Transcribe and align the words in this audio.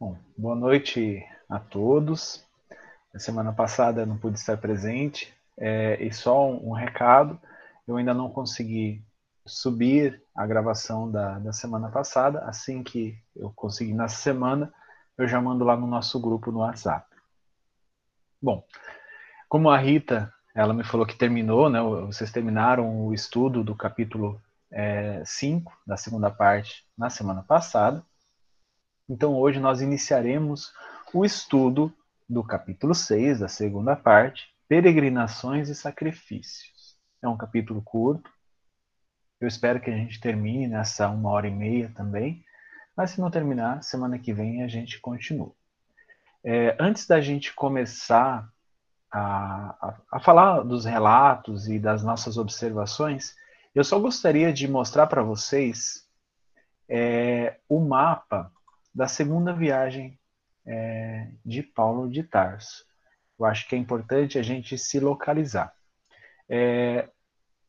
Bom, 0.00 0.16
boa 0.34 0.56
noite 0.56 1.22
a 1.46 1.58
todos. 1.58 2.42
Na 3.12 3.20
semana 3.20 3.52
passada 3.52 4.00
eu 4.00 4.06
não 4.06 4.16
pude 4.16 4.38
estar 4.38 4.56
presente, 4.56 5.30
é, 5.58 6.02
e 6.02 6.10
só 6.10 6.50
um, 6.50 6.70
um, 6.70 6.72
recado: 6.72 7.38
eu 7.86 7.98
ainda 7.98 8.14
não 8.14 8.30
consegui 8.30 9.04
subir 9.44 10.22
a 10.34 10.46
gravação 10.46 11.10
da, 11.10 11.38
da 11.38 11.52
semana 11.52 11.90
passada. 11.90 12.40
Assim 12.46 12.82
que 12.82 13.14
eu 13.36 13.52
conseguir 13.54 13.92
na 13.92 14.08
semana, 14.08 14.72
eu 15.18 15.28
já 15.28 15.38
mando 15.38 15.66
lá 15.66 15.76
no 15.76 15.86
nosso 15.86 16.18
grupo 16.18 16.50
no 16.50 16.60
WhatsApp. 16.60 17.06
Bom, 18.40 18.64
como 19.50 19.68
a 19.68 19.76
Rita, 19.76 20.32
ela 20.54 20.72
me 20.72 20.82
falou 20.82 21.04
que 21.04 21.14
terminou, 21.14 21.68
né? 21.68 21.78
Vocês 22.06 22.32
terminaram 22.32 23.04
o 23.04 23.12
estudo 23.12 23.62
do 23.62 23.76
capítulo 23.76 24.40
5 25.26 25.70
é, 25.70 25.76
da 25.86 25.98
segunda 25.98 26.30
parte 26.30 26.86
na 26.96 27.10
semana 27.10 27.42
passada. 27.42 28.02
Então 29.10 29.34
hoje 29.34 29.58
nós 29.58 29.80
iniciaremos 29.80 30.72
o 31.12 31.24
estudo 31.24 31.92
do 32.28 32.44
capítulo 32.44 32.94
6, 32.94 33.40
da 33.40 33.48
segunda 33.48 33.96
parte, 33.96 34.54
Peregrinações 34.68 35.68
e 35.68 35.74
Sacrifícios. 35.74 36.96
É 37.20 37.26
um 37.26 37.36
capítulo 37.36 37.82
curto. 37.82 38.30
Eu 39.40 39.48
espero 39.48 39.80
que 39.80 39.90
a 39.90 39.96
gente 39.96 40.20
termine 40.20 40.68
nessa 40.68 41.08
uma 41.08 41.28
hora 41.30 41.48
e 41.48 41.50
meia 41.50 41.90
também. 41.96 42.44
Mas 42.96 43.10
se 43.10 43.20
não 43.20 43.32
terminar, 43.32 43.82
semana 43.82 44.16
que 44.16 44.32
vem 44.32 44.62
a 44.62 44.68
gente 44.68 45.00
continua. 45.00 45.52
É, 46.44 46.76
antes 46.78 47.04
da 47.04 47.20
gente 47.20 47.52
começar 47.52 48.48
a, 49.10 49.88
a, 49.88 50.00
a, 50.12 50.20
falar 50.20 50.60
dos 50.60 50.84
relatos 50.84 51.68
e 51.68 51.80
das 51.80 52.04
nossas 52.04 52.38
observações, 52.38 53.34
eu 53.74 53.82
só 53.82 53.98
gostaria 53.98 54.52
de 54.52 54.68
mostrar 54.68 55.08
para 55.08 55.20
vocês 55.20 56.08
é, 56.88 57.58
o 57.68 57.80
mapa 57.80 58.52
da 58.94 59.06
segunda 59.06 59.52
viagem 59.52 60.18
é, 60.66 61.28
de 61.44 61.62
Paulo 61.62 62.10
de 62.10 62.22
Tarso. 62.22 62.84
Eu 63.38 63.46
acho 63.46 63.66
que 63.68 63.74
é 63.74 63.78
importante 63.78 64.38
a 64.38 64.42
gente 64.42 64.76
se 64.76 65.00
localizar. 65.00 65.72
É, 66.48 67.08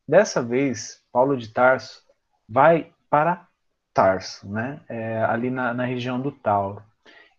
dessa 0.06 0.42
vez, 0.42 1.00
Paulo 1.12 1.36
de 1.36 1.48
Tarso 1.48 2.02
vai 2.48 2.92
para 3.08 3.46
Tarso, 3.94 4.48
né? 4.50 4.80
É, 4.88 5.22
ali 5.24 5.50
na, 5.50 5.72
na, 5.72 5.84
região 5.84 6.20
do 6.20 6.32
Tauro. 6.32 6.82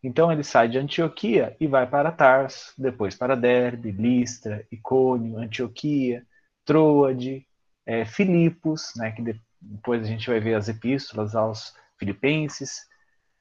Então 0.03 0.31
ele 0.31 0.43
sai 0.43 0.67
de 0.67 0.77
Antioquia 0.77 1.55
e 1.59 1.67
vai 1.67 1.87
para 1.87 2.11
Tarso, 2.11 2.73
depois 2.77 3.15
para 3.15 3.35
Derbe, 3.35 3.91
Listra, 3.91 4.65
Icônio, 4.71 5.37
Antioquia, 5.37 6.25
Troade, 6.65 7.45
é, 7.85 8.05
Filipos, 8.05 8.93
né? 8.95 9.11
Que 9.11 9.39
depois 9.61 10.03
a 10.03 10.05
gente 10.05 10.29
vai 10.29 10.39
ver 10.39 10.55
as 10.55 10.67
epístolas 10.69 11.35
aos 11.35 11.75
Filipenses, 11.97 12.87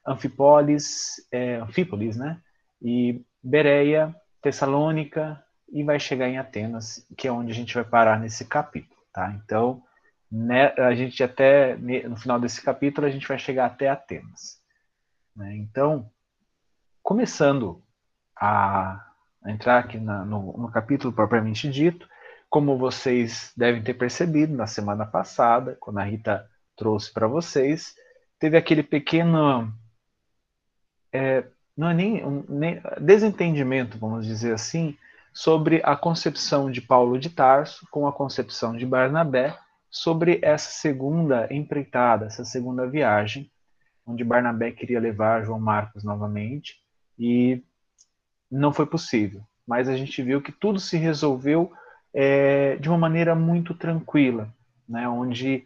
Anfipólis, 0.05 1.15
é, 1.31 1.55
Anfípolis, 1.55 2.17
né? 2.17 2.39
E 2.81 3.23
Bereia, 3.41 4.15
Tessalônica 4.41 5.41
e 5.71 5.83
vai 5.83 5.99
chegar 5.99 6.27
em 6.27 6.37
Atenas, 6.37 7.05
que 7.17 7.27
é 7.27 7.31
onde 7.31 7.51
a 7.51 7.55
gente 7.55 7.73
vai 7.73 7.83
parar 7.83 8.19
nesse 8.19 8.45
capítulo, 8.45 8.99
tá? 9.11 9.31
Então, 9.43 9.81
né, 10.31 10.73
a 10.77 10.93
gente 10.93 11.23
até 11.23 11.75
no 11.77 12.17
final 12.17 12.39
desse 12.39 12.61
capítulo 12.61 13.07
a 13.07 13.09
gente 13.09 13.27
vai 13.27 13.39
chegar 13.39 13.65
até 13.65 13.89
Atenas. 13.89 14.61
Né? 15.35 15.55
Então, 15.57 16.09
começando 17.01 17.83
a 18.39 19.13
entrar 19.47 19.79
aqui 19.79 19.97
na, 19.97 20.25
no, 20.25 20.57
no 20.57 20.71
capítulo 20.71 21.13
propriamente 21.13 21.69
dito, 21.69 22.07
como 22.49 22.77
vocês 22.77 23.51
devem 23.57 23.81
ter 23.81 23.93
percebido 23.95 24.55
na 24.55 24.67
semana 24.67 25.05
passada, 25.05 25.75
quando 25.79 25.99
a 25.99 26.03
Rita 26.03 26.47
trouxe 26.75 27.11
para 27.11 27.27
vocês, 27.27 27.95
teve 28.39 28.57
aquele 28.57 28.83
pequeno 28.83 29.73
é, 31.13 31.45
não 31.77 31.89
é 31.89 31.93
nem, 31.93 32.25
um, 32.25 32.43
nem 32.49 32.81
desentendimento, 32.99 33.97
vamos 33.97 34.25
dizer 34.25 34.53
assim, 34.53 34.97
sobre 35.33 35.81
a 35.83 35.95
concepção 35.95 36.69
de 36.69 36.81
Paulo 36.81 37.17
de 37.17 37.29
Tarso 37.29 37.87
com 37.89 38.07
a 38.07 38.11
concepção 38.11 38.75
de 38.75 38.85
Barnabé 38.85 39.57
sobre 39.89 40.39
essa 40.41 40.71
segunda 40.71 41.47
empreitada, 41.53 42.25
essa 42.25 42.43
segunda 42.43 42.87
viagem, 42.87 43.49
onde 44.05 44.23
Barnabé 44.23 44.71
queria 44.71 44.99
levar 44.99 45.43
João 45.43 45.59
Marcos 45.59 46.03
novamente 46.03 46.81
e 47.17 47.63
não 48.49 48.73
foi 48.73 48.85
possível. 48.85 49.41
Mas 49.65 49.87
a 49.87 49.95
gente 49.95 50.21
viu 50.21 50.41
que 50.41 50.51
tudo 50.51 50.79
se 50.79 50.97
resolveu 50.97 51.71
é, 52.13 52.75
de 52.77 52.89
uma 52.89 52.97
maneira 52.97 53.33
muito 53.33 53.73
tranquila, 53.73 54.53
né? 54.87 55.07
onde, 55.07 55.65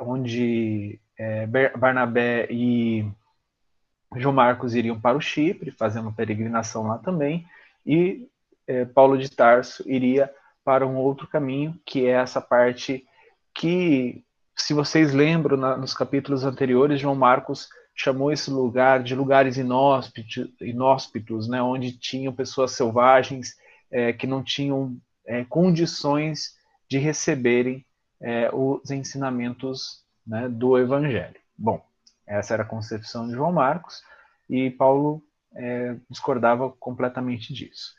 onde 0.00 1.00
é, 1.18 1.46
Barnabé 1.46 2.46
e 2.50 3.06
João 4.16 4.34
Marcos 4.34 4.74
iriam 4.74 5.00
para 5.00 5.16
o 5.16 5.20
Chipre, 5.20 5.70
fazendo 5.70 6.12
peregrinação 6.12 6.86
lá 6.86 6.98
também, 6.98 7.46
e 7.86 8.28
é, 8.66 8.84
Paulo 8.84 9.18
de 9.18 9.30
Tarso 9.30 9.82
iria 9.86 10.30
para 10.64 10.86
um 10.86 10.96
outro 10.96 11.26
caminho, 11.26 11.78
que 11.84 12.06
é 12.06 12.12
essa 12.12 12.40
parte 12.40 13.06
que, 13.54 14.24
se 14.56 14.72
vocês 14.72 15.12
lembram, 15.12 15.56
na, 15.56 15.76
nos 15.76 15.94
capítulos 15.94 16.44
anteriores, 16.44 17.00
João 17.00 17.14
Marcos 17.14 17.68
chamou 17.94 18.32
esse 18.32 18.50
lugar 18.50 19.02
de 19.02 19.14
lugares 19.14 19.56
inóspitos, 19.56 20.50
inóspitos 20.60 21.46
né, 21.46 21.62
onde 21.62 21.92
tinham 21.92 22.32
pessoas 22.32 22.72
selvagens 22.72 23.56
é, 23.90 24.12
que 24.12 24.26
não 24.26 24.42
tinham 24.42 24.96
é, 25.26 25.44
condições 25.44 26.56
de 26.88 26.98
receberem 26.98 27.84
os 28.54 28.90
ensinamentos 28.90 30.02
né, 30.26 30.48
do 30.48 30.78
Evangelho. 30.78 31.36
Bom, 31.58 31.84
essa 32.26 32.54
era 32.54 32.62
a 32.62 32.66
concepção 32.66 33.26
de 33.26 33.34
João 33.34 33.52
Marcos 33.52 34.02
e 34.48 34.70
Paulo 34.70 35.22
é, 35.54 35.96
discordava 36.10 36.70
completamente 36.70 37.52
disso. 37.52 37.94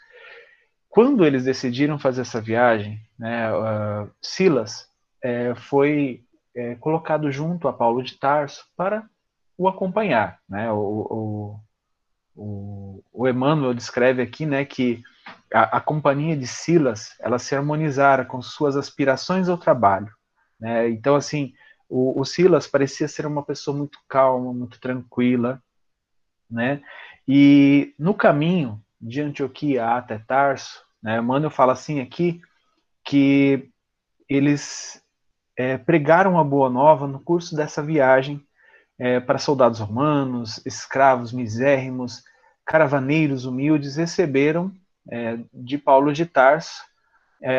Quando 0.90 1.26
eles 1.26 1.44
decidiram 1.44 2.00
fazer 2.00 2.22
essa 2.22 2.40
viagem, 2.40 3.02
né, 3.20 3.52
uh, 3.54 4.10
Silas 4.22 4.90
é, 5.22 5.54
foi 5.56 6.24
é, 6.56 6.76
colocado 6.76 7.30
junto 7.32 7.68
a 7.68 7.74
Paulo 7.74 8.02
de 8.02 8.18
Tarso 8.18 8.66
para 8.78 9.04
o 9.58 9.68
acompanhar. 9.68 10.40
Né? 10.48 10.72
O, 10.72 10.78
o, 10.78 11.60
o, 12.36 13.04
o 13.12 13.28
Emmanuel 13.28 13.74
descreve 13.74 14.22
aqui 14.22 14.46
né, 14.46 14.64
que 14.64 15.04
a, 15.54 15.78
a, 15.78 15.82
companhia 15.82 16.38
de 16.38 16.48
Silas 16.48 17.16
ela 17.20 17.40
se 17.40 17.56
harmonizara 17.56 18.24
com 18.24 18.42
suas 18.42 18.78
aspirações 18.78 19.50
ao 19.50 19.58
trabalho. 19.58 20.12
Né? 20.60 20.90
Então, 20.90 21.16
assim, 21.16 21.54
o, 21.90 22.20
o, 22.20 22.26
Silas 22.26 22.68
parecia 22.68 23.08
ser 23.08 23.26
uma 23.26 23.44
pessoa 23.44 23.76
muito 23.76 24.00
calma, 24.08 24.54
muito 24.54 24.80
tranquila, 24.80 25.62
né? 26.50 26.82
E 27.28 27.94
no 27.98 28.14
caminho 28.14 28.82
de 29.00 29.22
Antioquia 29.22 29.86
até 29.96 30.18
Tarso, 30.18 30.84
né, 31.02 31.20
fala 31.50 31.74
assim 31.74 32.00
aqui 32.00 32.42
que 33.04 33.70
eles 34.28 35.02
é, 35.56 35.78
pregaram 35.78 36.40
a 36.40 36.44
boa 36.44 36.70
nova 36.70 37.08
no 37.08 37.20
curso 37.20 37.56
dessa 37.56 37.82
viagem 37.82 38.44
é, 38.98 39.20
para 39.20 39.38
soldados 39.38 39.80
romanos, 39.80 40.64
escravos 40.66 41.32
misérrimos, 41.32 42.24
caravaneiros 42.66 43.46
humildes, 43.46 43.96
receberam 43.96 44.72
é, 45.12 45.38
de 45.54 45.78
Paulo 45.78 46.12
de 46.12 46.26
Tarso 46.26 46.84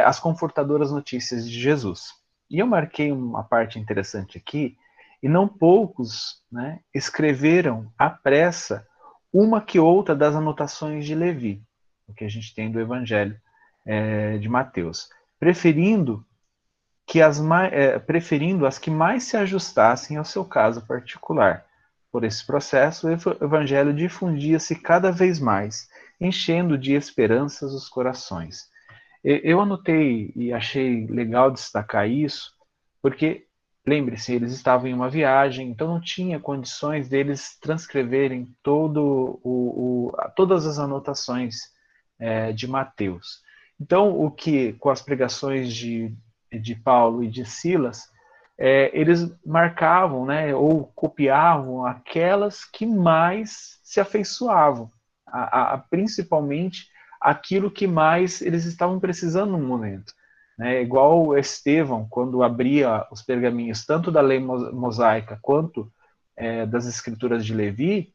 as 0.04 0.18
confortadoras 0.18 0.90
notícias 0.90 1.48
de 1.48 1.60
Jesus. 1.60 2.12
E 2.50 2.58
eu 2.58 2.66
marquei 2.66 3.10
uma 3.10 3.42
parte 3.42 3.78
interessante 3.78 4.38
aqui, 4.38 4.76
e 5.22 5.28
não 5.28 5.48
poucos 5.48 6.42
né, 6.50 6.80
escreveram 6.94 7.92
à 7.98 8.08
pressa 8.08 8.86
uma 9.32 9.60
que 9.60 9.78
outra 9.78 10.14
das 10.14 10.34
anotações 10.34 11.04
de 11.04 11.14
Levi, 11.14 11.62
o 12.06 12.14
que 12.14 12.24
a 12.24 12.28
gente 12.28 12.54
tem 12.54 12.70
do 12.70 12.80
Evangelho 12.80 13.38
é, 13.84 14.38
de 14.38 14.48
Mateus, 14.48 15.08
preferindo 15.38 16.24
que 17.06 17.22
as 17.22 17.40
é, 17.70 17.98
preferindo 17.98 18.66
as 18.66 18.78
que 18.78 18.90
mais 18.90 19.24
se 19.24 19.36
ajustassem 19.36 20.16
ao 20.16 20.24
seu 20.24 20.44
caso 20.44 20.84
particular. 20.86 21.64
Por 22.10 22.24
esse 22.24 22.44
processo, 22.44 23.08
o 23.08 23.44
Evangelho 23.44 23.92
difundia-se 23.92 24.74
cada 24.76 25.12
vez 25.12 25.38
mais, 25.38 25.88
enchendo 26.20 26.78
de 26.78 26.94
esperanças 26.94 27.72
os 27.72 27.88
corações. 27.88 28.70
Eu 29.24 29.60
anotei 29.60 30.32
e 30.36 30.52
achei 30.52 31.06
legal 31.06 31.50
destacar 31.50 32.08
isso, 32.08 32.52
porque, 33.02 33.46
lembre-se, 33.86 34.34
eles 34.34 34.52
estavam 34.52 34.88
em 34.88 34.94
uma 34.94 35.10
viagem, 35.10 35.68
então 35.68 35.88
não 35.88 36.00
tinha 36.00 36.38
condições 36.38 37.08
deles 37.08 37.58
transcreverem 37.60 38.54
todo 38.62 39.40
o, 39.42 40.08
o 40.08 40.12
todas 40.36 40.66
as 40.66 40.78
anotações 40.78 41.56
é, 42.18 42.52
de 42.52 42.68
Mateus. 42.68 43.42
Então, 43.80 44.18
o 44.18 44.30
que, 44.30 44.72
com 44.74 44.90
as 44.90 45.02
pregações 45.02 45.72
de, 45.74 46.14
de 46.50 46.74
Paulo 46.74 47.22
e 47.22 47.28
de 47.28 47.44
Silas, 47.44 48.10
é, 48.58 48.90
eles 48.98 49.30
marcavam, 49.44 50.24
né, 50.24 50.54
ou 50.54 50.86
copiavam 50.94 51.84
aquelas 51.84 52.64
que 52.64 52.86
mais 52.86 53.78
se 53.82 54.00
afeiçoavam, 54.00 54.90
a, 55.26 55.74
a, 55.74 55.78
principalmente 55.78 56.88
aquilo 57.20 57.70
que 57.70 57.86
mais 57.86 58.40
eles 58.42 58.64
estavam 58.64 59.00
precisando 59.00 59.52
no 59.52 59.58
momento. 59.58 60.12
Né? 60.58 60.82
Igual 60.82 61.36
Estevão, 61.36 62.06
quando 62.08 62.42
abria 62.42 63.06
os 63.10 63.22
pergaminhos, 63.22 63.84
tanto 63.84 64.10
da 64.10 64.20
lei 64.20 64.38
mosaica 64.38 65.38
quanto 65.42 65.92
é, 66.36 66.66
das 66.66 66.86
escrituras 66.86 67.44
de 67.44 67.54
Levi, 67.54 68.12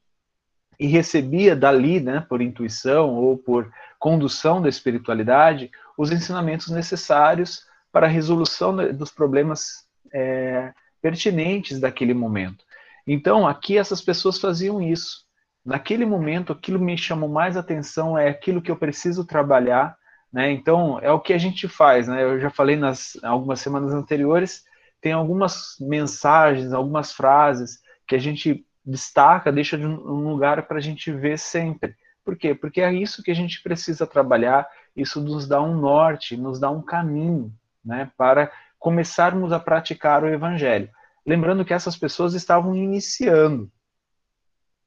e 0.80 0.88
recebia 0.88 1.56
dali, 1.56 2.00
né, 2.00 2.26
por 2.28 2.42
intuição 2.42 3.14
ou 3.14 3.38
por 3.38 3.72
condução 4.00 4.60
da 4.60 4.68
espiritualidade, 4.68 5.70
os 5.96 6.12
ensinamentos 6.12 6.70
necessários 6.70 7.68
para 7.92 8.08
a 8.08 8.10
resolução 8.10 8.76
dos 8.92 9.12
problemas 9.12 9.86
é, 10.12 10.74
pertinentes 11.00 11.80
daquele 11.80 12.16
momento. 12.16 12.66
Então, 13.06 13.48
aqui 13.48 13.78
essas 13.78 14.02
pessoas 14.02 14.40
faziam 14.40 14.82
isso. 14.82 15.26
Naquele 15.64 16.06
momento, 16.06 16.54
aquilo 16.54 16.80
me 16.80 16.98
chamou 16.98 17.30
mais 17.30 17.56
atenção, 17.56 18.18
é 18.18 18.30
aquilo 18.30 18.62
que 18.62 18.72
eu 18.72 18.76
preciso 18.76 19.26
trabalhar, 19.26 19.96
né? 20.34 20.52
Então, 20.52 21.00
é 21.00 21.12
o 21.12 21.20
que 21.20 21.34
a 21.34 21.38
gente 21.38 21.68
faz, 21.68 22.08
né? 22.08 22.24
Eu 22.24 22.40
já 22.40 22.50
falei 22.50 22.76
nas 22.76 23.18
algumas 23.24 23.60
semanas 23.60 23.94
anteriores, 23.94 24.64
tem 25.00 25.12
algumas 25.12 25.76
mensagens, 25.80 26.74
algumas 26.74 27.12
frases 27.12 27.80
que 28.08 28.16
a 28.16 28.20
gente 28.20 28.66
destaca, 28.84 29.52
deixa 29.52 29.78
de 29.78 29.86
um 29.86 30.30
lugar 30.30 30.68
para 30.68 30.78
a 30.78 30.82
gente 30.82 31.12
ver 31.12 31.38
sempre. 31.38 31.96
Por 32.24 32.36
quê? 32.36 32.54
Porque 32.54 32.82
é 32.82 32.94
isso 32.94 33.24
que 33.24 33.32
a 33.32 33.36
gente 33.36 33.62
precisa 33.62 34.06
trabalhar, 34.08 34.68
isso 34.96 35.22
nos 35.22 35.48
dá 35.48 35.62
um 35.62 35.76
norte, 35.76 36.38
nos 36.38 36.60
dá 36.60 36.70
um 36.70 36.82
caminho, 36.82 37.54
né, 37.84 38.12
para 38.18 38.52
começarmos 38.80 39.52
a 39.52 39.60
praticar 39.60 40.24
o 40.24 40.28
evangelho. 40.28 40.90
Lembrando 41.26 41.66
que 41.66 41.74
essas 41.74 41.96
pessoas 41.96 42.34
estavam 42.34 42.76
iniciando. 42.76 43.72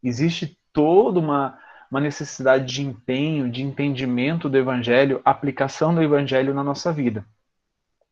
Existe 0.02 0.58
toda 0.74 1.18
uma, 1.18 1.58
uma 1.90 2.00
necessidade 2.00 2.66
de 2.66 2.82
empenho, 2.82 3.48
de 3.50 3.62
entendimento 3.62 4.48
do 4.48 4.58
evangelho, 4.58 5.22
aplicação 5.24 5.94
do 5.94 6.02
evangelho 6.02 6.52
na 6.52 6.62
nossa 6.62 6.92
vida. 6.92 7.24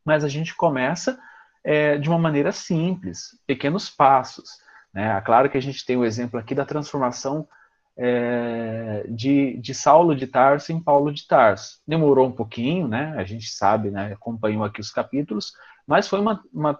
Mas 0.03 0.23
a 0.23 0.29
gente 0.29 0.55
começa 0.55 1.19
é, 1.63 1.97
de 1.97 2.09
uma 2.09 2.17
maneira 2.17 2.51
simples, 2.51 3.37
pequenos 3.45 3.89
passos. 3.89 4.49
Né? 4.93 5.21
Claro 5.21 5.49
que 5.49 5.57
a 5.57 5.61
gente 5.61 5.85
tem 5.85 5.97
o 5.97 6.05
exemplo 6.05 6.39
aqui 6.39 6.55
da 6.55 6.65
transformação 6.65 7.47
é, 7.97 9.05
de, 9.09 9.57
de 9.57 9.73
Saulo 9.73 10.15
de 10.15 10.25
Tarso 10.25 10.71
em 10.71 10.81
Paulo 10.81 11.13
de 11.13 11.27
Tarso. 11.27 11.79
Demorou 11.87 12.27
um 12.27 12.31
pouquinho, 12.31 12.87
né? 12.87 13.13
A 13.17 13.23
gente 13.23 13.47
sabe, 13.47 13.91
né? 13.91 14.13
Acompanhou 14.13 14.63
aqui 14.63 14.81
os 14.81 14.91
capítulos, 14.91 15.53
mas 15.85 16.07
foi 16.07 16.19
uma, 16.19 16.43
uma 16.51 16.73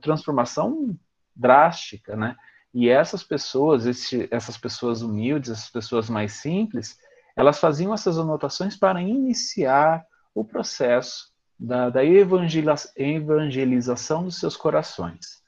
transformação 0.00 0.96
drástica, 1.34 2.14
né? 2.16 2.36
E 2.74 2.88
essas 2.88 3.22
pessoas, 3.22 3.86
esse, 3.86 4.26
essas 4.32 4.58
pessoas 4.58 5.00
humildes, 5.00 5.50
essas 5.50 5.70
pessoas 5.70 6.10
mais 6.10 6.32
simples, 6.32 6.98
elas 7.36 7.60
faziam 7.60 7.94
essas 7.94 8.18
anotações 8.18 8.76
para 8.76 9.00
iniciar 9.00 10.04
o 10.34 10.44
processo 10.44 11.32
da, 11.58 11.88
da 11.88 12.04
evangelização 12.04 14.24
dos 14.24 14.40
seus 14.40 14.56
corações. 14.56 15.40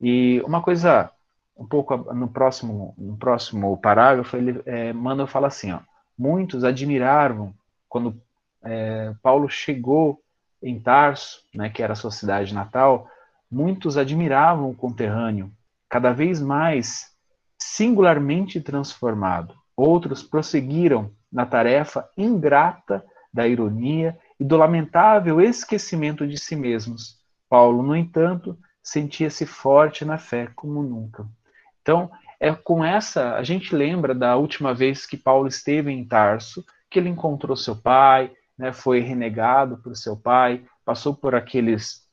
E 0.00 0.42
uma 0.44 0.60
coisa 0.60 1.12
um 1.56 1.66
pouco 1.66 1.96
no 2.14 2.26
próximo, 2.26 2.94
no 2.96 3.16
próximo 3.16 3.76
parágrafo, 3.76 4.36
ele, 4.36 4.62
é, 4.64 4.92
fala 5.26 5.46
assim, 5.46 5.72
ó, 5.72 5.80
muitos 6.18 6.64
admiravam 6.64 7.54
quando 7.88 8.20
é, 8.62 9.14
Paulo 9.22 9.48
chegou 9.48 10.20
em 10.62 10.80
Tarso, 10.80 11.44
né, 11.54 11.68
que 11.68 11.82
era 11.82 11.94
sua 11.94 12.10
cidade 12.10 12.54
natal, 12.54 13.08
muitos 13.50 13.96
admiravam 13.96 14.70
o 14.70 14.74
conterrâneo, 14.74 15.52
cada 15.90 16.12
vez 16.12 16.40
mais 16.40 17.10
singularmente 17.58 18.60
transformado. 18.60 19.54
Outros 19.76 20.22
prosseguiram 20.22 21.10
na 21.30 21.44
tarefa 21.44 22.08
ingrata 22.16 23.04
da 23.32 23.46
ironia 23.46 24.16
e 24.38 24.44
do 24.44 24.56
lamentável 24.56 25.40
esquecimento 25.40 26.26
de 26.26 26.38
si 26.38 26.56
mesmos. 26.56 27.18
Paulo, 27.48 27.82
no 27.82 27.94
entanto, 27.94 28.58
sentia-se 28.82 29.44
forte 29.44 30.04
na 30.04 30.16
fé 30.16 30.48
como 30.54 30.82
nunca. 30.82 31.26
Então, 31.82 32.10
é 32.38 32.52
com 32.52 32.84
essa, 32.84 33.34
a 33.34 33.42
gente 33.42 33.74
lembra 33.74 34.14
da 34.14 34.36
última 34.36 34.72
vez 34.72 35.04
que 35.04 35.16
Paulo 35.16 35.48
esteve 35.48 35.92
em 35.92 36.04
Tarso, 36.04 36.64
que 36.88 36.98
ele 36.98 37.08
encontrou 37.08 37.56
seu 37.56 37.76
pai, 37.76 38.32
né, 38.56 38.72
foi 38.72 39.00
renegado 39.00 39.76
por 39.78 39.96
seu 39.96 40.16
pai, 40.16 40.64
passou 40.84 41.14
por 41.14 41.34
aqueles 41.34 42.06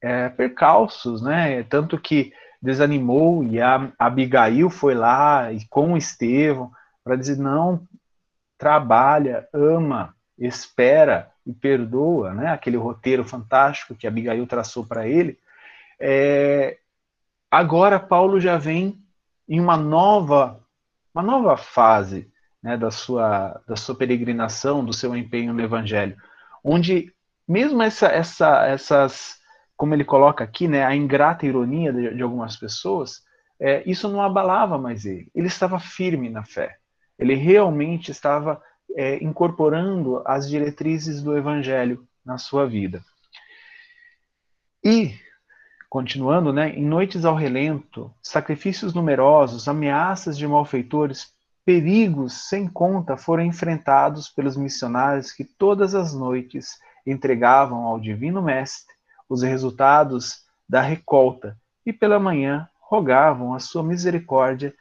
é, 0.00 0.28
percalços, 0.28 1.22
né, 1.22 1.62
tanto 1.64 1.98
que 1.98 2.32
desanimou 2.62 3.42
e 3.44 3.60
a 3.60 3.92
Abigail 3.98 4.70
foi 4.70 4.94
lá 4.94 5.52
e 5.52 5.66
com 5.68 5.96
Estevão 5.96 6.70
para 7.02 7.16
dizer 7.16 7.36
não, 7.36 7.86
trabalha, 8.56 9.48
ama, 9.52 10.14
espera 10.38 11.30
e 11.44 11.52
perdoa, 11.52 12.32
né, 12.32 12.52
aquele 12.52 12.76
roteiro 12.76 13.24
fantástico 13.24 13.94
que 13.96 14.06
Abigail 14.06 14.46
traçou 14.46 14.86
para 14.86 15.08
ele. 15.08 15.36
É, 15.98 16.78
Agora 17.52 18.00
Paulo 18.00 18.40
já 18.40 18.56
vem 18.56 18.98
em 19.46 19.60
uma 19.60 19.76
nova, 19.76 20.58
uma 21.14 21.22
nova 21.22 21.54
fase 21.54 22.32
né, 22.62 22.78
da, 22.78 22.90
sua, 22.90 23.60
da 23.68 23.76
sua 23.76 23.94
peregrinação, 23.94 24.82
do 24.82 24.94
seu 24.94 25.14
empenho 25.14 25.52
no 25.52 25.60
Evangelho, 25.60 26.16
onde 26.64 27.12
mesmo 27.46 27.82
essa, 27.82 28.06
essa, 28.06 28.66
essas, 28.66 29.38
como 29.82 29.94
ele 29.94 30.04
coloca 30.04 30.44
aqui, 30.44 30.68
né, 30.68 30.84
a 30.84 30.94
ingrata 30.94 31.44
ironia 31.44 31.92
de, 31.92 32.14
de 32.14 32.22
algumas 32.22 32.56
pessoas, 32.56 33.20
é, 33.58 33.82
isso 33.84 34.08
não 34.08 34.22
abalava 34.22 34.78
mais 34.78 35.04
ele. 35.04 35.28
Ele 35.34 35.48
estava 35.48 35.80
firme 35.80 36.30
na 36.30 36.44
fé. 36.44 36.76
Ele 37.18 37.34
realmente 37.34 38.08
estava 38.12 38.62
é, 38.94 39.16
incorporando 39.16 40.22
as 40.24 40.48
diretrizes 40.48 41.20
do 41.20 41.36
Evangelho 41.36 42.06
na 42.24 42.38
sua 42.38 42.64
vida. 42.64 43.02
E 44.84 45.16
Continuando, 45.90 46.52
né, 46.52 46.70
em 46.70 46.86
noites 46.86 47.24
ao 47.24 47.34
relento, 47.34 48.14
sacrifícios 48.22 48.94
numerosos, 48.94 49.66
ameaças 49.66 50.38
de 50.38 50.46
malfeitores, 50.46 51.32
perigos 51.66 52.48
sem 52.48 52.68
conta 52.68 53.16
foram 53.16 53.44
enfrentados 53.44 54.28
pelos 54.28 54.56
missionários 54.56 55.32
que 55.32 55.44
todas 55.44 55.92
as 55.96 56.14
noites 56.14 56.78
entregavam 57.04 57.82
ao 57.82 57.98
Divino 57.98 58.40
Mestre 58.40 58.91
os 59.32 59.42
resultados 59.42 60.44
da 60.68 60.82
recolta 60.82 61.58
e 61.86 61.92
pela 61.92 62.20
manhã 62.20 62.68
rogavam 62.78 63.54
a 63.54 63.58
sua 63.58 63.82
misericórdia 63.82 64.74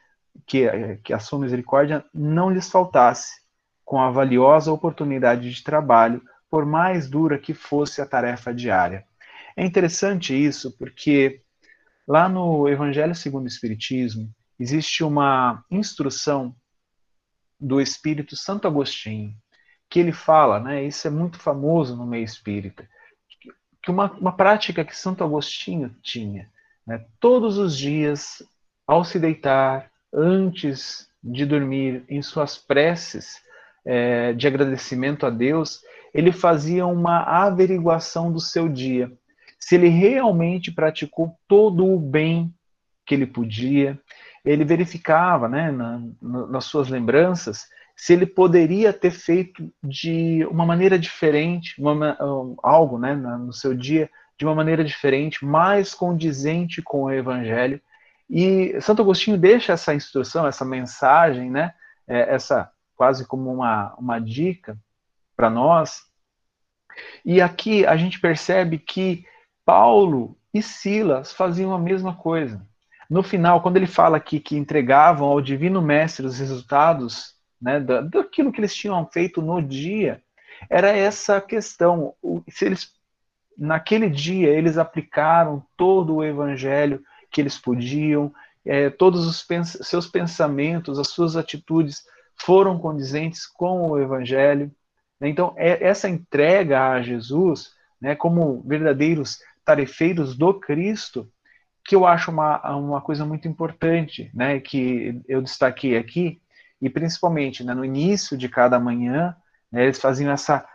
que, 0.45 0.67
que 1.05 1.13
a 1.13 1.19
sua 1.19 1.39
misericórdia 1.39 2.03
não 2.13 2.49
lhes 2.49 2.69
faltasse 2.69 3.41
com 3.85 4.01
a 4.01 4.11
valiosa 4.11 4.71
oportunidade 4.71 5.49
de 5.49 5.63
trabalho, 5.63 6.21
por 6.49 6.65
mais 6.65 7.09
dura 7.09 7.39
que 7.39 7.53
fosse 7.53 8.01
a 8.01 8.05
tarefa 8.05 8.53
diária. 8.53 9.05
É 9.55 9.65
interessante 9.65 10.33
isso 10.33 10.77
porque 10.77 11.41
lá 12.05 12.27
no 12.27 12.67
Evangelho 12.67 13.15
segundo 13.15 13.45
o 13.45 13.47
Espiritismo 13.47 14.29
existe 14.59 15.01
uma 15.01 15.63
instrução 15.71 16.53
do 17.57 17.79
Espírito 17.79 18.35
Santo 18.35 18.67
Agostinho 18.67 19.33
que 19.89 19.99
ele 19.99 20.11
fala, 20.11 20.59
né? 20.59 20.83
Isso 20.83 21.07
é 21.07 21.11
muito 21.11 21.37
famoso 21.37 21.95
no 21.95 22.05
meio 22.05 22.23
espírita, 22.23 22.87
que 23.81 23.91
uma, 23.91 24.11
uma 24.13 24.31
prática 24.31 24.85
que 24.85 24.95
Santo 24.95 25.23
Agostinho 25.23 25.95
tinha, 26.01 26.49
né? 26.85 27.03
Todos 27.19 27.57
os 27.57 27.77
dias, 27.77 28.43
ao 28.85 29.03
se 29.03 29.19
deitar, 29.19 29.89
antes 30.13 31.07
de 31.23 31.45
dormir, 31.45 32.03
em 32.09 32.21
suas 32.21 32.57
preces 32.57 33.41
é, 33.85 34.33
de 34.33 34.47
agradecimento 34.47 35.25
a 35.25 35.29
Deus, 35.29 35.81
ele 36.13 36.31
fazia 36.31 36.85
uma 36.85 37.23
averiguação 37.23 38.31
do 38.31 38.39
seu 38.39 38.67
dia 38.67 39.11
se 39.61 39.75
ele 39.75 39.87
realmente 39.87 40.71
praticou 40.71 41.37
todo 41.47 41.85
o 41.85 41.99
bem 41.99 42.53
que 43.05 43.13
ele 43.13 43.27
podia, 43.27 43.97
ele 44.43 44.65
verificava, 44.65 45.47
né, 45.47 45.71
na, 45.71 46.01
nas 46.21 46.65
suas 46.65 46.89
lembranças, 46.89 47.69
se 48.01 48.13
ele 48.13 48.25
poderia 48.25 48.91
ter 48.91 49.11
feito 49.11 49.71
de 49.83 50.43
uma 50.49 50.65
maneira 50.65 50.97
diferente, 50.97 51.79
uma, 51.79 52.17
algo, 52.63 52.97
né, 52.97 53.13
no 53.13 53.53
seu 53.53 53.75
dia, 53.75 54.09
de 54.39 54.43
uma 54.43 54.55
maneira 54.55 54.83
diferente, 54.83 55.45
mais 55.45 55.93
condizente 55.93 56.81
com 56.81 57.03
o 57.03 57.11
Evangelho. 57.11 57.79
E 58.27 58.75
Santo 58.81 59.03
Agostinho 59.03 59.37
deixa 59.37 59.73
essa 59.73 59.93
instrução, 59.93 60.47
essa 60.47 60.65
mensagem, 60.65 61.51
né, 61.51 61.75
é, 62.07 62.33
essa 62.33 62.71
quase 62.95 63.23
como 63.27 63.53
uma, 63.53 63.93
uma 63.93 64.17
dica 64.17 64.75
para 65.37 65.51
nós. 65.51 66.01
E 67.23 67.39
aqui 67.39 67.85
a 67.85 67.95
gente 67.97 68.19
percebe 68.19 68.79
que 68.79 69.27
Paulo 69.63 70.35
e 70.51 70.63
Silas 70.63 71.33
faziam 71.33 71.71
a 71.71 71.77
mesma 71.77 72.15
coisa. 72.15 72.65
No 73.07 73.21
final, 73.21 73.61
quando 73.61 73.77
ele 73.77 73.85
fala 73.85 74.17
aqui 74.17 74.39
que 74.39 74.57
entregavam 74.57 75.27
ao 75.27 75.39
Divino 75.39 75.83
Mestre 75.83 76.25
os 76.25 76.39
resultados 76.39 77.39
né, 77.61 77.79
daquilo 77.79 78.51
que 78.51 78.59
eles 78.59 78.75
tinham 78.75 79.05
feito 79.05 79.41
no 79.41 79.61
dia, 79.61 80.21
era 80.69 80.89
essa 80.89 81.39
questão. 81.39 82.13
Se 82.49 82.65
eles, 82.65 82.91
naquele 83.57 84.09
dia, 84.09 84.49
eles 84.49 84.77
aplicaram 84.77 85.63
todo 85.77 86.15
o 86.15 86.23
evangelho 86.23 87.03
que 87.31 87.39
eles 87.39 87.57
podiam, 87.57 88.33
é, 88.65 88.89
todos 88.89 89.25
os 89.25 89.41
pens 89.43 89.77
seus 89.81 90.07
pensamentos, 90.07 90.99
as 90.99 91.07
suas 91.07 91.35
atitudes 91.35 92.03
foram 92.35 92.77
condizentes 92.79 93.45
com 93.45 93.91
o 93.91 93.99
evangelho. 93.99 94.71
Então, 95.21 95.53
é, 95.55 95.83
essa 95.85 96.09
entrega 96.09 96.89
a 96.89 97.01
Jesus, 97.01 97.73
né, 97.99 98.15
como 98.15 98.61
verdadeiros 98.63 99.39
tarefeiros 99.63 100.35
do 100.35 100.53
Cristo, 100.59 101.31
que 101.85 101.95
eu 101.95 102.05
acho 102.05 102.31
uma, 102.31 102.75
uma 102.75 103.01
coisa 103.01 103.25
muito 103.25 103.47
importante, 103.47 104.29
né, 104.33 104.59
que 104.59 105.21
eu 105.27 105.41
destaquei 105.41 105.97
aqui, 105.97 106.41
e 106.81 106.89
principalmente 106.89 107.63
né, 107.63 107.73
no 107.73 107.85
início 107.85 108.37
de 108.37 108.49
cada 108.49 108.79
manhã, 108.79 109.35
né, 109.71 109.83
eles 109.83 109.99
faziam 109.99 110.31
essa 110.31 110.65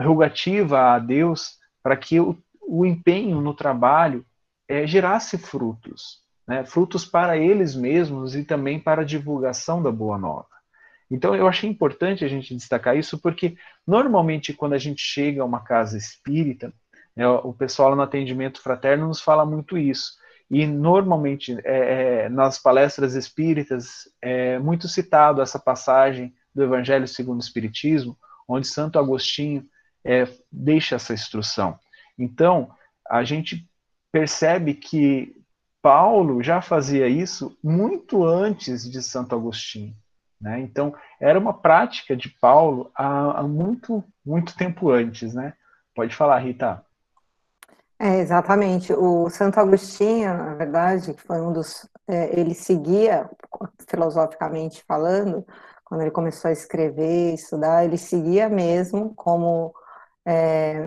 rogativa 0.00 0.94
a 0.94 0.98
Deus 0.98 1.58
para 1.82 1.96
que 1.96 2.20
o, 2.20 2.38
o 2.62 2.86
empenho 2.86 3.40
no 3.40 3.52
trabalho 3.52 4.24
é, 4.68 4.86
gerasse 4.86 5.36
frutos, 5.36 6.20
né, 6.46 6.64
frutos 6.64 7.04
para 7.04 7.36
eles 7.36 7.74
mesmos 7.74 8.34
e 8.34 8.44
também 8.44 8.78
para 8.78 9.02
a 9.02 9.04
divulgação 9.04 9.82
da 9.82 9.90
Boa 9.90 10.16
Nova. 10.16 10.46
Então 11.10 11.34
eu 11.34 11.46
achei 11.46 11.68
importante 11.68 12.24
a 12.24 12.28
gente 12.28 12.54
destacar 12.54 12.96
isso 12.96 13.18
porque 13.18 13.56
normalmente 13.86 14.52
quando 14.52 14.72
a 14.72 14.78
gente 14.78 15.00
chega 15.00 15.42
a 15.42 15.44
uma 15.44 15.60
casa 15.60 15.96
espírita, 15.96 16.72
né, 17.14 17.26
o 17.28 17.52
pessoal 17.52 17.94
no 17.94 18.02
atendimento 18.02 18.60
fraterno 18.60 19.08
nos 19.08 19.20
fala 19.20 19.46
muito 19.46 19.78
isso. 19.78 20.14
E 20.50 20.66
normalmente 20.66 21.58
é, 21.64 22.24
é, 22.24 22.28
nas 22.28 22.58
palestras 22.58 23.14
espíritas 23.14 24.08
é 24.22 24.58
muito 24.58 24.88
citado 24.88 25.42
essa 25.42 25.58
passagem 25.58 26.34
do 26.54 26.62
Evangelho 26.62 27.06
segundo 27.08 27.38
o 27.38 27.42
Espiritismo, 27.42 28.16
onde 28.48 28.66
Santo 28.66 28.98
Agostinho 28.98 29.64
é, 30.04 30.28
deixa 30.50 30.96
essa 30.96 31.12
instrução. 31.12 31.78
Então 32.18 32.70
a 33.08 33.24
gente 33.24 33.68
percebe 34.12 34.74
que 34.74 35.36
Paulo 35.82 36.42
já 36.42 36.60
fazia 36.60 37.06
isso 37.06 37.56
muito 37.62 38.24
antes 38.24 38.90
de 38.90 39.02
Santo 39.02 39.34
Agostinho. 39.34 39.94
Né? 40.40 40.60
Então, 40.60 40.94
era 41.20 41.38
uma 41.38 41.54
prática 41.54 42.16
de 42.16 42.28
Paulo 42.28 42.90
há, 42.94 43.40
há, 43.40 43.42
muito, 43.42 44.04
muito 44.24 44.56
tempo 44.56 44.90
antes. 44.90 45.34
Né? 45.34 45.54
Pode 45.94 46.14
falar, 46.14 46.38
Rita. 46.38 46.84
É, 47.98 48.18
exatamente. 48.18 48.92
O 48.92 49.30
Santo 49.30 49.58
Agostinho, 49.58 50.28
na 50.36 50.54
verdade, 50.54 51.14
foi 51.26 51.40
um 51.40 51.52
dos. 51.52 51.88
É, 52.06 52.38
ele 52.38 52.54
seguia, 52.54 53.28
filosoficamente 53.88 54.84
falando, 54.86 55.44
quando 55.84 56.02
ele 56.02 56.10
começou 56.10 56.48
a 56.48 56.52
escrever, 56.52 57.34
estudar, 57.34 57.84
ele 57.84 57.96
seguia 57.98 58.48
mesmo 58.48 59.14
como. 59.14 59.74
É, 60.26 60.86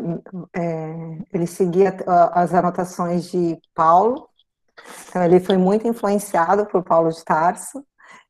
é, 0.54 1.18
ele 1.34 1.48
seguia 1.48 1.96
as 2.34 2.54
anotações 2.54 3.32
de 3.32 3.58
Paulo, 3.74 4.28
então 5.10 5.24
ele 5.24 5.40
foi 5.40 5.58
muito 5.58 5.88
influenciado 5.88 6.66
por 6.66 6.84
Paulo 6.84 7.10
de 7.10 7.24
Tarso, 7.24 7.84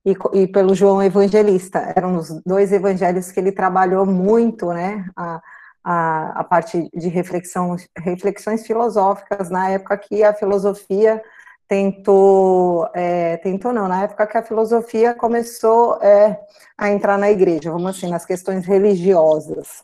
e, 0.06 0.16
e, 0.34 0.48
pelo 0.48 0.74
João 0.76 1.02
Evangelista. 1.02 1.94
Eram 1.96 2.16
os 2.18 2.30
dois 2.46 2.72
evangelhos 2.72 3.32
que 3.32 3.40
ele 3.40 3.52
trabalhou 3.52 4.06
muito, 4.06 4.68
né? 4.72 5.06
A, 5.16 5.42
a, 5.84 6.40
a 6.40 6.44
parte 6.44 6.90
de 6.94 7.08
reflexão, 7.10 7.76
reflexões 7.98 8.66
filosóficas 8.66 9.50
na 9.50 9.70
época 9.70 9.98
que 9.98 10.24
a 10.24 10.34
filosofia 10.34 11.22
tentou, 11.68 12.90
é, 12.96 13.38
tentou 13.38 13.72
não, 13.72 13.88
na 13.88 14.04
época 14.04 14.26
que 14.26 14.38
a 14.38 14.44
filosofia 14.44 15.14
começou 15.14 16.02
é, 16.02 16.40
a 16.78 16.90
entrar 16.90 17.18
na 17.18 17.30
igreja, 17.30 17.72
vamos 17.72 17.96
assim, 17.96 18.10
nas 18.10 18.26
questões 18.26 18.66
religiosas. 18.66 19.84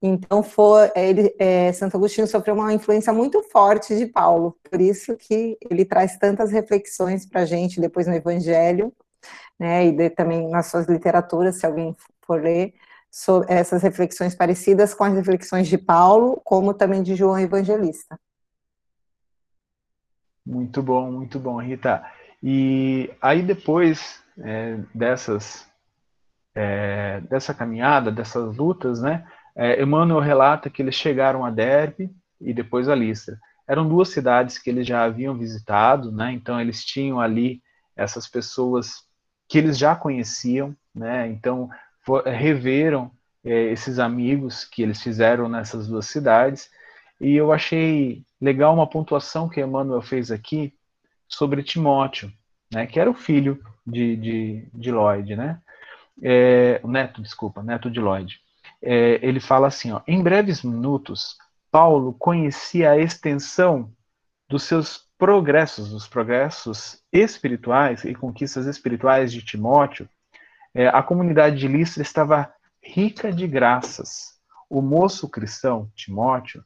Então, 0.00 0.42
foi, 0.42 0.90
ele, 0.94 1.34
é, 1.38 1.72
Santo 1.72 1.96
Agostinho 1.96 2.26
sofreu 2.26 2.54
uma 2.54 2.72
influência 2.72 3.12
muito 3.12 3.42
forte 3.50 3.96
de 3.96 4.06
Paulo, 4.06 4.56
por 4.70 4.80
isso 4.80 5.16
que 5.16 5.58
ele 5.70 5.84
traz 5.84 6.16
tantas 6.16 6.50
reflexões 6.50 7.26
para 7.26 7.42
a 7.42 7.46
gente 7.46 7.80
depois 7.80 8.06
no 8.06 8.14
Evangelho, 8.14 8.92
né, 9.58 9.86
e 9.86 9.92
de, 9.92 10.10
também 10.10 10.48
nas 10.48 10.66
suas 10.66 10.86
literaturas, 10.86 11.56
se 11.56 11.66
alguém 11.66 11.94
for 12.26 12.42
ler, 12.42 12.74
sobre 13.10 13.52
essas 13.52 13.82
reflexões 13.82 14.34
parecidas 14.34 14.92
com 14.94 15.04
as 15.04 15.14
reflexões 15.14 15.68
de 15.68 15.78
Paulo, 15.78 16.40
como 16.44 16.74
também 16.74 17.02
de 17.02 17.14
João 17.14 17.38
Evangelista. 17.38 18.18
Muito 20.44 20.82
bom, 20.82 21.10
muito 21.10 21.40
bom, 21.40 21.60
Rita. 21.60 22.04
E 22.42 23.10
aí 23.20 23.42
depois 23.42 24.22
é, 24.38 24.78
dessas 24.94 25.66
é, 26.54 27.20
dessa 27.22 27.52
caminhada, 27.52 28.10
dessas 28.10 28.56
lutas, 28.56 29.02
né? 29.02 29.26
É, 29.54 29.82
Emmanuel 29.82 30.20
relata 30.20 30.70
que 30.70 30.80
eles 30.80 30.94
chegaram 30.94 31.44
a 31.44 31.50
Derbe 31.50 32.10
e 32.40 32.54
depois 32.54 32.88
a 32.88 32.94
Listra. 32.94 33.38
Eram 33.68 33.88
duas 33.88 34.08
cidades 34.08 34.58
que 34.58 34.70
eles 34.70 34.86
já 34.86 35.04
haviam 35.04 35.36
visitado, 35.36 36.12
né? 36.12 36.32
Então 36.32 36.60
eles 36.60 36.84
tinham 36.84 37.20
ali 37.20 37.60
essas 37.96 38.28
pessoas 38.28 39.04
que 39.48 39.58
eles 39.58 39.76
já 39.76 39.94
conheciam, 39.94 40.74
né? 40.94 41.28
Então 41.28 41.68
for, 42.06 42.26
eh, 42.26 42.30
reveram 42.30 43.10
é, 43.44 43.64
esses 43.72 43.98
amigos 43.98 44.64
que 44.64 44.82
eles 44.82 45.02
fizeram 45.02 45.48
nessas 45.48 45.88
duas 45.88 46.06
cidades. 46.06 46.70
E 47.20 47.34
eu 47.34 47.52
achei 47.52 48.24
legal 48.40 48.72
uma 48.72 48.88
pontuação 48.88 49.48
que 49.48 49.60
Emmanuel 49.60 50.00
fez 50.00 50.30
aqui 50.30 50.72
sobre 51.28 51.62
Timóteo, 51.62 52.32
né? 52.72 52.86
Que 52.86 53.00
era 53.00 53.10
o 53.10 53.14
filho 53.14 53.60
de, 53.84 54.16
de, 54.16 54.68
de 54.72 54.92
Lloyd, 54.92 55.34
né? 55.34 55.60
É, 56.22 56.80
o 56.82 56.88
neto, 56.88 57.20
desculpa, 57.20 57.62
neto 57.62 57.90
de 57.90 58.00
Lloyd. 58.00 58.40
É, 58.80 59.18
ele 59.26 59.40
fala 59.40 59.66
assim, 59.66 59.90
ó, 59.92 60.00
em 60.06 60.22
breves 60.22 60.62
minutos, 60.62 61.36
Paulo 61.70 62.14
conhecia 62.14 62.92
a 62.92 62.98
extensão 62.98 63.92
dos 64.48 64.62
seus 64.62 65.06
progressos, 65.18 65.92
os 65.92 66.06
progressos 66.06 67.02
espirituais 67.12 68.04
e 68.04 68.14
conquistas 68.14 68.66
espirituais 68.66 69.32
de 69.32 69.44
Timóteo, 69.44 70.08
é, 70.76 70.88
a 70.88 71.02
comunidade 71.02 71.56
de 71.56 71.66
Listra 71.66 72.02
estava 72.02 72.52
rica 72.82 73.32
de 73.32 73.46
graças. 73.46 74.34
O 74.68 74.82
moço 74.82 75.26
cristão, 75.26 75.90
Timóteo, 75.94 76.62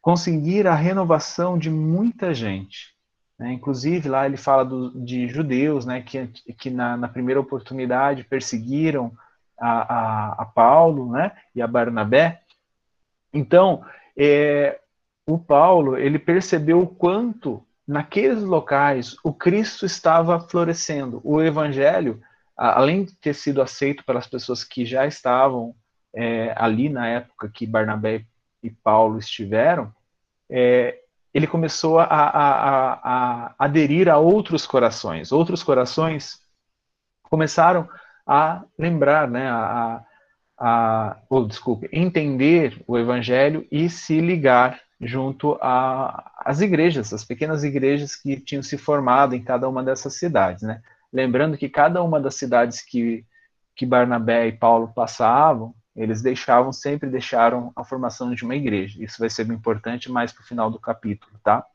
conseguira 0.00 0.72
a 0.72 0.74
renovação 0.74 1.56
de 1.56 1.70
muita 1.70 2.34
gente. 2.34 2.92
Né? 3.38 3.52
Inclusive, 3.52 4.08
lá 4.08 4.26
ele 4.26 4.36
fala 4.36 4.64
do, 4.64 4.90
de 5.04 5.28
judeus 5.28 5.86
né, 5.86 6.02
que, 6.02 6.26
que 6.58 6.70
na, 6.70 6.96
na 6.96 7.06
primeira 7.06 7.40
oportunidade 7.40 8.24
perseguiram 8.24 9.12
a, 9.56 9.70
a, 9.70 10.42
a, 10.42 10.44
Paulo 10.44 11.12
né, 11.12 11.30
e 11.54 11.62
a 11.62 11.66
Barnabé. 11.68 12.40
Então, 13.32 13.84
é, 14.16 14.80
o 15.24 15.38
Paulo 15.38 15.96
ele 15.96 16.18
percebeu 16.18 16.80
o 16.80 16.86
quanto 16.88 17.64
naqueles 17.86 18.42
locais 18.42 19.14
o 19.22 19.32
Cristo 19.32 19.86
estava 19.86 20.40
florescendo. 20.40 21.20
O 21.22 21.40
Evangelho, 21.40 22.20
além 22.56 23.04
de 23.04 23.14
ter 23.16 23.34
sido 23.34 23.62
aceito 23.62 24.04
pelas 24.04 24.26
pessoas 24.26 24.64
que 24.64 24.84
já 24.84 25.06
estavam 25.06 25.74
é, 26.14 26.54
ali 26.56 26.88
na 26.88 27.08
época 27.08 27.50
que 27.52 27.66
Barnabé 27.66 28.24
e 28.62 28.70
Paulo 28.70 29.18
estiveram, 29.18 29.92
é, 30.50 30.98
ele 31.32 31.46
começou 31.46 31.98
a, 31.98 32.04
a, 32.04 32.28
a, 32.28 32.92
a, 33.02 33.54
aderir 33.58 34.08
a 34.08 34.18
outros 34.18 34.66
corações. 34.66 35.32
Outros 35.32 35.62
corações 35.62 36.40
começaram 37.22 37.88
a 38.26 38.62
lembrar, 38.78 39.28
né, 39.28 39.48
a, 39.48 40.04
a, 40.58 41.16
ou, 41.30 41.46
desculpe, 41.46 41.88
entender 41.90 42.82
o 42.86 42.98
Evangelho 42.98 43.66
e 43.72 43.88
se 43.88 44.20
ligar 44.20 44.78
junto 45.00 45.58
às 45.60 46.60
igrejas, 46.60 47.12
as 47.12 47.24
pequenas 47.24 47.64
igrejas 47.64 48.14
que 48.14 48.38
tinham 48.38 48.62
se 48.62 48.78
formado 48.78 49.34
em 49.34 49.42
cada 49.42 49.68
uma 49.68 49.82
dessas 49.82 50.14
cidades, 50.14 50.62
né? 50.62 50.80
Lembrando 51.12 51.58
que 51.58 51.68
cada 51.68 52.02
uma 52.02 52.20
das 52.20 52.36
cidades 52.36 52.80
que, 52.80 53.26
que 53.74 53.84
Barnabé 53.84 54.46
e 54.46 54.52
Paulo 54.52 54.92
passavam, 54.94 55.74
eles 55.94 56.22
deixavam, 56.22 56.72
sempre 56.72 57.10
deixaram 57.10 57.70
a 57.76 57.84
formação 57.84 58.34
de 58.34 58.44
uma 58.44 58.56
igreja. 58.56 59.02
Isso 59.02 59.18
vai 59.18 59.28
ser 59.28 59.46
importante 59.50 60.10
mais 60.10 60.32
para 60.32 60.42
o 60.42 60.46
final 60.46 60.70
do 60.70 60.80
capítulo, 60.80 61.38
tá? 61.44 61.66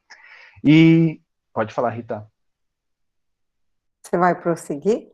E 0.64 1.22
pode 1.54 1.74
falar, 1.74 1.92
Rita. 1.92 2.28
Você 4.02 4.18
vai 4.18 4.34
prosseguir? 4.40 5.12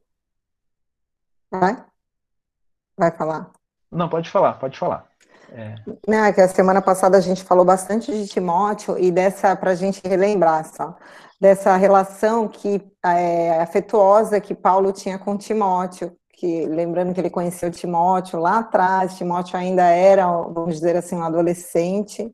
Vai? 1.51 1.85
Vai 2.95 3.11
falar? 3.11 3.51
Não, 3.91 4.07
pode 4.07 4.29
falar, 4.29 4.53
pode 4.53 4.77
falar. 4.77 5.07
É. 5.55 5.75
Não, 6.07 6.25
é 6.25 6.33
que 6.33 6.41
a 6.41 6.47
semana 6.47 6.81
passada 6.81 7.15
a 7.15 7.21
gente 7.21 7.43
falou 7.43 7.63
bastante 7.63 8.11
de 8.11 8.27
Timóteo 8.27 8.97
e 8.97 9.11
dessa, 9.11 9.55
para 9.55 9.71
a 9.71 9.75
gente 9.75 10.01
relembrar 10.03 10.65
só, 10.73 10.97
dessa 11.39 11.75
relação 11.75 12.47
que 12.47 12.81
é, 13.05 13.61
afetuosa 13.61 14.41
que 14.41 14.55
Paulo 14.55 14.91
tinha 14.91 15.19
com 15.19 15.37
Timóteo, 15.37 16.11
que 16.31 16.65
lembrando 16.65 17.13
que 17.13 17.21
ele 17.21 17.29
conheceu 17.29 17.69
Timóteo 17.69 18.39
lá 18.39 18.59
atrás, 18.59 19.15
Timóteo 19.15 19.57
ainda 19.57 19.83
era, 19.83 20.25
vamos 20.25 20.75
dizer 20.75 20.95
assim, 20.95 21.15
um 21.15 21.23
adolescente, 21.23 22.31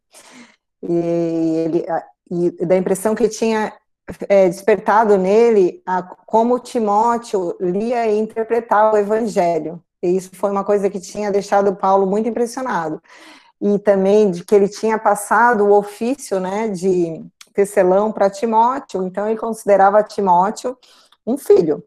e, 0.82 1.56
ele, 1.58 1.86
e 2.32 2.66
da 2.66 2.78
impressão 2.78 3.14
que 3.14 3.28
tinha 3.28 3.74
é, 4.30 4.48
despertado 4.48 5.18
nele 5.18 5.82
a, 5.86 6.02
como 6.04 6.58
Timóteo 6.58 7.58
lia 7.60 8.08
e 8.08 8.18
interpretava 8.18 8.96
o 8.96 9.00
evangelho. 9.00 9.84
E 10.01 10.15
isso 10.15 10.32
foi 10.36 10.51
uma 10.51 10.63
coisa 10.63 10.89
que 10.89 11.00
tinha 11.00 11.32
deixado 11.32 11.75
Paulo 11.75 12.06
muito 12.08 12.29
impressionado. 12.29 13.01
E 13.62 13.77
também 13.79 14.32
de 14.32 14.44
que 14.46 14.56
ele 14.56 14.70
tinha 14.70 14.98
passado 14.98 15.65
o 15.65 15.77
ofício 15.77 16.39
né, 16.39 16.70
de 16.70 17.25
tecelão 17.53 18.12
para 18.12 18.29
Timóteo, 18.29 19.03
então 19.03 19.27
ele 19.27 19.38
considerava 19.38 20.03
Timóteo 20.03 20.77
um 21.25 21.38
filho. 21.38 21.84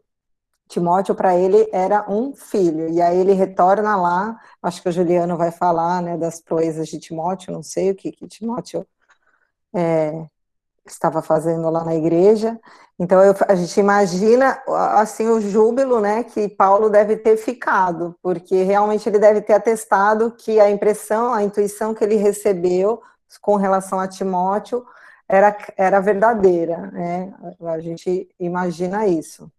Timóteo 0.67 1.15
para 1.15 1.35
ele 1.37 1.67
era 1.71 2.05
um 2.09 2.33
filho, 2.33 2.89
e 2.89 3.01
aí 3.01 3.17
ele 3.19 3.33
retorna 3.33 3.95
lá, 3.95 4.39
acho 4.61 4.81
que 4.81 4.89
o 4.89 4.91
Juliano 4.91 5.37
vai 5.37 5.51
falar 5.51 6.01
né, 6.01 6.17
das 6.17 6.41
proezas 6.41 6.87
de 6.87 6.99
Timóteo, 6.99 7.53
não 7.53 7.61
sei 7.61 7.91
o 7.91 7.95
que, 7.95 8.11
que 8.11 8.27
Timóteo 8.27 8.85
é, 9.75 10.27
estava 10.85 11.21
fazendo 11.21 11.69
lá 11.69 11.83
na 11.83 11.95
igreja. 11.95 12.59
Então 12.99 13.23
eu, 13.23 13.33
a 13.47 13.55
gente 13.55 13.79
imagina 13.79 14.61
assim 14.97 15.27
o 15.27 15.41
júbilo, 15.41 15.99
né, 15.99 16.23
que 16.23 16.47
Paulo 16.47 16.89
deve 16.89 17.17
ter 17.17 17.37
ficado, 17.37 18.15
porque 18.21 18.63
realmente 18.63 19.07
ele 19.07 19.19
deve 19.19 19.41
ter 19.41 19.53
atestado 19.53 20.31
que 20.31 20.59
a 20.59 20.69
impressão, 20.69 21.33
a 21.33 21.43
intuição 21.43 21.93
que 21.93 22.03
ele 22.03 22.15
recebeu 22.15 23.01
com 23.41 23.55
relação 23.55 23.99
a 23.99 24.07
Timóteo 24.07 24.85
era, 25.27 25.57
era 25.75 25.99
verdadeira, 25.99 26.77
né? 26.91 27.33
A 27.61 27.79
gente 27.79 28.29
imagina 28.39 29.07
isso. 29.07 29.51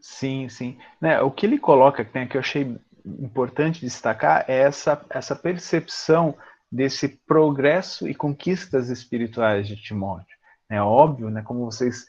Sim, 0.00 0.48
sim. 0.48 0.78
Né, 1.00 1.20
o 1.20 1.30
que 1.30 1.44
ele 1.44 1.58
coloca, 1.58 2.08
né, 2.14 2.26
que 2.26 2.36
eu 2.36 2.40
achei 2.40 2.78
importante 3.04 3.80
destacar, 3.80 4.44
é 4.48 4.60
essa, 4.60 5.04
essa 5.10 5.36
percepção 5.36 6.34
desse 6.74 7.06
progresso 7.08 8.08
e 8.08 8.14
conquistas 8.16 8.90
espirituais 8.90 9.68
de 9.68 9.76
Timóteo. 9.76 10.36
É 10.68 10.82
óbvio, 10.82 11.30
né, 11.30 11.40
como 11.40 11.64
vocês 11.64 12.08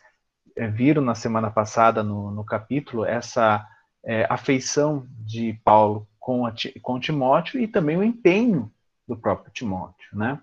é, 0.55 0.67
viram 0.67 1.03
na 1.03 1.13
semana 1.13 1.51
passada 1.51 2.01
no, 2.01 2.31
no 2.31 2.43
capítulo, 2.43 3.05
essa 3.05 3.63
é, 4.03 4.25
afeição 4.27 5.05
de 5.19 5.53
Paulo 5.63 6.07
com, 6.19 6.47
a, 6.47 6.53
com 6.81 6.99
Timóteo 6.99 7.61
e 7.61 7.67
também 7.67 7.95
o 7.95 8.03
empenho 8.03 8.71
do 9.07 9.15
próprio 9.15 9.53
Timóteo. 9.53 10.09
Né? 10.13 10.39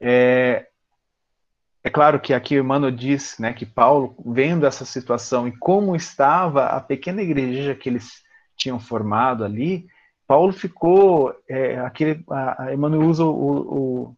É, 0.00 0.66
é 1.84 1.90
claro 1.90 2.18
que 2.18 2.32
aqui 2.32 2.56
o 2.56 2.60
Emmanuel 2.60 2.90
diz 2.90 3.38
né, 3.38 3.52
que 3.52 3.66
Paulo, 3.66 4.16
vendo 4.24 4.64
essa 4.64 4.86
situação 4.86 5.46
e 5.46 5.54
como 5.58 5.94
estava 5.94 6.68
a 6.68 6.80
pequena 6.80 7.20
igreja 7.20 7.74
que 7.74 7.90
eles 7.90 8.22
tinham 8.56 8.80
formado 8.80 9.44
ali, 9.44 9.86
Paulo 10.28 10.52
ficou, 10.52 11.34
é, 11.48 11.78
aquele, 11.78 12.22
a, 12.30 12.64
a 12.64 12.74
Emmanuel 12.74 13.08
usa 13.08 13.24
o, 13.24 13.30
o, 13.30 14.16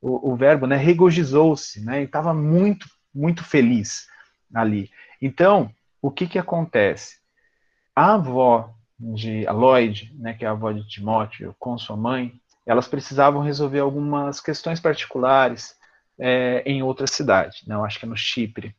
o, 0.00 0.32
o 0.32 0.36
verbo, 0.36 0.66
né, 0.66 0.74
regozijou-se, 0.74 1.84
né, 1.84 2.02
estava 2.02 2.32
muito, 2.32 2.88
muito 3.14 3.44
feliz 3.44 4.08
ali. 4.54 4.90
Então, 5.20 5.70
o 6.00 6.10
que 6.10 6.26
que 6.26 6.38
acontece? 6.38 7.18
A 7.94 8.14
avó 8.14 8.74
de 8.98 9.44
Lloyd, 9.44 10.14
né, 10.18 10.32
que 10.32 10.46
é 10.46 10.48
a 10.48 10.52
avó 10.52 10.72
de 10.72 10.88
Timóteo, 10.88 11.54
com 11.58 11.76
sua 11.76 11.96
mãe, 11.96 12.32
elas 12.64 12.88
precisavam 12.88 13.42
resolver 13.42 13.80
algumas 13.80 14.40
questões 14.40 14.80
particulares 14.80 15.76
é, 16.18 16.62
em 16.64 16.82
outra 16.82 17.06
cidade, 17.06 17.64
não, 17.66 17.82
né, 17.82 17.86
acho 17.86 17.98
que 17.98 18.06
é 18.06 18.08
no 18.08 18.16
Chipre. 18.16 18.74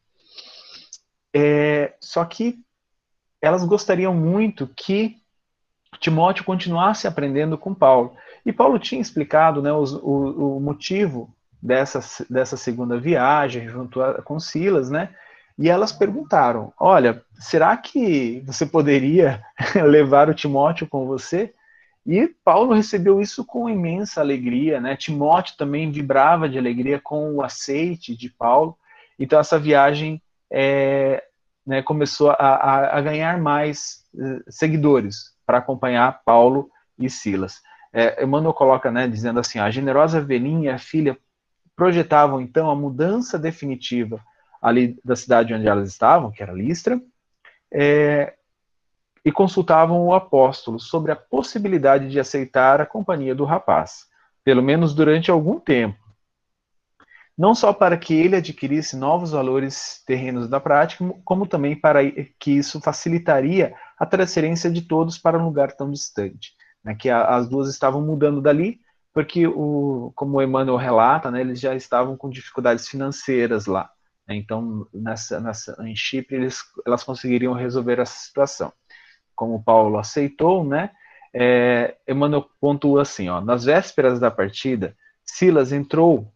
É, 1.31 1.93
só 2.01 2.25
que 2.25 2.57
elas 3.39 3.63
gostariam 3.63 4.15
muito 4.15 4.67
que 4.67 5.23
Timóteo 5.99 6.43
continuasse 6.43 7.07
aprendendo 7.07 7.57
com 7.57 7.73
Paulo. 7.73 8.15
E 8.45 8.53
Paulo 8.53 8.77
tinha 8.77 9.01
explicado 9.01 9.61
né, 9.61 9.71
o, 9.71 9.83
o, 9.83 10.59
motivo 10.59 11.33
dessa, 11.61 11.99
dessa 12.29 12.55
segunda 12.55 12.99
viagem 12.99 13.67
junto 13.67 14.01
a, 14.01 14.21
com 14.21 14.39
Silas, 14.39 14.89
né? 14.89 15.09
E 15.57 15.69
elas 15.69 15.91
perguntaram: 15.91 16.71
Olha, 16.79 17.23
será 17.39 17.75
que 17.75 18.43
você 18.45 18.65
poderia 18.65 19.41
levar 19.75 20.29
o 20.29 20.33
Timóteo 20.33 20.87
com 20.87 21.05
você? 21.05 21.53
E 22.05 22.27
Paulo 22.43 22.73
recebeu 22.73 23.19
isso 23.19 23.43
com 23.43 23.67
imensa 23.67 24.21
alegria, 24.21 24.79
né? 24.79 24.95
Timóteo 24.95 25.57
também 25.57 25.91
vibrava 25.91 26.47
de 26.47 26.57
alegria 26.57 26.99
com 26.99 27.33
o 27.33 27.41
aceite 27.41 28.15
de 28.15 28.29
Paulo. 28.29 28.77
Então 29.17 29.39
essa 29.39 29.57
viagem 29.57 30.21
é, 30.51 31.23
né, 31.65 31.81
começou 31.81 32.29
a, 32.31 32.97
a, 32.97 33.01
ganhar 33.01 33.39
mais 33.39 34.03
uh, 34.13 34.43
seguidores 34.47 35.34
para 35.45 35.59
acompanhar 35.59 36.21
Paulo 36.25 36.69
e 36.97 37.09
Silas. 37.09 37.61
É, 37.93 38.23
Emmanuel 38.23 38.53
coloca, 38.53 38.91
né, 38.91 39.07
dizendo 39.07 39.39
assim: 39.39 39.59
a 39.59 39.69
generosa 39.71 40.21
velhinha 40.21 40.71
e 40.71 40.73
a 40.73 40.77
filha 40.77 41.17
projetavam 41.75 42.41
então 42.41 42.69
a 42.69 42.75
mudança 42.75 43.37
definitiva 43.37 44.21
ali 44.61 44.99
da 45.03 45.15
cidade 45.15 45.53
onde 45.53 45.67
elas 45.67 45.89
estavam, 45.89 46.31
que 46.31 46.41
era 46.41 46.53
Listra, 46.53 46.99
é, 47.71 48.33
e 49.23 49.31
consultavam 49.31 50.05
o 50.05 50.13
apóstolo 50.13 50.79
sobre 50.79 51.11
a 51.11 51.15
possibilidade 51.15 52.09
de 52.09 52.19
aceitar 52.19 52.79
a 52.79 52.85
companhia 52.85 53.35
do 53.35 53.43
rapaz, 53.43 54.05
pelo 54.43 54.61
menos 54.61 54.93
durante 54.93 55.31
algum 55.31 55.59
tempo. 55.59 56.04
Não 57.37 57.53
só 57.53 57.73
para 57.73 57.97
que 57.97 58.13
ele 58.13 58.35
adquirisse 58.35 58.95
novos 58.95 59.31
valores 59.31 60.01
terrenos 60.05 60.47
da 60.47 60.59
prática, 60.59 61.03
como 61.25 61.45
também 61.45 61.75
para 61.75 61.99
que 62.39 62.51
isso 62.51 62.79
facilitaria 62.79 63.75
a 63.99 64.05
transferência 64.05 64.71
de 64.71 64.81
todos 64.81 65.17
para 65.17 65.37
um 65.37 65.45
lugar 65.45 65.73
tão 65.73 65.91
distante. 65.91 66.53
Né, 66.83 66.95
que 66.95 67.09
a, 67.09 67.35
as 67.35 67.49
duas 67.49 67.67
estavam 67.67 68.01
mudando 68.01 68.41
dali, 68.41 68.79
porque, 69.11 69.47
o, 69.47 70.11
como 70.15 70.37
o 70.37 70.41
Emmanuel 70.41 70.77
relata, 70.77 71.31
né, 71.31 71.41
eles 71.41 71.59
já 71.59 71.73
estavam 71.73 72.15
com 72.15 72.29
dificuldades 72.29 72.87
financeiras 72.87 73.65
lá. 73.65 73.89
Né, 74.27 74.35
então, 74.35 74.87
nessa, 74.93 75.39
nessa, 75.39 75.75
em 75.81 75.95
Chipre, 75.95 76.35
eles, 76.35 76.59
elas 76.85 77.03
conseguiriam 77.03 77.53
resolver 77.53 77.99
essa 77.99 78.17
situação. 78.17 78.71
Como 79.35 79.63
Paulo 79.63 79.97
aceitou, 79.97 80.63
né, 80.63 80.91
é, 81.33 81.97
Emmanuel 82.07 82.45
pontua 82.61 83.01
assim: 83.01 83.27
ó, 83.27 83.41
nas 83.41 83.65
vésperas 83.65 84.19
da 84.19 84.31
partida, 84.31 84.95
Silas 85.23 85.73
entrou 85.73 86.31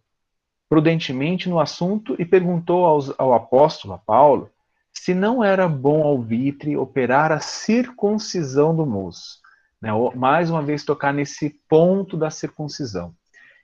prudentemente 0.69 1.49
no 1.49 1.59
assunto 1.59 2.15
e 2.19 2.23
perguntou 2.23 2.85
aos, 2.85 3.11
ao 3.17 3.33
apóstolo, 3.33 3.95
a 3.95 3.97
Paulo, 3.97 4.49
se 4.93 5.15
não 5.15 5.43
era 5.43 5.67
bom 5.67 6.03
alvitre 6.03 6.77
operar 6.77 7.31
a 7.31 7.39
circuncisão 7.39 8.75
do 8.75 8.85
moço. 8.85 9.39
Né? 9.81 9.89
Mais 10.15 10.49
uma 10.49 10.61
vez 10.61 10.83
tocar 10.83 11.11
nesse 11.11 11.49
ponto 11.67 12.15
da 12.15 12.29
circuncisão. 12.29 13.13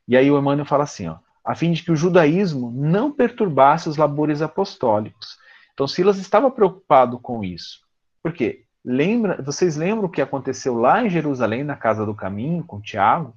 E 0.08 0.18
aí 0.18 0.30
o 0.32 0.38
Emmanuel 0.38 0.65
fala 0.65 0.84
assim, 0.84 1.08
ó, 1.08 1.18
a 1.44 1.54
fim 1.54 1.72
de 1.72 1.84
que 1.84 1.91
o 1.91 1.96
judaísmo 1.96 2.72
não 2.72 3.12
perturbasse 3.12 3.88
os 3.88 3.98
labores 3.98 4.41
apostólicos. 4.41 5.38
Então 5.74 5.88
Silas 5.88 6.18
estava 6.18 6.50
preocupado 6.50 7.20
com 7.20 7.44
isso. 7.44 7.82
Por 8.24 8.34
quê? 8.34 8.63
Lembra, 8.84 9.41
vocês 9.41 9.76
lembram 9.76 10.06
o 10.06 10.12
que 10.12 10.22
aconteceu 10.22 10.76
lá 10.76 11.04
em 11.04 11.10
Jerusalém, 11.10 11.63
na 11.63 11.76
Casa 11.76 12.06
do 12.06 12.15
Caminho, 12.15 12.63
com 12.63 12.82
Tiago? 12.82 13.36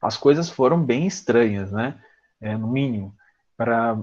As 0.00 0.16
coisas 0.16 0.48
foram 0.48 0.80
bem 0.80 1.06
estranhas, 1.06 1.72
né? 1.72 2.00
É, 2.40 2.56
no 2.56 2.68
mínimo, 2.68 3.14
para 3.56 3.96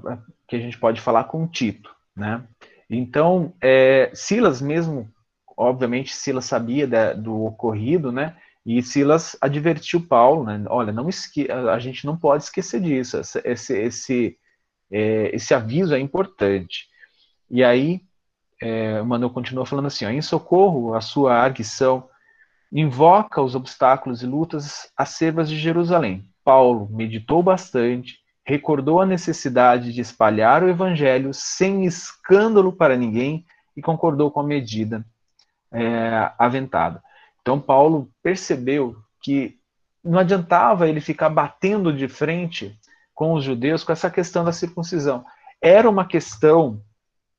que 0.47 0.55
a 0.55 0.59
gente 0.59 0.77
pode 0.77 0.99
falar 0.99 1.25
com 1.25 1.47
Tito. 1.47 1.95
Né? 2.15 2.43
Então, 2.89 3.53
é, 3.61 4.11
Silas 4.13 4.61
mesmo, 4.61 5.09
obviamente, 5.57 6.13
Silas 6.13 6.45
sabia 6.45 6.87
da, 6.87 7.13
do 7.13 7.45
ocorrido, 7.45 8.11
né? 8.11 8.35
E 8.65 8.81
Silas 8.81 9.37
advertiu 9.39 10.05
Paulo, 10.05 10.43
né? 10.43 10.63
Olha, 10.67 10.91
não 10.91 11.07
esque 11.07 11.47
a 11.51 11.77
gente 11.77 12.05
não 12.05 12.17
pode 12.17 12.43
esquecer 12.43 12.81
disso. 12.81 13.17
Esse, 13.43 13.77
esse, 13.77 14.37
é, 14.91 15.35
esse 15.35 15.53
aviso 15.53 15.93
é 15.93 15.99
importante. 15.99 16.87
E 17.49 17.63
aí, 17.63 18.01
é, 18.61 19.01
Manuel 19.03 19.29
continua 19.29 19.65
falando 19.65 19.85
assim: 19.85 20.05
ó, 20.05 20.09
em 20.09 20.21
socorro 20.21 20.95
à 20.95 21.01
sua 21.01 21.35
arguição, 21.35 22.09
invoca 22.71 23.41
os 23.41 23.53
obstáculos 23.53 24.23
e 24.23 24.25
lutas 24.25 24.91
acervas 24.97 25.47
de 25.47 25.57
Jerusalém. 25.59 26.27
Paulo 26.43 26.89
meditou 26.91 27.43
bastante, 27.43 28.19
recordou 28.45 29.01
a 29.01 29.05
necessidade 29.05 29.91
de 29.91 30.01
espalhar 30.01 30.63
o 30.63 30.69
evangelho 30.69 31.33
sem 31.33 31.85
escândalo 31.85 32.71
para 32.71 32.95
ninguém 32.95 33.45
e 33.75 33.81
concordou 33.81 34.29
com 34.29 34.39
a 34.39 34.43
medida 34.43 35.05
é, 35.71 36.31
aventada. 36.37 37.03
Então, 37.41 37.59
Paulo 37.59 38.09
percebeu 38.21 38.95
que 39.21 39.57
não 40.03 40.19
adiantava 40.19 40.87
ele 40.87 41.01
ficar 41.01 41.29
batendo 41.29 41.91
de 41.91 42.07
frente 42.07 42.79
com 43.13 43.33
os 43.33 43.43
judeus 43.43 43.83
com 43.83 43.91
essa 43.91 44.09
questão 44.09 44.43
da 44.43 44.51
circuncisão. 44.51 45.25
Era 45.59 45.89
uma 45.89 46.05
questão 46.05 46.81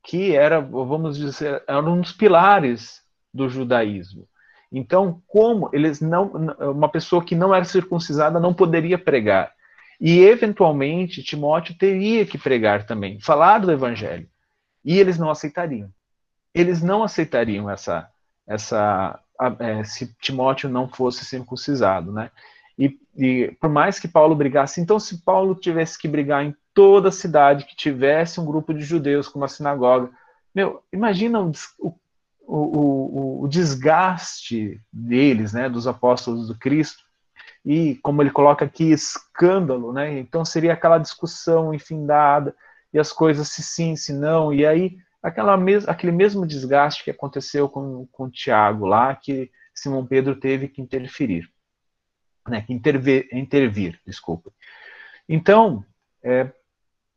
que 0.02 0.34
era, 0.34 0.60
vamos 0.60 1.16
dizer, 1.16 1.62
era 1.66 1.80
um 1.80 2.00
dos 2.00 2.12
pilares 2.12 3.02
do 3.32 3.48
judaísmo. 3.48 4.26
Então, 4.72 5.22
como 5.28 5.70
eles 5.72 6.00
não, 6.00 6.32
uma 6.72 6.88
pessoa 6.88 7.24
que 7.24 7.34
não 7.34 7.54
era 7.54 7.64
circuncisada 7.64 8.40
não 8.40 8.52
poderia 8.52 8.98
pregar. 8.98 9.52
E, 10.00 10.20
eventualmente, 10.20 11.22
Timóteo 11.22 11.76
teria 11.76 12.26
que 12.26 12.38
pregar 12.38 12.85
também, 12.87 13.20
falar 13.20 13.59
do 13.59 13.72
evangelho. 13.72 14.28
E 14.85 14.98
eles 14.98 15.18
não 15.18 15.30
aceitariam. 15.30 15.90
Eles 16.54 16.82
não 16.82 17.02
aceitariam 17.02 17.68
essa, 17.70 18.09
essa 18.46 19.20
é, 19.59 19.85
se 19.85 20.14
Timóteo 20.20 20.68
não 20.68 20.88
fosse 20.88 21.24
circuncisado, 21.24 22.12
né? 22.12 22.30
E, 22.78 22.98
e, 23.16 23.56
por 23.61 23.70
mais 23.70 23.98
que 23.98 24.06
Paulo 24.06 24.35
brigasse, 24.35 24.80
então 24.80 25.00
se 25.00 25.22
Paulo 25.22 25.54
tivesse 25.54 25.98
que 25.98 26.06
brigar 26.06 26.44
em 26.44 26.54
toda 26.74 27.09
a 27.09 27.12
cidade 27.12 27.64
que 27.64 27.74
tivesse 27.74 28.38
um 28.38 28.44
grupo 28.44 28.74
de 28.74 28.82
judeus 28.82 29.28
com 29.28 29.38
uma 29.38 29.48
sinagoga, 29.48 30.11
meu, 30.54 30.82
imagina 30.92 31.40
o, 31.40 31.52
o, 31.78 31.96
o, 32.46 33.42
o 33.44 33.48
desgaste 33.48 34.80
deles, 34.92 35.52
né, 35.52 35.68
dos 35.68 35.87
apóstolos 35.87 36.48
do 36.48 36.59
Cristo, 36.59 37.05
e, 37.66 37.96
como 37.96 38.22
ele 38.22 38.31
coloca 38.31 38.64
aqui, 38.64 38.92
escândalo, 38.92 39.92
né? 39.92 40.20
Então 40.20 40.44
seria 40.44 40.72
aquela 40.72 40.98
discussão 40.98 41.74
infindada, 41.74 42.55
e 42.92 42.98
as 42.98 43.12
coisas 43.12 43.48
se 43.48 43.61
sim, 43.61 43.96
se 43.96 44.12
não, 44.12 44.55
e 44.55 44.64
aí 44.64 44.96
aquela 45.20 45.57
mes 45.57 45.88
aquele 45.88 46.12
mesmo 46.12 46.46
desgaste 46.46 47.02
que 47.02 47.11
aconteceu 47.11 47.68
com, 47.68 48.07
com 48.12 48.31
Tiago 48.31 48.87
lá, 48.87 49.16
que 49.16 49.50
Simão 49.74 50.07
Pedro 50.07 50.37
teve 50.37 50.68
que 50.68 50.81
interferir, 50.81 51.50
né? 52.48 52.62
Que 52.62 52.72
intervir, 52.72 53.29
intervir, 53.33 54.00
desculpa. 54.07 54.52
Então, 55.29 55.85
é, 56.22 56.48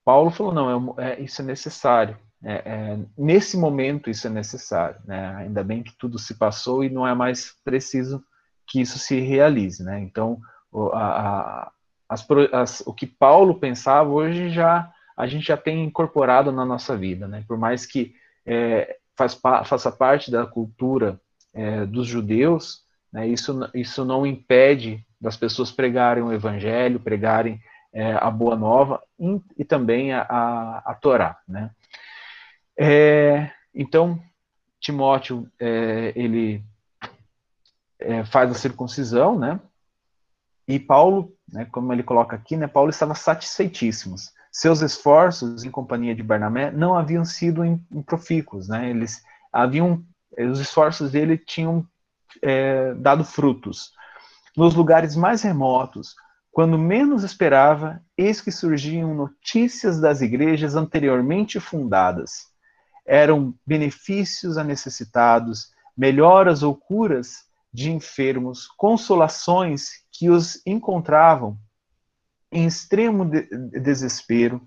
Paulo 0.03 0.31
falou, 0.31 0.51
não, 0.51 0.95
é, 0.97 1.11
é, 1.11 1.21
isso 1.21 1.43
é 1.43 1.45
necessário. 1.45 2.17
É, 2.43 2.53
é, 2.65 2.99
nesse 3.15 3.55
momento 3.55 4.09
isso 4.09 4.25
é 4.25 4.29
necessário. 4.31 4.99
Né? 5.05 5.35
Ainda 5.35 5.63
bem 5.63 5.83
que 5.83 5.95
tudo 5.95 6.17
se 6.17 6.33
passou 6.33 6.83
e 6.83 6.89
não 6.89 7.07
é 7.07 7.13
mais 7.13 7.53
preciso 7.63 8.23
que 8.69 8.79
isso 8.79 8.99
se 8.99 9.19
realize. 9.19 9.83
Né? 9.83 9.99
Então, 9.99 10.39
o, 10.71 10.89
a, 10.93 11.71
as, 12.07 12.25
as, 12.53 12.83
o 12.85 12.93
que 12.93 13.05
Paulo 13.05 13.55
pensava 13.55 14.09
hoje 14.09 14.49
já 14.49 14.91
a 15.19 15.27
gente 15.27 15.47
já 15.47 15.57
tem 15.57 15.83
incorporado 15.83 16.49
na 16.49 16.63
nossa 16.63 16.95
vida. 16.95 17.27
Né? 17.27 17.43
Por 17.45 17.57
mais 17.57 17.85
que 17.85 18.15
é, 18.45 18.95
faz, 19.17 19.33
faça 19.65 19.91
parte 19.91 20.31
da 20.31 20.45
cultura 20.45 21.19
é, 21.53 21.85
dos 21.85 22.07
judeus, 22.07 22.85
né? 23.11 23.27
isso, 23.27 23.69
isso 23.73 24.05
não 24.05 24.25
impede 24.25 25.05
das 25.19 25.35
pessoas 25.35 25.73
pregarem 25.73 26.23
o 26.23 26.31
evangelho, 26.31 27.01
pregarem 27.01 27.59
é, 27.91 28.13
a 28.13 28.31
boa 28.31 28.55
nova 28.55 29.03
e, 29.19 29.41
e 29.57 29.65
também 29.65 30.13
a, 30.13 30.21
a, 30.21 30.83
a 30.85 30.93
Torá. 30.93 31.37
Né? 31.45 31.69
É, 32.79 33.51
então, 33.75 34.21
Timóteo, 34.79 35.51
é, 35.59 36.13
ele 36.15 36.63
é, 37.99 38.23
faz 38.25 38.49
a 38.51 38.55
circuncisão, 38.55 39.37
né? 39.37 39.59
E 40.67 40.79
Paulo, 40.79 41.33
né, 41.51 41.65
como 41.65 41.91
ele 41.91 42.03
coloca 42.03 42.35
aqui, 42.35 42.55
né, 42.55 42.67
Paulo 42.67 42.89
estava 42.89 43.15
satisfeitíssimo. 43.15 44.15
Seus 44.51 44.81
esforços 44.81 45.63
em 45.63 45.71
companhia 45.71 46.15
de 46.15 46.23
Barnabé 46.23 46.71
não 46.71 46.95
haviam 46.95 47.25
sido 47.25 47.65
improfícuos, 47.65 48.67
né? 48.67 48.89
Eles 48.89 49.21
haviam, 49.51 50.03
os 50.37 50.59
esforços 50.59 51.11
dele 51.11 51.37
tinham 51.37 51.85
é, 52.41 52.93
dado 52.95 53.23
frutos. 53.23 53.91
Nos 54.55 54.75
lugares 54.75 55.15
mais 55.15 55.41
remotos, 55.41 56.15
quando 56.51 56.77
menos 56.77 57.23
esperava, 57.23 58.01
eis 58.17 58.41
que 58.41 58.51
surgiam 58.51 59.13
notícias 59.13 59.99
das 59.99 60.21
igrejas 60.21 60.75
anteriormente 60.75 61.59
fundadas. 61.59 62.47
Eram 63.05 63.55
benefícios 63.65 64.57
a 64.57 64.63
necessitados, 64.63 65.71
melhoras 65.95 66.63
ou 66.63 66.75
curas 66.75 67.48
de 67.71 67.91
enfermos, 67.91 68.67
consolações 68.77 69.91
que 70.11 70.29
os 70.29 70.61
encontravam 70.65 71.57
em 72.51 72.65
extremo 72.65 73.25
de 73.25 73.43
desespero 73.79 74.61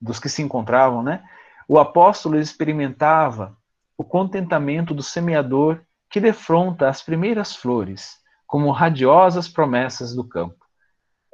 dos 0.00 0.18
que 0.18 0.28
se 0.28 0.42
encontravam, 0.42 1.02
né? 1.02 1.22
O 1.68 1.78
apóstolo 1.78 2.38
experimentava 2.38 3.56
o 3.96 4.04
contentamento 4.04 4.94
do 4.94 5.02
semeador 5.02 5.80
que 6.10 6.20
defronta 6.20 6.88
as 6.88 7.02
primeiras 7.02 7.54
flores 7.54 8.16
como 8.46 8.70
radiosas 8.70 9.48
promessas 9.48 10.14
do 10.14 10.24
campo. 10.24 10.64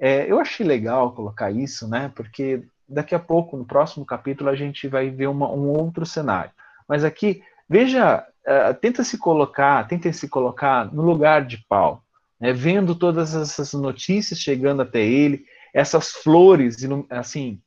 É, 0.01 0.31
eu 0.31 0.41
achei 0.41 0.67
legal 0.67 1.15
colocar 1.15 1.51
isso, 1.51 1.87
né? 1.87 2.11
Porque 2.15 2.65
daqui 2.89 3.15
a 3.15 3.19
pouco, 3.19 3.57
no 3.57 3.65
próximo 3.65 4.05
capítulo, 4.05 4.51
a 4.51 4.57
gente 4.57 4.89
vai 4.89 5.11
ver 5.11 5.29
uma, 5.29 5.51
um 5.51 5.69
outro 5.69 6.05
cenário. 6.07 6.51
Mas 6.89 7.05
aqui, 7.05 7.43
veja, 7.69 8.27
uh, 8.47 8.75
tenta 8.81 9.05
se 9.05 9.19
colocar, 9.19 9.87
tenta 9.87 10.13
se 10.13 10.29
colocar 10.29 10.93
no 10.93 11.03
lugar 11.03 11.45
de 11.45 11.65
Paulo, 11.69 12.03
né? 12.41 12.53
vendo 12.53 12.95
todas 12.95 13.35
essas 13.35 13.73
notícias 13.73 14.39
chegando 14.39 14.83
até 14.83 15.01
ele, 15.01 15.45
essas 15.75 16.11
flores, 16.11 16.77
assim, 17.09 17.61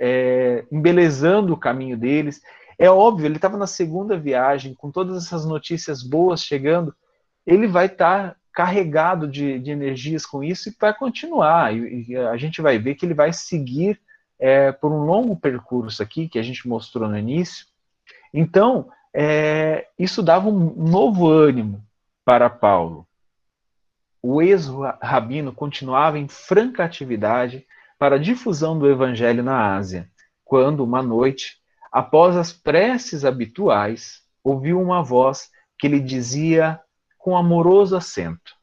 é, 0.00 0.64
embelezando 0.70 1.52
o 1.52 1.58
caminho 1.58 1.96
deles. 1.96 2.40
É 2.78 2.88
óbvio, 2.88 3.26
ele 3.26 3.36
estava 3.36 3.56
na 3.56 3.66
segunda 3.66 4.16
viagem, 4.16 4.74
com 4.74 4.90
todas 4.90 5.24
essas 5.24 5.44
notícias 5.44 6.02
boas 6.02 6.42
chegando, 6.42 6.94
ele 7.44 7.66
vai 7.66 7.86
estar 7.86 8.30
tá 8.30 8.36
carregado 8.52 9.26
de, 9.26 9.58
de 9.58 9.70
energias 9.70 10.24
com 10.24 10.42
isso 10.44 10.68
e 10.68 10.76
vai 10.78 10.94
continuar. 10.94 11.74
E, 11.74 12.06
e, 12.08 12.16
a 12.16 12.36
gente 12.36 12.60
vai 12.60 12.78
ver 12.78 12.94
que 12.94 13.04
ele 13.06 13.14
vai 13.14 13.32
seguir 13.32 14.00
é, 14.38 14.70
por 14.70 14.92
um 14.92 15.04
longo 15.04 15.36
percurso 15.36 16.02
aqui, 16.02 16.28
que 16.28 16.38
a 16.38 16.42
gente 16.42 16.68
mostrou 16.68 17.08
no 17.08 17.18
início. 17.18 17.66
Então, 18.32 18.88
é, 19.20 19.88
isso 19.98 20.22
dava 20.22 20.48
um 20.48 20.72
novo 20.76 21.28
ânimo 21.28 21.84
para 22.24 22.48
Paulo. 22.48 23.04
O 24.22 24.40
ex-rabino 24.40 25.52
continuava 25.52 26.20
em 26.20 26.28
franca 26.28 26.84
atividade 26.84 27.66
para 27.98 28.14
a 28.14 28.18
difusão 28.18 28.78
do 28.78 28.88
evangelho 28.88 29.42
na 29.42 29.74
Ásia, 29.74 30.08
quando, 30.44 30.84
uma 30.84 31.02
noite, 31.02 31.58
após 31.90 32.36
as 32.36 32.52
preces 32.52 33.24
habituais, 33.24 34.22
ouviu 34.44 34.80
uma 34.80 35.02
voz 35.02 35.50
que 35.76 35.88
lhe 35.88 35.98
dizia 35.98 36.80
com 37.18 37.36
amoroso 37.36 37.96
acento. 37.96 38.54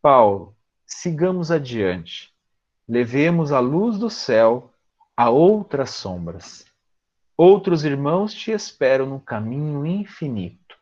Paulo, 0.00 0.54
sigamos 0.86 1.50
adiante. 1.50 2.32
Levemos 2.88 3.50
a 3.50 3.58
luz 3.58 3.98
do 3.98 4.08
céu 4.08 4.72
a 5.16 5.28
outras 5.30 5.90
sombras. 5.90 6.64
Outros 7.40 7.84
irmãos 7.84 8.34
te 8.34 8.50
esperam 8.50 9.06
no 9.06 9.20
caminho 9.20 9.86
infinito. 9.86 10.76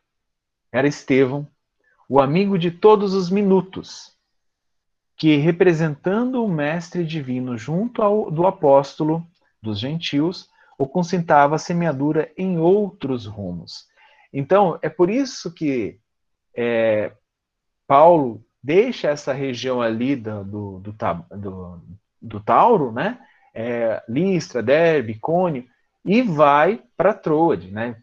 Era 0.71 0.87
Estevão, 0.87 1.47
o 2.09 2.19
amigo 2.19 2.57
de 2.57 2.71
todos 2.71 3.13
os 3.13 3.29
minutos, 3.29 4.11
que, 5.15 5.35
representando 5.37 6.43
o 6.43 6.49
Mestre 6.49 7.05
Divino 7.05 7.55
junto 7.59 8.01
ao 8.01 8.31
do 8.31 8.47
apóstolo 8.47 9.23
dos 9.61 9.79
gentios, 9.79 10.49
o 10.79 10.87
consentava 10.87 11.53
a 11.53 11.59
semeadura 11.59 12.31
em 12.35 12.57
outros 12.57 13.27
rumos. 13.27 13.85
Então, 14.33 14.79
é 14.81 14.89
por 14.89 15.11
isso 15.11 15.53
que 15.53 15.99
é, 16.55 17.11
Paulo 17.85 18.43
deixa 18.63 19.09
essa 19.09 19.31
região 19.31 19.79
ali 19.79 20.15
do, 20.15 20.43
do, 20.43 20.79
do, 20.79 20.95
do, 21.37 21.81
do 22.19 22.39
Tauro, 22.39 22.91
né? 22.91 23.19
É, 23.53 24.03
Listra, 24.09 24.63
Derbe, 24.63 25.19
Cônio, 25.19 25.63
e 26.07 26.21
vai 26.21 26.81
para 26.95 27.13
Troade, 27.13 27.69
né? 27.69 27.97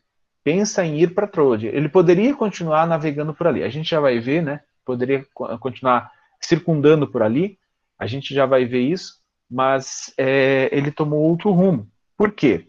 Pensa 0.44 0.84
em 0.84 1.00
ir 1.00 1.14
para 1.14 1.26
Troade. 1.26 1.66
Ele 1.68 1.88
poderia 1.88 2.36
continuar 2.36 2.86
navegando 2.86 3.32
por 3.32 3.46
ali. 3.46 3.62
A 3.62 3.70
gente 3.70 3.88
já 3.88 3.98
vai 3.98 4.20
ver, 4.20 4.42
né? 4.42 4.60
Poderia 4.84 5.26
continuar 5.58 6.12
circundando 6.38 7.10
por 7.10 7.22
ali. 7.22 7.58
A 7.98 8.06
gente 8.06 8.34
já 8.34 8.44
vai 8.44 8.66
ver 8.66 8.82
isso, 8.82 9.22
mas 9.50 10.12
é, 10.18 10.68
ele 10.70 10.90
tomou 10.90 11.20
outro 11.20 11.50
rumo. 11.50 11.90
Por 12.14 12.32
quê? 12.32 12.68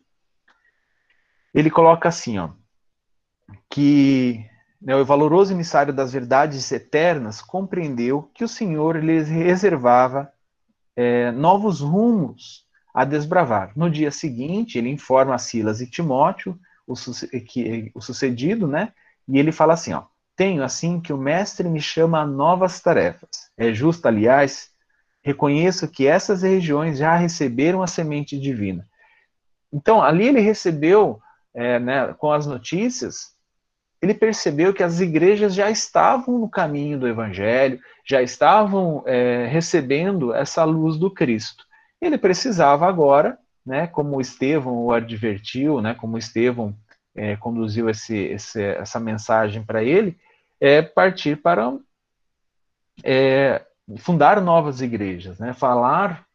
Ele 1.54 1.70
coloca 1.70 2.08
assim, 2.08 2.38
ó, 2.40 2.52
que 3.70 4.46
né, 4.82 4.96
o 4.96 5.04
valoroso 5.04 5.52
emissário 5.54 5.94
das 5.94 6.14
verdades 6.14 6.72
eternas 6.72 7.42
compreendeu 7.42 8.32
que 8.34 8.44
o 8.44 8.48
Senhor 8.48 9.04
lhes 9.04 9.28
reservava 9.28 10.32
é, 10.96 11.32
novos 11.32 11.82
rumos 11.82 12.65
a 12.96 13.04
desbravar. 13.04 13.74
No 13.76 13.90
dia 13.90 14.10
seguinte, 14.10 14.78
ele 14.78 14.90
informa 14.90 15.36
a 15.36 15.38
Silas 15.38 15.82
e 15.82 15.86
Timóteo 15.86 16.58
o, 16.88 16.94
que, 17.46 17.92
o 17.94 18.00
sucedido, 18.00 18.70
né? 18.70 18.94
E 19.28 19.38
ele 19.38 19.52
fala 19.52 19.74
assim, 19.74 19.92
ó, 19.92 20.04
tenho 20.34 20.64
assim 20.64 21.02
que 21.02 21.12
o 21.12 21.18
mestre 21.18 21.68
me 21.68 21.82
chama 21.82 22.22
a 22.22 22.26
novas 22.26 22.80
tarefas. 22.80 23.52
É 23.58 23.74
justo, 23.74 24.06
aliás, 24.06 24.70
reconheço 25.22 25.90
que 25.90 26.08
essas 26.08 26.42
regiões 26.42 26.98
já 26.98 27.18
receberam 27.18 27.84
a 27.84 27.88
semente 27.88 28.40
divina. 28.40 28.88
Então, 29.74 30.02
ali 30.02 30.26
ele 30.26 30.40
recebeu, 30.40 31.20
é, 31.54 31.78
né, 31.80 32.14
com 32.14 32.32
as 32.32 32.48
notícias, 32.48 33.36
ele 34.02 34.14
percebeu 34.14 34.74
que 34.74 34.84
as 34.84 35.02
igrejas 35.02 35.54
já 35.54 35.70
estavam 35.70 36.40
no 36.40 36.50
caminho 36.50 36.98
do 36.98 37.10
evangelho, 37.10 37.78
já 38.08 38.22
estavam 38.22 39.04
é, 39.06 39.48
recebendo 39.48 40.34
essa 40.34 40.64
luz 40.64 40.96
do 40.96 41.12
Cristo. 41.12 41.65
Ele 42.02 42.18
precisava 42.18 42.88
agora, 42.88 43.38
né, 43.66 43.88
como 43.88 44.22
Estevão 44.22 44.78
o 44.78 44.92
advertiu, 44.92 45.82
né, 45.82 45.94
como 45.94 46.18
Estevão 46.18 46.76
é, 47.16 47.36
conduziu 47.36 47.90
esse, 47.90 48.16
esse, 48.16 48.62
essa 48.62 49.00
mensagem 49.00 49.64
para 49.64 49.84
ele, 49.84 50.18
é 50.60 50.82
partir 50.82 51.42
para 51.42 51.78
é, 53.04 53.66
fundar 53.98 54.42
novas 54.42 54.82
igrejas, 54.82 55.40
né, 55.40 55.54
falar 55.54 56.26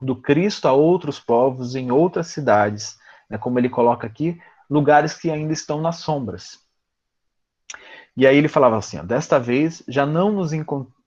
do 0.00 0.16
Cristo 0.16 0.66
a 0.66 0.72
outros 0.72 1.20
povos 1.20 1.74
em 1.74 1.90
outras 1.90 2.28
cidades, 2.28 2.98
né, 3.30 3.38
como 3.38 3.58
ele 3.58 3.68
coloca 3.68 4.06
aqui, 4.06 4.40
lugares 4.68 5.14
que 5.14 5.30
ainda 5.30 5.52
estão 5.52 5.80
nas 5.80 5.96
sombras. 5.96 6.66
E 8.16 8.26
aí 8.26 8.36
ele 8.36 8.48
falava 8.48 8.78
assim: 8.78 8.98
ó, 8.98 9.02
desta 9.02 9.38
vez 9.38 9.82
já 9.86 10.06
não 10.06 10.32
nos 10.32 10.50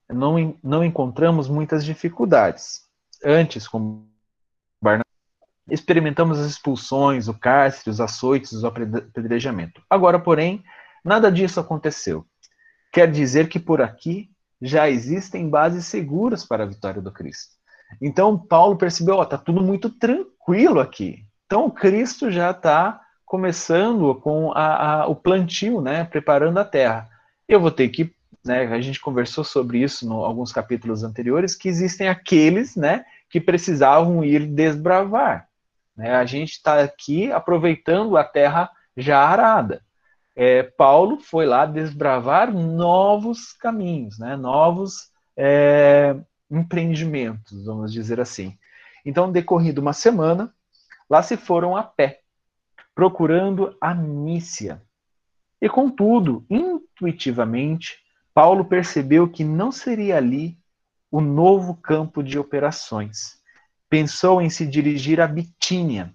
não, 0.10 0.58
não 0.64 0.84
encontramos 0.84 1.48
muitas 1.48 1.84
dificuldades. 1.84 2.89
Antes, 3.24 3.68
como 3.68 4.10
Barnabé, 4.82 5.04
experimentamos 5.70 6.40
as 6.40 6.48
expulsões, 6.48 7.28
o 7.28 7.34
cárcere, 7.34 7.90
os 7.90 8.02
açoites, 8.02 8.64
o 8.64 8.68
apedrejamento. 8.68 9.82
Agora, 9.90 10.20
porém, 10.20 10.64
nada 11.04 11.32
disso 11.32 11.60
aconteceu. 11.60 12.26
Quer 12.92 13.12
dizer 13.12 13.50
que 13.50 13.60
por 13.60 13.82
aqui 13.82 14.30
já 14.62 14.90
existem 14.90 15.50
bases 15.50 15.86
seguras 15.86 16.46
para 16.46 16.64
a 16.64 16.68
vitória 16.68 17.02
do 17.02 17.12
Cristo. 17.12 17.56
Então, 18.02 18.38
Paulo 18.38 18.78
percebeu, 18.78 19.16
ó, 19.16 19.26
tá 19.26 19.38
tudo 19.38 19.62
muito 19.62 19.90
tranquilo 19.90 20.80
aqui. 20.80 21.26
Então, 21.46 21.70
Cristo 21.70 22.30
já 22.30 22.52
está 22.52 23.02
começando 23.26 24.14
com 24.16 24.52
a, 24.54 25.02
a, 25.02 25.08
o 25.08 25.16
plantio, 25.16 25.82
né, 25.82 26.04
preparando 26.04 26.58
a 26.60 26.66
terra. 26.66 27.08
Eu 27.48 27.60
vou 27.60 27.72
ter 27.72 27.90
que, 27.90 28.14
né, 28.44 28.66
a 28.68 28.82
gente 28.82 29.00
conversou 29.00 29.44
sobre 29.44 29.80
isso 29.80 30.06
em 30.06 30.12
alguns 30.12 30.52
capítulos 30.52 31.04
anteriores, 31.04 31.56
que 31.56 31.68
existem 31.68 32.08
aqueles, 32.08 32.76
né, 32.76 33.06
que 33.30 33.40
precisavam 33.40 34.24
ir 34.24 34.46
desbravar. 34.46 35.48
Né? 35.96 36.16
A 36.16 36.26
gente 36.26 36.54
está 36.54 36.82
aqui 36.82 37.32
aproveitando 37.32 38.16
a 38.18 38.24
terra 38.24 38.70
já 38.96 39.20
arada. 39.20 39.82
É, 40.36 40.64
Paulo 40.64 41.20
foi 41.20 41.46
lá 41.46 41.66
desbravar 41.66 42.54
novos 42.54 43.52
caminhos, 43.52 44.18
né? 44.18 44.38
novos 44.38 45.12
é, 45.36 46.16
empreendimentos, 46.50 47.66
vamos 47.66 47.92
dizer 47.92 48.22
assim. 48.22 48.58
Então, 49.06 49.32
decorrido 49.32 49.82
uma 49.82 49.92
semana, 49.92 50.54
lá 51.10 51.22
se 51.22 51.36
foram 51.36 51.76
a 51.76 51.84
pé, 51.84 52.22
procurando 52.96 53.76
a 53.82 53.94
Nícia. 53.94 54.82
E 55.62 55.68
contudo, 55.68 56.46
intuitivamente, 56.50 57.98
Paulo 58.34 58.66
percebeu 58.66 59.28
que 59.28 59.44
não 59.44 59.72
seria 59.72 60.18
ali 60.18 60.58
o 61.12 61.20
novo 61.22 61.76
campo 61.76 62.24
de 62.24 62.38
operações. 62.38 63.40
Pensou 63.90 64.42
em 64.42 64.50
se 64.50 64.66
dirigir 64.66 65.20
a 65.20 65.28
Bitínia, 65.28 66.14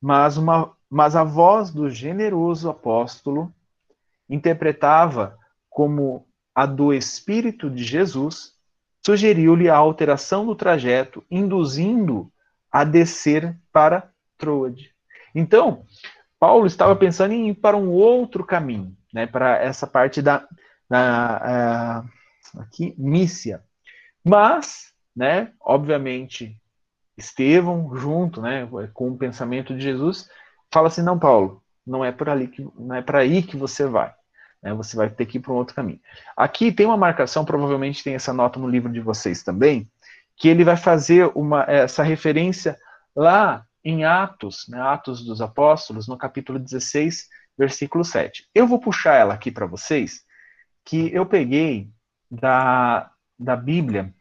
mas, 0.00 0.36
uma, 0.36 0.72
mas 0.88 1.16
a 1.16 1.24
voz 1.24 1.70
do 1.70 1.88
generoso 1.88 2.68
apóstolo 2.68 3.52
interpretava 4.28 5.38
como 5.70 6.26
a 6.54 6.66
do 6.66 6.92
Espírito 6.92 7.70
de 7.70 7.84
Jesus, 7.84 8.54
sugeriu-lhe 9.04 9.68
a 9.68 9.76
alteração 9.76 10.46
do 10.46 10.54
trajeto, 10.54 11.22
induzindo 11.30 12.32
a 12.72 12.82
descer 12.82 13.56
para 13.72 14.10
Troade. 14.38 14.90
Então, 15.34 15.84
Paulo 16.38 16.66
estava 16.66 16.96
pensando 16.96 17.32
em 17.32 17.50
ir 17.50 17.54
para 17.54 17.76
um 17.76 17.90
outro 17.90 18.44
caminho, 18.44 18.96
né, 19.12 19.26
para 19.26 19.58
essa 19.58 19.86
parte 19.86 20.20
da, 20.20 20.46
da 20.88 22.04
uh, 22.54 22.60
aqui, 22.60 22.94
Mícia. 22.96 23.62
Mas, 24.24 24.92
né, 25.14 25.52
obviamente, 25.60 26.56
Estevão, 27.16 27.96
junto, 27.96 28.42
né, 28.42 28.68
com 28.92 29.10
o 29.10 29.18
pensamento 29.18 29.74
de 29.74 29.80
Jesus, 29.80 30.28
fala 30.70 30.88
assim: 30.88 31.02
não, 31.02 31.18
Paulo, 31.18 31.62
não 31.86 32.04
é 32.04 32.12
por 32.12 32.28
ali 32.28 32.48
que, 32.48 32.66
não 32.76 32.94
é 32.94 33.02
para 33.02 33.20
aí 33.20 33.42
que 33.42 33.56
você 33.56 33.86
vai. 33.86 34.12
Né, 34.62 34.74
você 34.74 34.96
vai 34.96 35.08
ter 35.08 35.26
que 35.26 35.38
ir 35.38 35.40
para 35.40 35.52
um 35.52 35.56
outro 35.56 35.74
caminho. 35.74 36.00
Aqui 36.36 36.72
tem 36.72 36.86
uma 36.86 36.96
marcação, 36.96 37.44
provavelmente 37.44 38.02
tem 38.02 38.14
essa 38.14 38.32
nota 38.32 38.58
no 38.58 38.68
livro 38.68 38.92
de 38.92 39.00
vocês 39.00 39.42
também, 39.42 39.88
que 40.36 40.48
ele 40.48 40.64
vai 40.64 40.76
fazer 40.76 41.30
uma, 41.34 41.62
essa 41.64 42.02
referência 42.02 42.78
lá 43.14 43.64
em 43.82 44.04
Atos, 44.04 44.66
né, 44.68 44.80
Atos 44.80 45.24
dos 45.24 45.40
Apóstolos, 45.40 46.08
no 46.08 46.18
capítulo 46.18 46.58
16, 46.58 47.28
versículo 47.56 48.04
7. 48.04 48.48
Eu 48.54 48.66
vou 48.66 48.80
puxar 48.80 49.14
ela 49.14 49.34
aqui 49.34 49.50
para 49.50 49.64
vocês, 49.64 50.25
que 50.86 51.12
eu 51.12 51.26
peguei 51.26 51.90
da, 52.30 53.10
da 53.36 53.56
Bíblia 53.56 54.14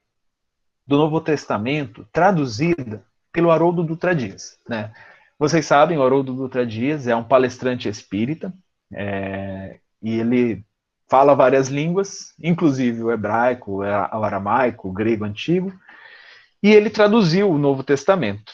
do 0.85 0.97
Novo 0.97 1.21
Testamento, 1.21 2.07
traduzida 2.11 3.05
pelo 3.31 3.51
Haroldo 3.51 3.83
Dutra 3.83 4.15
Dias. 4.15 4.57
Né? 4.67 4.91
Vocês 5.37 5.65
sabem, 5.65 5.97
o 5.97 6.03
Haroldo 6.03 6.33
Dutra 6.33 6.65
Dias 6.65 7.07
é 7.07 7.15
um 7.15 7.23
palestrante 7.23 7.87
espírita, 7.87 8.51
é, 8.91 9.79
e 10.01 10.19
ele 10.19 10.65
fala 11.07 11.35
várias 11.35 11.67
línguas, 11.67 12.33
inclusive 12.41 13.03
o 13.03 13.11
hebraico, 13.11 13.79
o 13.79 13.81
aramaico, 13.83 14.89
o 14.89 14.93
grego 14.93 15.23
antigo, 15.23 15.71
e 16.63 16.71
ele 16.71 16.89
traduziu 16.89 17.49
o 17.49 17.59
Novo 17.59 17.83
Testamento. 17.83 18.51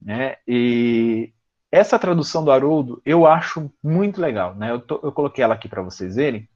Né? 0.00 0.36
E 0.46 1.32
essa 1.72 1.98
tradução 1.98 2.44
do 2.44 2.52
Haroldo 2.52 3.02
eu 3.04 3.26
acho 3.26 3.72
muito 3.82 4.20
legal. 4.20 4.54
Né? 4.54 4.70
Eu, 4.70 4.80
tô, 4.80 5.00
eu 5.02 5.10
coloquei 5.10 5.42
ela 5.42 5.54
aqui 5.54 5.68
para 5.68 5.82
vocês 5.82 6.14
verem. 6.14 6.48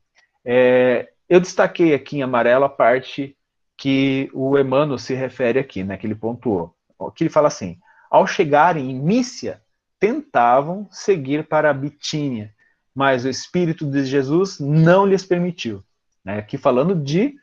É, 0.51 1.11
eu 1.29 1.39
destaquei 1.39 1.93
aqui 1.93 2.17
em 2.17 2.23
amarelo 2.23 2.65
a 2.65 2.71
parte 2.71 3.37
que 3.77 4.31
o 4.33 4.59
Emmanuel 4.59 4.97
se 4.97 5.13
refere 5.15 5.59
aqui, 5.59 5.85
né, 5.85 5.99
que 5.99 6.07
ele 6.07 6.15
pontuou. 6.15 6.75
Que 7.15 7.25
ele 7.25 7.31
fala 7.31 7.49
assim: 7.49 7.79
ao 8.11 8.27
chegarem 8.27 8.91
em 8.91 8.99
Mícia, 8.99 9.63
tentavam 10.01 10.89
seguir 10.91 11.47
para 11.47 11.75
Bitínia, 11.75 12.55
mas 12.95 13.27
o 13.27 13.29
Espírito 13.29 13.85
de 13.85 14.07
Jesus 14.07 14.59
não 14.59 15.05
lhes 15.05 15.23
permitiu. 15.23 15.85
Né? 16.25 16.39
Aqui 16.39 16.57
falando 16.57 16.95
de 16.95 17.37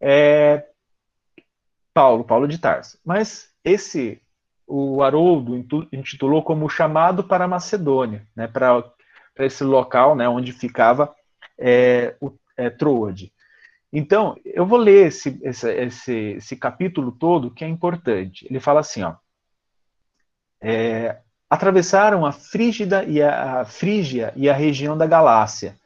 é, 0.00 0.64
Paulo, 1.92 2.22
Paulo 2.22 2.46
de 2.46 2.58
Tarso. 2.58 2.98
Mas 3.04 3.50
esse 3.64 4.22
o 4.64 5.02
Haroldo 5.02 5.56
intitulou 5.92 6.42
como 6.42 6.70
chamado 6.70 7.24
para 7.24 7.48
Macedônia, 7.48 8.26
né, 8.34 8.46
para 8.46 8.84
esse 9.40 9.64
local 9.64 10.14
né, 10.14 10.28
onde 10.28 10.52
ficava 10.52 11.14
é, 11.58 12.16
o, 12.20 12.32
é, 12.56 12.70
Troade. 12.70 13.32
Então, 13.92 14.36
eu 14.44 14.66
vou 14.66 14.78
ler 14.78 15.06
esse, 15.06 15.38
esse, 15.42 15.72
esse, 15.72 16.14
esse, 16.36 16.56
capítulo 16.56 17.12
todo, 17.12 17.50
que 17.50 17.64
é 17.64 17.68
importante. 17.68 18.44
Ele 18.50 18.58
fala 18.58 18.80
assim, 18.80 19.04
ó, 19.04 19.14
é, 20.60 21.20
atravessaram 21.48 22.26
a 22.26 22.32
Frígida 22.32 23.04
e 23.04 23.22
a, 23.22 23.60
a 23.60 23.64
Frígia 23.64 24.32
e 24.34 24.50
a 24.50 24.52
região 24.52 24.98
da 24.98 25.06
Galácia, 25.06 25.78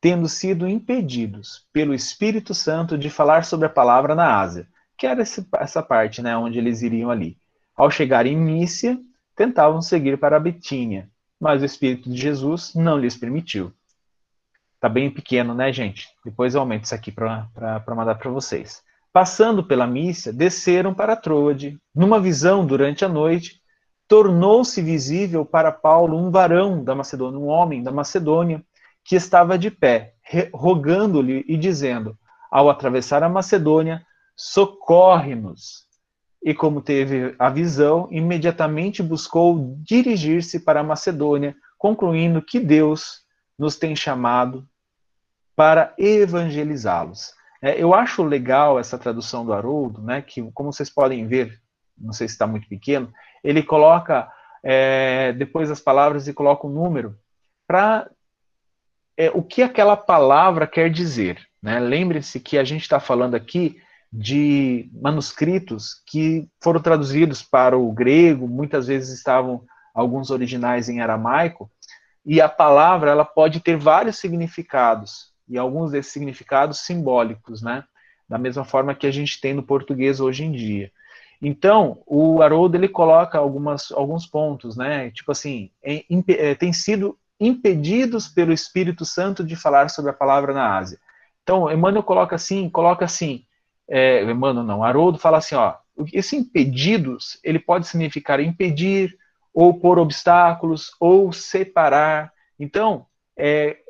tendo 0.00 0.28
sido 0.28 0.68
impedidos 0.68 1.64
pelo 1.72 1.94
Espírito 1.94 2.52
Santo 2.52 2.98
de 2.98 3.08
falar 3.08 3.44
sobre 3.44 3.66
a 3.66 3.70
palavra 3.70 4.16
na 4.16 4.40
Ásia, 4.40 4.66
que 4.98 5.06
era 5.06 5.22
esse, 5.22 5.46
essa 5.58 5.80
parte, 5.82 6.20
né, 6.20 6.36
onde 6.36 6.58
eles 6.58 6.82
iriam 6.82 7.10
ali. 7.10 7.36
Ao 7.76 7.90
chegar 7.90 8.26
em 8.26 8.36
Mícia, 8.36 8.98
tentavam 9.36 9.80
seguir 9.80 10.18
para 10.18 10.36
a 10.36 10.40
Betínia, 10.40 11.08
mas 11.38 11.62
o 11.62 11.64
Espírito 11.64 12.10
de 12.10 12.20
Jesus 12.20 12.74
não 12.74 12.98
lhes 12.98 13.16
permitiu. 13.16 13.72
Tá 14.82 14.88
bem 14.88 15.08
pequeno, 15.08 15.54
né, 15.54 15.72
gente? 15.72 16.08
Depois 16.24 16.56
eu 16.56 16.60
aumento 16.60 16.86
isso 16.86 16.94
aqui 16.96 17.12
para 17.12 17.46
mandar 17.86 18.16
para 18.16 18.28
vocês. 18.32 18.82
Passando 19.12 19.62
pela 19.62 19.86
Mícia, 19.86 20.32
desceram 20.32 20.92
para 20.92 21.14
Troade. 21.14 21.78
Numa 21.94 22.18
visão 22.18 22.66
durante 22.66 23.04
a 23.04 23.08
noite, 23.08 23.60
tornou-se 24.08 24.82
visível 24.82 25.46
para 25.46 25.70
Paulo 25.70 26.18
um 26.18 26.32
varão 26.32 26.82
da 26.82 26.96
Macedônia, 26.96 27.38
um 27.38 27.46
homem 27.46 27.80
da 27.80 27.92
Macedônia, 27.92 28.60
que 29.04 29.14
estava 29.14 29.56
de 29.56 29.70
pé, 29.70 30.14
rogando-lhe 30.52 31.44
e 31.46 31.56
dizendo: 31.56 32.18
Ao 32.50 32.68
atravessar 32.68 33.22
a 33.22 33.28
Macedônia, 33.28 34.04
socorre-nos 34.34 35.86
e, 36.42 36.52
como 36.52 36.82
teve 36.82 37.36
a 37.38 37.48
visão, 37.48 38.08
imediatamente 38.10 39.00
buscou 39.00 39.76
dirigir-se 39.78 40.58
para 40.58 40.80
a 40.80 40.84
Macedônia, 40.84 41.54
concluindo 41.78 42.42
que 42.42 42.58
Deus 42.58 43.22
nos 43.56 43.76
tem 43.76 43.94
chamado 43.94 44.66
para 45.54 45.94
evangelizá-los. 45.98 47.32
É, 47.60 47.80
eu 47.80 47.94
acho 47.94 48.22
legal 48.22 48.78
essa 48.78 48.98
tradução 48.98 49.44
do 49.44 49.52
Haroldo, 49.52 50.02
né, 50.02 50.20
que, 50.22 50.42
como 50.52 50.72
vocês 50.72 50.90
podem 50.90 51.26
ver, 51.26 51.60
não 51.96 52.12
sei 52.12 52.26
se 52.26 52.34
está 52.34 52.46
muito 52.46 52.68
pequeno, 52.68 53.12
ele 53.44 53.62
coloca 53.62 54.28
é, 54.62 55.32
depois 55.32 55.70
as 55.70 55.80
palavras 55.80 56.26
e 56.26 56.32
coloca 56.32 56.66
um 56.66 56.70
número 56.70 57.16
para 57.66 58.10
é, 59.16 59.30
o 59.30 59.42
que 59.42 59.62
aquela 59.62 59.96
palavra 59.96 60.66
quer 60.66 60.90
dizer. 60.90 61.40
Né? 61.62 61.78
Lembre-se 61.78 62.40
que 62.40 62.58
a 62.58 62.64
gente 62.64 62.82
está 62.82 62.98
falando 62.98 63.34
aqui 63.34 63.80
de 64.12 64.90
manuscritos 64.92 66.02
que 66.06 66.48
foram 66.62 66.80
traduzidos 66.82 67.42
para 67.42 67.78
o 67.78 67.90
grego, 67.92 68.46
muitas 68.46 68.86
vezes 68.86 69.16
estavam 69.16 69.64
alguns 69.94 70.30
originais 70.30 70.88
em 70.88 71.00
aramaico, 71.00 71.70
e 72.24 72.40
a 72.40 72.48
palavra 72.48 73.10
ela 73.10 73.24
pode 73.24 73.60
ter 73.60 73.76
vários 73.76 74.16
significados, 74.16 75.31
e 75.52 75.58
alguns 75.58 75.92
desses 75.92 76.12
significados 76.12 76.80
simbólicos, 76.80 77.60
né? 77.62 77.84
Da 78.28 78.38
mesma 78.38 78.64
forma 78.64 78.94
que 78.94 79.06
a 79.06 79.10
gente 79.10 79.38
tem 79.40 79.52
no 79.52 79.62
português 79.62 80.18
hoje 80.18 80.44
em 80.44 80.50
dia. 80.52 80.90
Então, 81.40 82.02
o 82.06 82.40
Haroldo 82.40 82.76
ele 82.76 82.88
coloca 82.88 83.36
algumas, 83.36 83.92
alguns 83.92 84.26
pontos, 84.26 84.76
né? 84.76 85.10
Tipo 85.10 85.32
assim, 85.32 85.70
é, 85.82 86.54
tem 86.54 86.72
sido 86.72 87.18
impedidos 87.38 88.28
pelo 88.28 88.52
Espírito 88.52 89.04
Santo 89.04 89.44
de 89.44 89.56
falar 89.56 89.90
sobre 89.90 90.10
a 90.10 90.14
palavra 90.14 90.54
na 90.54 90.78
Ásia. 90.78 90.98
Então, 91.42 91.70
Emmanuel 91.70 92.02
coloca 92.02 92.34
assim, 92.36 92.70
coloca 92.70 93.04
assim, 93.04 93.44
é, 93.88 94.22
Emmanuel 94.22 94.64
não, 94.64 94.82
Haroldo 94.82 95.18
fala 95.18 95.38
assim, 95.38 95.54
ó, 95.54 95.74
esse 96.12 96.36
impedidos, 96.36 97.38
ele 97.44 97.58
pode 97.58 97.86
significar 97.86 98.40
impedir, 98.40 99.18
ou 99.52 99.78
pôr 99.78 99.98
obstáculos, 99.98 100.92
ou 100.98 101.30
separar. 101.32 102.32
Então, 102.58 103.04
é, 103.36 103.81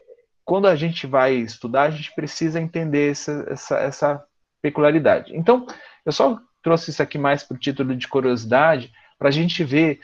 quando 0.45 0.67
a 0.67 0.77
gente 0.77 1.07
vai 1.07 1.35
estudar, 1.35 1.83
a 1.83 1.91
gente 1.91 2.15
precisa 2.15 2.61
entender 2.61 3.11
essa, 3.11 3.47
essa, 3.49 3.79
essa 3.79 4.25
peculiaridade. 4.61 5.37
Então, 5.37 5.67
eu 6.05 6.13
só 6.13 6.39
trouxe 6.63 6.91
isso 6.91 7.03
aqui 7.03 7.19
mais 7.19 7.43
para 7.43 7.55
o 7.55 7.59
título 7.59 7.95
de 7.95 8.09
curiosidade, 8.09 8.93
para 9.19 9.29
a 9.29 9.33
gente 9.33 9.63
ver 9.65 10.01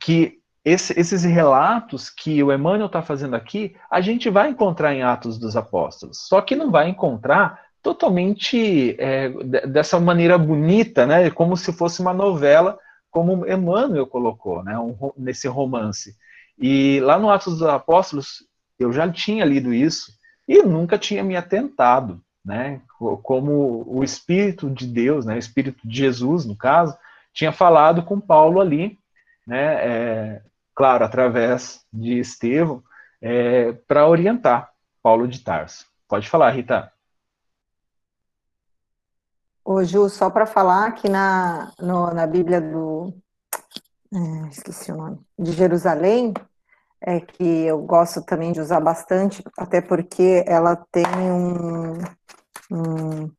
que 0.00 0.38
esse, 0.64 0.98
esses 0.98 1.22
relatos 1.22 2.10
que 2.10 2.42
o 2.42 2.52
Emmanuel 2.52 2.86
está 2.86 3.00
fazendo 3.00 3.36
aqui, 3.36 3.76
a 3.88 4.00
gente 4.00 4.28
vai 4.28 4.50
encontrar 4.50 4.92
em 4.94 5.02
Atos 5.02 5.38
dos 5.38 5.56
Apóstolos, 5.56 6.26
só 6.26 6.40
que 6.40 6.56
não 6.56 6.72
vai 6.72 6.88
encontrar 6.88 7.64
totalmente 7.80 8.96
é, 8.98 9.28
dessa 9.68 10.00
maneira 10.00 10.36
bonita, 10.36 11.06
né, 11.06 11.30
como 11.30 11.56
se 11.56 11.72
fosse 11.72 12.00
uma 12.00 12.12
novela, 12.12 12.76
como 13.12 13.46
Emmanuel 13.46 14.08
colocou, 14.08 14.64
né, 14.64 14.76
um, 14.76 15.12
nesse 15.16 15.46
romance. 15.46 16.16
E 16.58 16.98
lá 17.00 17.16
no 17.16 17.30
Atos 17.30 17.60
dos 17.60 17.68
Apóstolos, 17.68 18.44
eu 18.78 18.92
já 18.92 19.10
tinha 19.10 19.44
lido 19.44 19.72
isso 19.72 20.12
e 20.46 20.62
nunca 20.62 20.98
tinha 20.98 21.24
me 21.24 21.36
atentado, 21.36 22.20
né, 22.44 22.80
como 23.22 23.84
o 23.86 24.04
Espírito 24.04 24.70
de 24.70 24.86
Deus, 24.86 25.26
né, 25.26 25.34
o 25.34 25.38
Espírito 25.38 25.86
de 25.86 25.96
Jesus, 25.96 26.44
no 26.44 26.56
caso, 26.56 26.96
tinha 27.32 27.52
falado 27.52 28.04
com 28.04 28.20
Paulo 28.20 28.60
ali, 28.60 28.98
né, 29.46 29.74
é, 29.84 30.42
claro, 30.74 31.04
através 31.04 31.84
de 31.92 32.18
Estevão, 32.18 32.82
é, 33.20 33.72
para 33.72 34.06
orientar 34.06 34.70
Paulo 35.02 35.26
de 35.26 35.40
Tarso. 35.40 35.86
Pode 36.08 36.28
falar, 36.28 36.50
Rita. 36.50 36.92
Ô, 39.64 39.82
Ju, 39.82 40.08
só 40.08 40.30
para 40.30 40.46
falar 40.46 40.92
que 40.92 41.08
na, 41.08 41.72
no, 41.80 42.14
na 42.14 42.24
Bíblia 42.24 42.60
do. 42.60 43.12
É, 44.14 44.48
esqueci 44.48 44.92
o 44.92 44.96
nome. 44.96 45.18
De 45.36 45.50
Jerusalém, 45.50 46.32
é 47.06 47.20
que 47.20 47.44
eu 47.44 47.78
gosto 47.82 48.20
também 48.22 48.52
de 48.52 48.60
usar 48.60 48.80
bastante, 48.80 49.42
até 49.56 49.80
porque 49.80 50.44
ela 50.46 50.76
tem 50.90 51.06
um, 51.06 51.98
um 52.70 53.30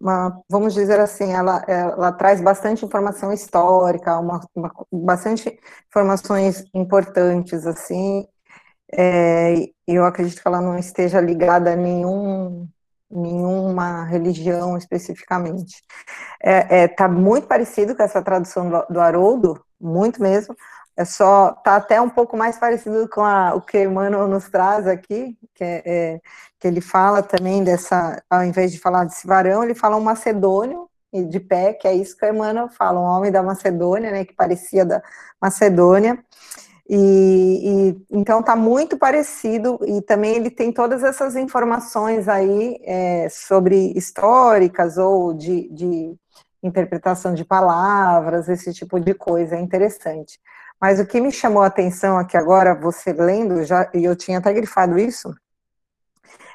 uma, 0.00 0.40
vamos 0.48 0.74
dizer 0.74 1.00
assim, 1.00 1.32
ela, 1.32 1.64
ela 1.66 2.12
traz 2.12 2.40
bastante 2.40 2.84
informação 2.84 3.32
histórica, 3.32 4.18
uma, 4.18 4.40
uma 4.54 4.72
bastante 4.92 5.58
informações 5.88 6.64
importantes, 6.72 7.66
assim, 7.66 8.24
é, 8.92 9.54
eu 9.86 10.04
acredito 10.04 10.40
que 10.40 10.48
ela 10.48 10.60
não 10.60 10.78
esteja 10.78 11.20
ligada 11.20 11.72
a 11.72 11.76
nenhum, 11.76 12.68
nenhuma 13.10 14.04
religião 14.04 14.76
especificamente. 14.76 15.82
É, 16.42 16.82
é, 16.82 16.88
tá 16.88 17.08
muito 17.08 17.46
parecido 17.46 17.94
com 17.96 18.02
essa 18.02 18.22
tradução 18.22 18.70
do, 18.70 18.86
do 18.90 19.00
Haroldo, 19.00 19.60
muito 19.80 20.22
mesmo, 20.22 20.54
é 21.00 21.04
só, 21.06 21.52
tá 21.52 21.76
até 21.76 21.98
um 21.98 22.10
pouco 22.10 22.36
mais 22.36 22.58
parecido 22.58 23.08
com 23.08 23.24
a, 23.24 23.54
o 23.54 23.62
que 23.62 23.82
Emmanuel 23.82 24.28
nos 24.28 24.50
traz 24.50 24.86
aqui, 24.86 25.34
que, 25.54 25.64
é, 25.64 25.82
é, 25.86 26.20
que 26.58 26.68
ele 26.68 26.82
fala 26.82 27.22
também 27.22 27.64
dessa, 27.64 28.22
ao 28.28 28.44
invés 28.44 28.70
de 28.70 28.78
falar 28.78 29.04
desse 29.04 29.26
varão, 29.26 29.64
ele 29.64 29.74
fala 29.74 29.96
um 29.96 30.02
macedônio 30.02 30.90
de 31.10 31.40
pé, 31.40 31.72
que 31.72 31.88
é 31.88 31.94
isso 31.94 32.14
que 32.14 32.28
Emmanuel 32.28 32.68
fala, 32.68 33.00
um 33.00 33.04
homem 33.04 33.32
da 33.32 33.42
Macedônia, 33.42 34.10
né, 34.10 34.26
que 34.26 34.34
parecia 34.34 34.84
da 34.84 35.02
Macedônia, 35.40 36.22
e, 36.86 37.96
e 37.98 38.06
então 38.10 38.42
tá 38.42 38.54
muito 38.54 38.98
parecido, 38.98 39.78
e 39.86 40.02
também 40.02 40.36
ele 40.36 40.50
tem 40.50 40.70
todas 40.70 41.02
essas 41.02 41.34
informações 41.34 42.28
aí 42.28 42.78
é, 42.84 43.26
sobre 43.30 43.94
históricas 43.96 44.98
ou 44.98 45.32
de, 45.32 45.66
de 45.70 46.14
interpretação 46.62 47.32
de 47.32 47.42
palavras, 47.42 48.50
esse 48.50 48.74
tipo 48.74 49.00
de 49.00 49.14
coisa, 49.14 49.56
é 49.56 49.60
interessante. 49.60 50.38
Mas 50.80 50.98
o 50.98 51.06
que 51.06 51.20
me 51.20 51.30
chamou 51.30 51.62
a 51.62 51.66
atenção 51.66 52.16
aqui 52.16 52.36
agora, 52.36 52.74
você 52.74 53.12
lendo, 53.12 53.62
já, 53.64 53.90
e 53.92 54.02
eu 54.04 54.16
tinha 54.16 54.38
até 54.38 54.52
grifado 54.52 54.98
isso, 54.98 55.34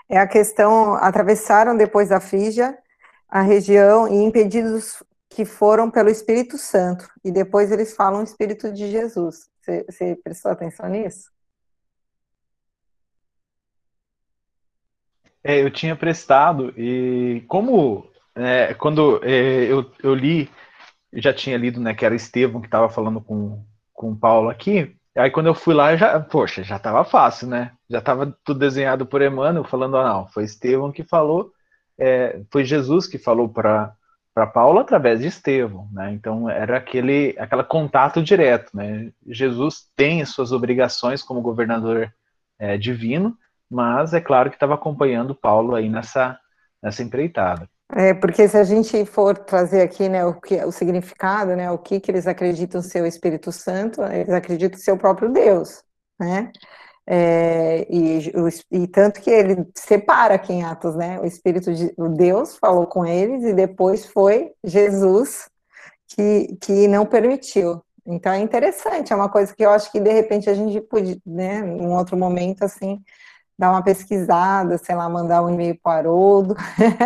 é 0.09 0.17
a 0.17 0.27
questão, 0.27 0.95
atravessaram 0.95 1.77
depois 1.77 2.09
da 2.09 2.19
Frígia 2.19 2.77
a 3.29 3.41
região 3.41 4.07
e 4.07 4.15
impedidos 4.15 5.03
que 5.29 5.45
foram 5.45 5.91
pelo 5.91 6.09
Espírito 6.09 6.57
Santo, 6.57 7.07
e 7.23 7.31
depois 7.31 7.71
eles 7.71 7.93
falam 7.93 8.21
o 8.21 8.23
Espírito 8.23 8.71
de 8.71 8.89
Jesus. 8.89 9.49
Você, 9.61 9.85
você 9.89 10.15
prestou 10.15 10.51
atenção 10.51 10.87
nisso? 10.87 11.29
É, 15.43 15.61
eu 15.61 15.69
tinha 15.69 15.95
prestado, 15.95 16.73
e 16.79 17.43
como 17.47 18.09
é, 18.33 18.73
quando 18.73 19.23
é, 19.23 19.65
eu, 19.65 19.91
eu 20.01 20.15
li, 20.15 20.49
eu 21.11 21.21
já 21.21 21.33
tinha 21.33 21.57
lido 21.57 21.79
né, 21.79 21.93
que 21.93 22.05
era 22.05 22.15
Estevão 22.15 22.61
que 22.61 22.67
estava 22.67 22.89
falando 22.89 23.21
com, 23.21 23.63
com 23.95 24.11
o 24.11 24.15
Paulo 24.15 24.49
aqui. 24.49 24.95
Aí 25.17 25.31
quando 25.31 25.47
eu 25.47 25.55
fui 25.55 25.73
lá, 25.73 25.95
já, 25.95 26.19
poxa, 26.19 26.63
já 26.63 26.77
tava 26.77 27.03
fácil, 27.05 27.47
né? 27.47 27.71
Já 27.89 28.01
tava 28.01 28.37
tudo 28.43 28.59
desenhado 28.59 29.05
por 29.05 29.21
Emmanuel, 29.21 29.63
falando, 29.63 29.97
ah, 29.97 30.03
não, 30.03 30.27
foi 30.27 30.43
Estevão 30.43 30.91
que 30.91 31.03
falou, 31.03 31.51
é, 31.97 32.41
foi 32.51 32.65
Jesus 32.65 33.07
que 33.07 33.17
falou 33.17 33.49
para 33.49 33.95
para 34.33 34.45
Paulo 34.47 34.79
através 34.79 35.21
de 35.21 35.27
Estevão, 35.27 35.87
né? 35.93 36.11
Então 36.11 36.49
era 36.49 36.77
aquele 36.77 37.33
aquela 37.39 37.63
contato 37.63 38.21
direto, 38.21 38.75
né? 38.75 39.11
Jesus 39.25 39.89
tem 39.95 40.25
suas 40.25 40.51
obrigações 40.51 41.23
como 41.23 41.41
governador 41.41 42.13
é, 42.59 42.77
divino, 42.77 43.37
mas 43.69 44.13
é 44.13 44.19
claro 44.21 44.49
que 44.49 44.57
estava 44.57 44.75
acompanhando 44.75 45.33
Paulo 45.33 45.73
aí 45.75 45.89
nessa 45.89 46.37
nessa 46.83 47.01
empreitada. 47.01 47.69
É, 47.93 48.13
porque 48.15 48.47
se 48.47 48.57
a 48.57 48.63
gente 48.63 49.05
for 49.05 49.37
trazer 49.37 49.81
aqui, 49.81 50.09
né, 50.09 50.25
o, 50.25 50.33
que, 50.41 50.55
o 50.63 50.71
significado, 50.71 51.55
né, 51.55 51.69
o 51.71 51.77
que, 51.77 51.99
que 51.99 52.09
eles 52.11 52.25
acreditam 52.27 52.81
ser 52.81 53.03
o 53.03 53.05
Espírito 53.05 53.51
Santo, 53.51 54.01
eles 54.03 54.29
acreditam 54.29 54.79
ser 54.79 54.91
o 54.91 54.97
próprio 54.97 55.31
Deus, 55.31 55.83
né, 56.19 56.51
é, 57.07 57.85
e, 57.87 58.31
e, 58.71 58.87
tanto 58.87 59.21
que 59.21 59.29
ele 59.29 59.67
separa 59.75 60.35
aqui 60.35 60.51
em 60.53 60.63
Atos, 60.63 60.95
né, 60.95 61.19
o 61.19 61.25
Espírito 61.25 61.73
de 61.73 61.93
o 61.97 62.09
Deus 62.09 62.57
falou 62.57 62.87
com 62.87 63.05
eles 63.05 63.43
e 63.43 63.53
depois 63.53 64.07
foi 64.07 64.51
Jesus 64.63 65.47
que, 66.07 66.57
que 66.61 66.87
não 66.87 67.05
permitiu. 67.05 67.83
Então 68.07 68.31
é 68.33 68.39
interessante, 68.39 69.13
é 69.13 69.15
uma 69.15 69.29
coisa 69.29 69.53
que 69.55 69.63
eu 69.63 69.69
acho 69.71 69.91
que 69.91 69.99
de 69.99 70.11
repente 70.11 70.49
a 70.49 70.53
gente 70.55 70.81
pode, 70.81 71.21
né, 71.25 71.59
em 71.59 71.87
outro 71.87 72.17
momento, 72.17 72.63
assim, 72.63 72.99
dar 73.57 73.71
uma 73.71 73.83
pesquisada, 73.83 74.77
sei 74.77 74.95
lá, 74.95 75.07
mandar 75.07 75.43
um 75.43 75.49
e-mail 75.49 75.79
para 75.81 76.11
o 76.11 76.15
Haroldo, 76.15 76.55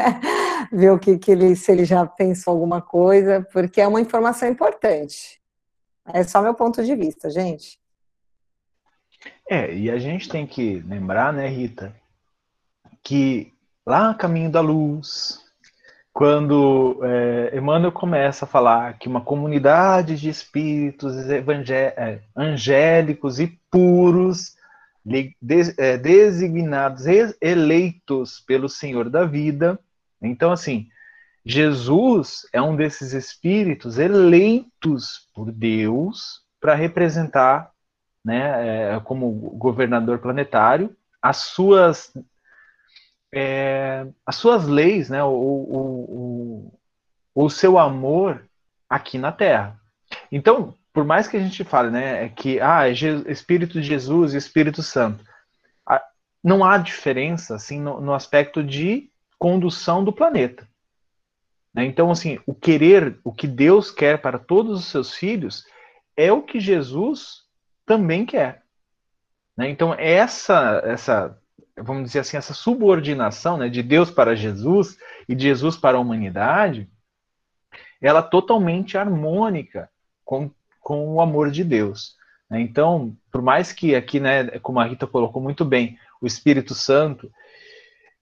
ver 0.71 0.91
o 0.91 0.99
que, 0.99 1.17
que 1.17 1.31
ele, 1.31 1.55
se 1.55 1.71
ele 1.71 1.85
já 1.85 2.05
pensou 2.05 2.53
alguma 2.53 2.81
coisa, 2.81 3.45
porque 3.53 3.79
é 3.79 3.87
uma 3.87 4.01
informação 4.01 4.47
importante. 4.49 5.39
É 6.11 6.23
só 6.23 6.41
meu 6.41 6.53
ponto 6.53 6.83
de 6.83 6.95
vista, 6.95 7.29
gente. 7.29 7.79
É, 9.49 9.73
e 9.73 9.91
a 9.91 9.99
gente 9.99 10.29
tem 10.29 10.47
que 10.47 10.79
lembrar, 10.79 11.31
né, 11.33 11.47
Rita, 11.47 11.93
que 13.03 13.53
lá 13.85 14.13
Caminho 14.13 14.51
da 14.51 14.61
Luz, 14.61 15.39
quando 16.13 16.99
é, 17.03 17.57
Emmanuel 17.57 17.91
começa 17.91 18.45
a 18.45 18.47
falar 18.47 18.97
que 18.97 19.07
uma 19.07 19.21
comunidade 19.21 20.15
de 20.17 20.29
espíritos 20.29 21.15
é, 21.29 22.21
angélicos 22.35 23.39
e 23.39 23.47
puros 23.71 24.55
designados, 26.01 27.05
eleitos 27.41 28.39
pelo 28.41 28.69
Senhor 28.69 29.09
da 29.09 29.25
vida. 29.25 29.79
Então, 30.21 30.51
assim, 30.51 30.87
Jesus 31.45 32.47
é 32.53 32.61
um 32.61 32.75
desses 32.75 33.13
espíritos 33.13 33.97
eleitos 33.97 35.29
por 35.33 35.51
Deus 35.51 36.41
para 36.59 36.75
representar, 36.75 37.71
né, 38.23 38.95
é, 38.95 38.99
como 38.99 39.31
governador 39.31 40.19
planetário, 40.19 40.95
as 41.21 41.37
suas 41.37 42.13
é, 43.33 44.07
as 44.25 44.35
suas 44.35 44.67
leis, 44.67 45.09
né, 45.09 45.23
o, 45.23 45.29
o, 45.29 46.73
o, 47.35 47.45
o 47.45 47.49
seu 47.49 47.77
amor 47.77 48.43
aqui 48.89 49.17
na 49.17 49.31
Terra. 49.31 49.79
Então, 50.31 50.75
por 50.93 51.05
mais 51.05 51.27
que 51.27 51.37
a 51.37 51.39
gente 51.39 51.63
fale, 51.63 51.91
né, 51.91 52.25
é 52.25 52.29
que 52.29 52.59
ah, 52.59 52.87
é 52.87 52.91
Espírito 53.31 53.79
de 53.79 53.87
Jesus 53.87 54.33
e 54.33 54.37
Espírito 54.37 54.81
Santo, 54.81 55.23
não 56.43 56.63
há 56.63 56.77
diferença 56.77 57.55
assim 57.55 57.79
no, 57.81 57.99
no 57.99 58.13
aspecto 58.13 58.63
de 58.63 59.09
condução 59.37 60.03
do 60.03 60.13
planeta. 60.13 60.67
Né? 61.73 61.85
Então, 61.85 62.11
assim, 62.11 62.39
o 62.45 62.53
querer, 62.53 63.19
o 63.23 63.31
que 63.31 63.47
Deus 63.47 63.91
quer 63.91 64.21
para 64.21 64.39
todos 64.39 64.79
os 64.79 64.85
seus 64.85 65.13
filhos 65.13 65.65
é 66.15 66.31
o 66.31 66.43
que 66.43 66.59
Jesus 66.59 67.43
também 67.85 68.25
quer. 68.25 68.63
Né? 69.55 69.69
Então, 69.69 69.93
essa, 69.93 70.81
essa, 70.85 71.37
vamos 71.77 72.05
dizer 72.05 72.19
assim, 72.19 72.37
essa 72.37 72.53
subordinação 72.53 73.57
né, 73.57 73.69
de 73.69 73.83
Deus 73.83 74.09
para 74.09 74.35
Jesus 74.35 74.97
e 75.27 75.35
de 75.35 75.43
Jesus 75.43 75.77
para 75.77 75.97
a 75.97 76.01
humanidade, 76.01 76.89
ela 78.01 78.19
é 78.19 78.23
totalmente 78.23 78.97
harmônica 78.97 79.89
com 80.23 80.51
com 80.89 81.07
o 81.13 81.21
amor 81.21 81.51
de 81.51 81.63
Deus. 81.63 82.15
Né? 82.49 82.61
Então, 82.61 83.15
por 83.31 83.43
mais 83.43 83.71
que 83.71 83.93
aqui, 83.93 84.19
né, 84.19 84.57
como 84.57 84.79
a 84.79 84.85
Rita 84.85 85.05
colocou 85.05 85.39
muito 85.39 85.63
bem, 85.63 85.99
o 86.19 86.25
Espírito 86.25 86.73
Santo, 86.73 87.31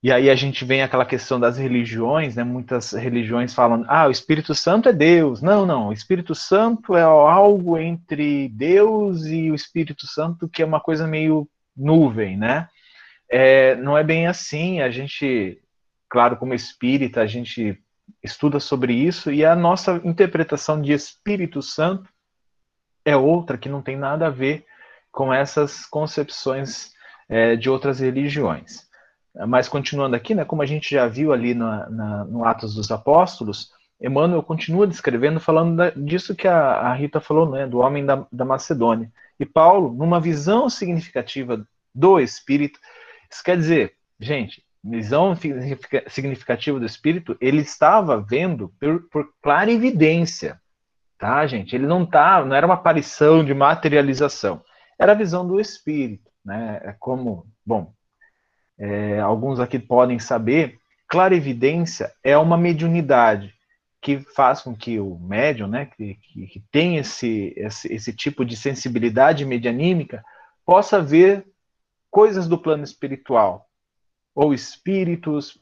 e 0.03 0.11
aí 0.11 0.29
a 0.29 0.35
gente 0.35 0.65
vem 0.65 0.83
aquela 0.83 1.05
questão 1.05 1.39
das 1.39 1.57
religiões, 1.57 2.35
né? 2.35 2.43
Muitas 2.43 2.91
religiões 2.91 3.53
falam, 3.53 3.85
ah, 3.87 4.05
o 4.07 4.11
Espírito 4.11 4.53
Santo 4.53 4.89
é 4.89 4.93
Deus. 4.93 5.41
Não, 5.41 5.65
não, 5.65 5.87
o 5.87 5.93
Espírito 5.93 6.35
Santo 6.35 6.95
é 6.95 7.03
algo 7.03 7.77
entre 7.77 8.49
Deus 8.49 9.25
e 9.25 9.49
o 9.49 9.55
Espírito 9.55 10.05
Santo 10.05 10.49
que 10.49 10.61
é 10.61 10.65
uma 10.65 10.81
coisa 10.81 11.07
meio 11.07 11.47
nuvem, 11.75 12.35
né? 12.35 12.67
É, 13.29 13.75
não 13.77 13.97
é 13.97 14.03
bem 14.03 14.27
assim. 14.27 14.81
A 14.81 14.91
gente, 14.91 15.57
claro, 16.09 16.35
como 16.35 16.53
espírita, 16.53 17.21
a 17.21 17.27
gente 17.27 17.81
estuda 18.21 18.59
sobre 18.59 18.93
isso 18.93 19.31
e 19.31 19.45
a 19.45 19.55
nossa 19.55 20.01
interpretação 20.03 20.81
de 20.81 20.91
Espírito 20.91 21.61
Santo 21.61 22.07
é 23.07 23.15
outra 23.15 23.57
que 23.57 23.69
não 23.69 23.81
tem 23.81 23.95
nada 23.95 24.27
a 24.27 24.29
ver 24.29 24.65
com 25.09 25.33
essas 25.33 25.85
concepções 25.85 26.91
é, 27.29 27.55
de 27.55 27.69
outras 27.69 28.01
religiões. 28.01 28.85
Mas 29.47 29.69
continuando 29.69 30.13
aqui, 30.13 30.35
né, 30.35 30.43
como 30.43 30.61
a 30.61 30.65
gente 30.65 30.93
já 30.93 31.07
viu 31.07 31.31
ali 31.31 31.53
na, 31.53 31.89
na, 31.89 32.25
no 32.25 32.43
Atos 32.43 32.75
dos 32.75 32.91
Apóstolos, 32.91 33.71
Emmanuel 34.01 34.43
continua 34.43 34.85
descrevendo, 34.85 35.39
falando 35.39 35.77
da, 35.77 35.89
disso 35.91 36.35
que 36.35 36.49
a, 36.49 36.57
a, 36.81 36.93
Rita 36.93 37.21
falou, 37.21 37.49
né, 37.49 37.65
do 37.65 37.79
homem 37.79 38.05
da, 38.05 38.27
da 38.29 38.43
Macedônia. 38.43 39.09
E 39.39 39.45
Paulo, 39.45 39.93
numa 39.93 40.19
visão 40.19 40.69
significativa 40.69 41.65
do 41.95 42.19
Espírito, 42.19 42.77
isso 43.31 43.41
quer 43.41 43.55
dizer, 43.55 43.93
gente, 44.19 44.61
visão 44.83 45.33
significativa 46.09 46.77
do 46.77 46.85
Espírito, 46.85 47.37
ele 47.39 47.61
estava 47.61 48.19
vendo 48.19 48.69
por, 48.77 49.03
por 49.09 49.29
clara 49.41 49.71
evidência 49.71 50.59
tá, 51.17 51.45
gente? 51.47 51.75
Ele 51.75 51.87
não 51.87 52.05
tá, 52.05 52.43
não 52.45 52.55
era 52.55 52.65
uma 52.65 52.75
aparição 52.75 53.43
de 53.43 53.53
materialização, 53.53 54.61
era 54.99 55.11
a 55.11 55.15
visão 55.15 55.47
do 55.47 55.59
espírito, 55.59 56.29
né? 56.43 56.79
É 56.83 56.95
como, 56.99 57.45
bom, 57.65 57.93
é, 58.77 59.19
alguns 59.19 59.59
aqui 59.59 59.79
podem 59.79 60.19
saber, 60.19 60.77
clarividência 61.07 62.11
é 62.23 62.37
uma 62.37 62.57
mediunidade 62.57 63.53
que 64.01 64.19
faz 64.19 64.61
com 64.61 64.75
que 64.75 64.99
o 64.99 65.17
médium, 65.19 65.67
né, 65.67 65.87
que, 65.87 66.15
que, 66.15 66.47
que 66.47 66.63
tem 66.71 66.97
esse, 66.97 67.53
esse, 67.57 67.91
esse 67.91 68.13
tipo 68.13 68.45
de 68.45 68.55
sensibilidade 68.55 69.43
medianímica, 69.43 70.23
possa 70.65 71.01
ver 71.01 71.45
coisas 72.09 72.47
do 72.47 72.57
plano 72.57 72.83
espiritual, 72.83 73.67
ou 74.35 74.53
espíritos, 74.53 75.59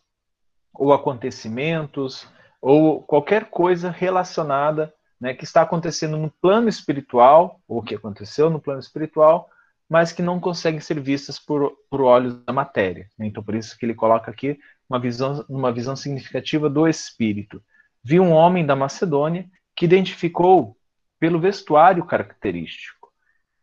ou 0.73 0.93
acontecimentos, 0.93 2.27
ou 2.61 3.01
qualquer 3.01 3.45
coisa 3.45 3.89
relacionada 3.89 4.93
né, 5.19 5.33
que 5.33 5.43
está 5.43 5.61
acontecendo 5.61 6.17
no 6.17 6.29
plano 6.29 6.67
espiritual, 6.67 7.59
ou 7.67 7.81
que 7.81 7.95
aconteceu 7.95 8.49
no 8.49 8.59
plano 8.59 8.79
espiritual, 8.79 9.49
mas 9.89 10.11
que 10.11 10.21
não 10.21 10.39
conseguem 10.39 10.79
ser 10.79 10.99
vistas 10.99 11.39
por, 11.39 11.71
por 11.89 12.01
olhos 12.01 12.35
da 12.43 12.51
matéria. 12.51 13.07
Então, 13.19 13.43
por 13.43 13.55
isso 13.55 13.77
que 13.77 13.85
ele 13.85 13.93
coloca 13.93 14.31
aqui 14.31 14.59
uma 14.89 14.99
visão, 14.99 15.45
uma 15.47 15.71
visão 15.71 15.95
significativa 15.95 16.69
do 16.69 16.87
espírito. 16.87 17.61
Vi 18.03 18.19
um 18.19 18.31
homem 18.31 18.65
da 18.65 18.75
Macedônia 18.75 19.49
que 19.75 19.85
identificou 19.85 20.77
pelo 21.19 21.39
vestuário 21.39 22.05
característico, 22.05 23.11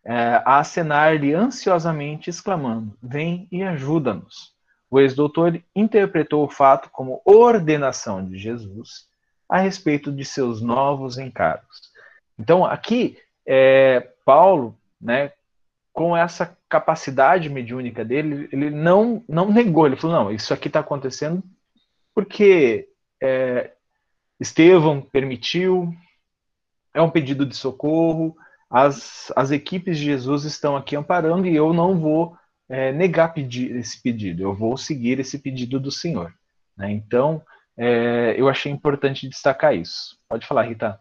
é, 0.05 0.43
a 0.45 0.59
acenar-lhe 0.59 1.33
ansiosamente, 1.33 2.29
exclamando: 2.29 2.97
Vem 3.03 3.47
e 3.53 3.63
ajuda-nos. 3.63 4.53
O 4.91 5.01
ex-doutor 5.01 5.63
interpretou 5.75 6.45
o 6.45 6.51
fato 6.51 6.91
como 6.91 7.23
ordenação 7.25 8.25
de 8.25 8.37
Jesus 8.37 9.07
a 9.49 9.59
respeito 9.59 10.11
de 10.12 10.24
seus 10.24 10.61
novos 10.61 11.18
encargos. 11.18 11.93
Então, 12.38 12.64
aqui, 12.64 13.18
é, 13.47 14.01
Paulo, 14.24 14.78
né, 15.01 15.32
com 15.93 16.16
essa 16.16 16.57
capacidade 16.68 17.51
mediúnica 17.51 18.05
dele, 18.05 18.49
ele 18.51 18.70
não, 18.70 19.22
não 19.28 19.53
negou, 19.53 19.86
ele 19.86 19.97
falou, 19.97 20.24
não, 20.24 20.32
isso 20.32 20.55
aqui 20.55 20.68
está 20.68 20.80
acontecendo 20.80 21.43
porque 22.14 22.88
é, 23.22 23.72
Estevão 24.40 25.01
permitiu, 25.01 25.93
é 26.95 27.01
um 27.01 27.11
pedido 27.11 27.47
de 27.47 27.57
socorro, 27.57 28.36
as, 28.70 29.32
as 29.36 29.51
equipes 29.51 29.99
de 29.99 30.05
Jesus 30.05 30.45
estão 30.45 30.76
aqui 30.76 30.97
amparando 30.97 31.47
e 31.47 31.55
eu 31.55 31.72
não 31.72 31.99
vou 31.99 32.36
é, 32.68 32.93
negar 32.93 33.34
pedir 33.34 33.76
esse 33.76 34.01
pedido, 34.01 34.43
eu 34.43 34.55
vou 34.55 34.76
seguir 34.76 35.20
esse 35.20 35.38
pedido 35.38 35.78
do 35.78 35.90
Senhor. 35.90 36.34
Né? 36.76 36.90
Então, 36.90 37.43
é, 37.77 38.35
eu 38.39 38.49
achei 38.49 38.70
importante 38.70 39.29
destacar 39.29 39.75
isso. 39.75 40.16
Pode 40.29 40.47
falar, 40.47 40.64
Rita. 40.64 40.99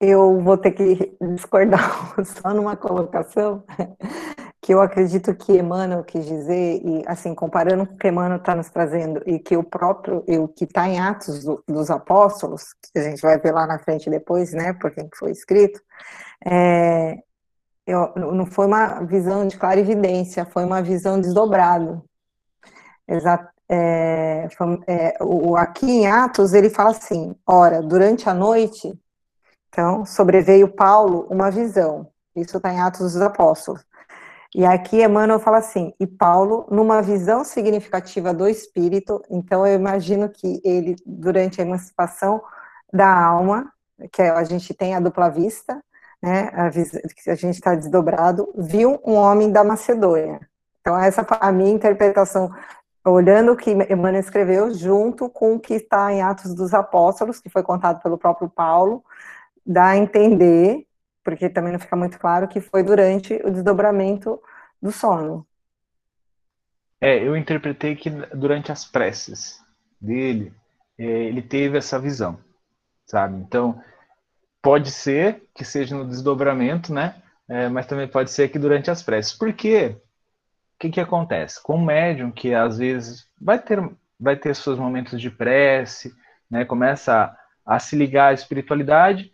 Eu 0.00 0.40
vou 0.40 0.56
ter 0.56 0.72
que 0.72 1.16
discordar 1.34 2.14
só 2.24 2.54
numa 2.54 2.74
colocação, 2.74 3.62
que 4.62 4.72
eu 4.72 4.80
acredito 4.80 5.34
que 5.34 5.58
Emmanuel 5.58 6.02
quis 6.04 6.24
dizer, 6.24 6.80
e 6.82 7.02
assim, 7.06 7.34
comparando 7.34 7.86
com 7.86 7.94
o 7.94 7.98
que 7.98 8.08
Emmanuel 8.08 8.38
está 8.38 8.54
nos 8.54 8.70
trazendo, 8.70 9.22
e 9.26 9.38
que 9.38 9.56
o 9.56 9.62
próprio, 9.62 10.24
o 10.26 10.48
que 10.48 10.64
está 10.64 10.88
em 10.88 10.98
Atos 10.98 11.44
do, 11.44 11.62
dos 11.68 11.90
Apóstolos, 11.90 12.72
que 12.92 12.98
a 12.98 13.02
gente 13.02 13.20
vai 13.20 13.38
ver 13.38 13.52
lá 13.52 13.66
na 13.66 13.78
frente 13.78 14.08
depois, 14.08 14.52
né, 14.52 14.72
por 14.72 14.90
quem 14.90 15.08
foi 15.14 15.32
escrito, 15.32 15.80
é, 16.46 17.18
eu, 17.86 18.12
não 18.16 18.46
foi 18.46 18.66
uma 18.66 19.00
visão 19.04 19.46
de 19.46 19.58
clarividência, 19.58 20.46
foi 20.46 20.64
uma 20.64 20.82
visão 20.82 21.20
desdobrada. 21.20 22.02
Exato. 23.06 23.50
É, 23.72 24.48
é, 24.88 25.16
o, 25.20 25.56
aqui 25.56 25.86
em 25.86 26.06
Atos 26.08 26.54
ele 26.54 26.68
fala 26.68 26.90
assim: 26.90 27.36
ora, 27.46 27.80
durante 27.80 28.28
a 28.28 28.34
noite, 28.34 28.92
então 29.68 30.04
sobreveio 30.04 30.66
Paulo 30.66 31.28
uma 31.30 31.52
visão. 31.52 32.08
Isso 32.34 32.56
está 32.56 32.72
em 32.72 32.80
Atos 32.80 33.12
dos 33.12 33.22
Apóstolos. 33.22 33.84
E 34.52 34.66
aqui 34.66 35.04
Emmanuel 35.04 35.38
fala 35.38 35.58
assim: 35.58 35.94
e 36.00 36.06
Paulo, 36.06 36.66
numa 36.68 37.00
visão 37.00 37.44
significativa 37.44 38.34
do 38.34 38.48
espírito, 38.48 39.22
então 39.30 39.64
eu 39.64 39.76
imagino 39.76 40.28
que 40.28 40.60
ele, 40.64 40.96
durante 41.06 41.60
a 41.60 41.64
emancipação 41.64 42.42
da 42.92 43.08
alma, 43.08 43.72
que 44.12 44.20
a 44.20 44.42
gente 44.42 44.74
tem 44.74 44.96
a 44.96 45.00
dupla 45.00 45.28
vista, 45.28 45.80
né, 46.20 46.50
a, 46.54 46.66
a 46.66 47.34
gente 47.36 47.54
está 47.54 47.76
desdobrado, 47.76 48.52
viu 48.56 49.00
um 49.04 49.14
homem 49.14 49.52
da 49.52 49.62
Macedônia. 49.62 50.40
Então, 50.80 50.98
essa 50.98 51.24
a 51.28 51.52
minha 51.52 51.70
interpretação, 51.70 52.50
olhando 53.04 53.52
o 53.52 53.56
que 53.56 53.70
Emmanuel 53.70 54.20
escreveu, 54.20 54.74
junto 54.74 55.28
com 55.28 55.54
o 55.54 55.60
que 55.60 55.74
está 55.74 56.12
em 56.12 56.22
Atos 56.22 56.54
dos 56.54 56.74
Apóstolos, 56.74 57.40
que 57.40 57.48
foi 57.48 57.62
contado 57.62 58.02
pelo 58.02 58.18
próprio 58.18 58.48
Paulo, 58.48 59.04
dá 59.64 59.88
a 59.88 59.96
entender, 59.96 60.86
porque 61.24 61.48
também 61.48 61.72
não 61.72 61.80
fica 61.80 61.96
muito 61.96 62.18
claro, 62.18 62.48
que 62.48 62.60
foi 62.60 62.82
durante 62.82 63.34
o 63.44 63.50
desdobramento 63.50 64.40
do 64.80 64.90
sono. 64.90 65.46
É, 67.00 67.26
eu 67.26 67.36
interpretei 67.36 67.96
que 67.96 68.10
durante 68.10 68.70
as 68.70 68.84
preces 68.84 69.58
dele, 70.00 70.52
é, 70.98 71.04
ele 71.04 71.40
teve 71.40 71.78
essa 71.78 71.98
visão, 71.98 72.38
sabe? 73.06 73.36
Então, 73.38 73.82
pode 74.60 74.90
ser 74.90 75.42
que 75.54 75.64
seja 75.64 75.96
no 75.96 76.06
desdobramento, 76.06 76.92
né? 76.92 77.22
É, 77.48 77.68
mas 77.68 77.86
também 77.86 78.06
pode 78.06 78.30
ser 78.30 78.48
que 78.48 78.58
durante 78.58 78.90
as 78.90 79.02
preces. 79.02 79.32
Por 79.32 79.52
quê? 79.52 79.96
O 79.96 80.09
que, 80.80 80.88
que 80.88 81.00
acontece? 81.00 81.62
Com 81.62 81.74
o 81.74 81.84
médium, 81.84 82.30
que 82.30 82.54
às 82.54 82.78
vezes 82.78 83.28
vai 83.38 83.58
ter, 83.58 83.78
vai 84.18 84.34
ter 84.34 84.56
seus 84.56 84.78
momentos 84.78 85.20
de 85.20 85.30
prece, 85.30 86.14
né? 86.50 86.64
começa 86.64 87.36
a, 87.66 87.76
a 87.76 87.78
se 87.78 87.94
ligar 87.94 88.28
à 88.28 88.32
espiritualidade. 88.32 89.30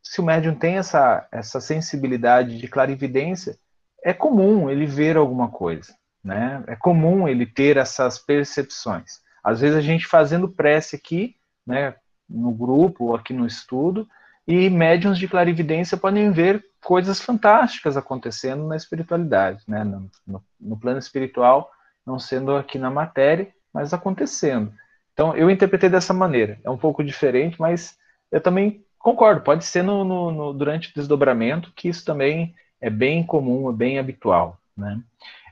Se 0.00 0.20
o 0.20 0.24
médium 0.24 0.54
tem 0.54 0.78
essa, 0.78 1.26
essa 1.32 1.60
sensibilidade 1.60 2.56
de 2.58 2.68
clarividência, 2.68 3.58
é 4.04 4.14
comum 4.14 4.70
ele 4.70 4.86
ver 4.86 5.16
alguma 5.16 5.50
coisa. 5.50 5.92
Né? 6.22 6.62
É 6.68 6.76
comum 6.76 7.26
ele 7.26 7.46
ter 7.46 7.76
essas 7.76 8.16
percepções. 8.20 9.20
Às 9.42 9.60
vezes 9.60 9.76
a 9.76 9.80
gente 9.80 10.06
fazendo 10.06 10.48
prece 10.48 10.94
aqui, 10.94 11.34
né, 11.66 11.96
no 12.28 12.52
grupo 12.52 13.06
ou 13.06 13.16
aqui 13.16 13.32
no 13.32 13.46
estudo, 13.46 14.08
e 14.46 14.70
médiums 14.70 15.18
de 15.18 15.26
clarividência 15.26 15.96
podem 15.96 16.30
ver 16.30 16.64
coisas 16.82 17.20
fantásticas 17.20 17.96
acontecendo 17.96 18.66
na 18.66 18.76
espiritualidade, 18.76 19.62
né? 19.66 19.82
no, 19.82 20.08
no, 20.26 20.44
no 20.60 20.78
plano 20.78 20.98
espiritual, 20.98 21.70
não 22.06 22.18
sendo 22.18 22.54
aqui 22.54 22.78
na 22.78 22.90
matéria, 22.90 23.52
mas 23.72 23.92
acontecendo. 23.92 24.72
Então, 25.12 25.34
eu 25.36 25.50
interpretei 25.50 25.88
dessa 25.88 26.14
maneira. 26.14 26.60
É 26.62 26.70
um 26.70 26.78
pouco 26.78 27.02
diferente, 27.02 27.60
mas 27.60 27.96
eu 28.30 28.40
também 28.40 28.84
concordo. 28.98 29.40
Pode 29.40 29.64
ser 29.64 29.82
no, 29.82 30.04
no, 30.04 30.30
no, 30.30 30.52
durante 30.52 30.90
o 30.90 30.94
desdobramento, 30.94 31.72
que 31.74 31.88
isso 31.88 32.04
também 32.04 32.54
é 32.80 32.88
bem 32.88 33.24
comum, 33.24 33.68
é 33.68 33.72
bem 33.72 33.98
habitual. 33.98 34.58
Né? 34.76 35.00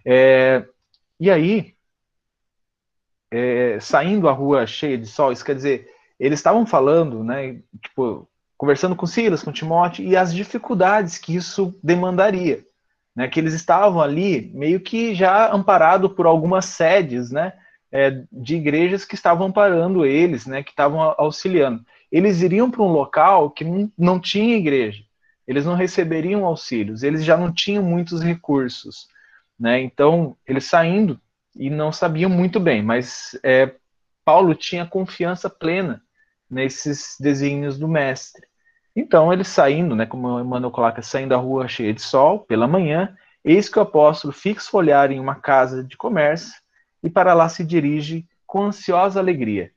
É, 0.04 0.64
e 1.18 1.30
aí, 1.30 1.74
é, 3.30 3.80
saindo 3.80 4.28
à 4.28 4.32
rua 4.32 4.66
cheia 4.66 4.96
de 4.96 5.06
sol, 5.06 5.32
isso 5.32 5.44
quer 5.44 5.56
dizer, 5.56 5.90
eles 6.20 6.38
estavam 6.38 6.64
falando, 6.64 7.24
né, 7.24 7.60
tipo, 7.82 8.28
conversando 8.56 8.96
com 8.96 9.06
Silas, 9.06 9.42
com 9.42 9.52
Timóteo, 9.52 10.04
e 10.04 10.16
as 10.16 10.34
dificuldades 10.34 11.18
que 11.18 11.34
isso 11.34 11.78
demandaria. 11.82 12.64
Né, 13.16 13.28
que 13.28 13.38
eles 13.38 13.54
estavam 13.54 14.00
ali 14.00 14.50
meio 14.52 14.80
que 14.80 15.14
já 15.14 15.52
amparado 15.52 16.10
por 16.10 16.26
algumas 16.26 16.64
sedes 16.64 17.30
né, 17.30 17.52
é, 17.92 18.24
de 18.32 18.56
igrejas 18.56 19.04
que 19.04 19.14
estavam 19.14 19.46
amparando 19.46 20.04
eles, 20.04 20.46
né, 20.46 20.64
que 20.64 20.70
estavam 20.70 21.00
auxiliando. 21.16 21.84
Eles 22.10 22.42
iriam 22.42 22.68
para 22.68 22.82
um 22.82 22.90
local 22.90 23.50
que 23.50 23.64
não, 23.96 24.18
tinha 24.18 24.56
igreja, 24.56 25.04
eles 25.46 25.64
não 25.64 25.76
receberiam 25.76 26.44
auxílios, 26.44 27.04
eles 27.04 27.24
já 27.24 27.36
não 27.36 27.52
tinham 27.52 27.84
muitos 27.84 28.20
recursos. 28.20 29.06
Né, 29.56 29.80
então, 29.80 30.36
eles 30.44 30.64
saindo 30.64 31.20
e 31.54 31.70
não 31.70 31.92
sabiam 31.92 32.28
muito 32.28 32.58
bem, 32.58 32.82
mas 32.82 33.38
é, 33.44 33.76
Paulo 34.24 34.56
tinha 34.56 34.84
confiança 34.84 35.48
plena 35.48 36.02
nesses 36.50 37.16
desígnios 37.20 37.78
do 37.78 37.88
mestre. 37.88 38.46
Então, 38.94 39.32
ele 39.32 39.44
saindo, 39.44 39.96
né, 39.96 40.06
como 40.06 40.38
Emmanuel 40.38 40.70
coloca, 40.70 41.02
saindo 41.02 41.30
da 41.30 41.36
rua 41.36 41.66
cheia 41.66 41.92
de 41.92 42.00
sol, 42.00 42.40
pela 42.40 42.68
manhã, 42.68 43.16
eis 43.44 43.68
que 43.68 43.78
o 43.78 43.82
apóstolo 43.82 44.32
fixa 44.32 44.70
o 44.72 44.78
olhar 44.78 45.10
em 45.10 45.18
uma 45.18 45.34
casa 45.34 45.82
de 45.82 45.96
comércio 45.96 46.54
e 47.02 47.10
para 47.10 47.34
lá 47.34 47.48
se 47.48 47.64
dirige 47.64 48.26
com 48.46 48.62
ansiosa 48.62 49.18
alegria. 49.18 49.72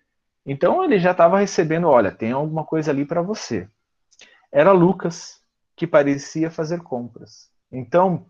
Então, 0.45 0.83
ele 0.83 0.99
já 0.99 1.11
estava 1.11 1.39
recebendo, 1.39 1.87
olha, 1.87 2.11
tem 2.11 2.31
alguma 2.31 2.63
coisa 2.63 2.91
ali 2.91 3.05
para 3.05 3.21
você. 3.21 3.67
Era 4.51 4.71
Lucas, 4.71 5.41
que 5.75 5.85
parecia 5.85 6.49
fazer 6.49 6.81
compras. 6.81 7.49
Então, 7.71 8.27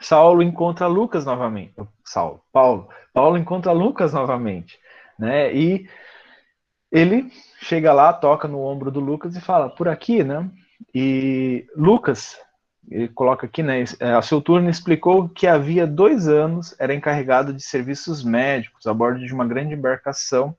Saulo 0.00 0.42
encontra 0.42 0.86
Lucas 0.86 1.24
novamente. 1.24 1.74
Saulo, 2.04 2.42
Paulo. 2.52 2.88
Paulo 3.14 3.38
encontra 3.38 3.72
Lucas 3.72 4.12
novamente. 4.12 4.78
Né? 5.18 5.54
E 5.54 5.88
ele 6.90 7.30
chega 7.60 7.92
lá, 7.92 8.12
toca 8.12 8.46
no 8.46 8.60
ombro 8.60 8.90
do 8.90 9.00
Lucas 9.00 9.36
e 9.36 9.40
fala, 9.40 9.68
por 9.68 9.88
aqui, 9.88 10.22
né? 10.22 10.48
E 10.94 11.66
Lucas, 11.76 12.38
ele 12.88 13.08
coloca 13.08 13.46
aqui, 13.46 13.62
né? 13.62 13.84
É, 13.98 14.12
a 14.12 14.22
seu 14.22 14.40
turno 14.40 14.70
explicou 14.70 15.28
que 15.28 15.46
havia 15.46 15.86
dois 15.86 16.28
anos 16.28 16.74
era 16.78 16.94
encarregado 16.94 17.52
de 17.52 17.62
serviços 17.62 18.22
médicos 18.22 18.86
a 18.86 18.94
bordo 18.94 19.24
de 19.24 19.32
uma 19.32 19.46
grande 19.46 19.74
embarcação 19.74 20.56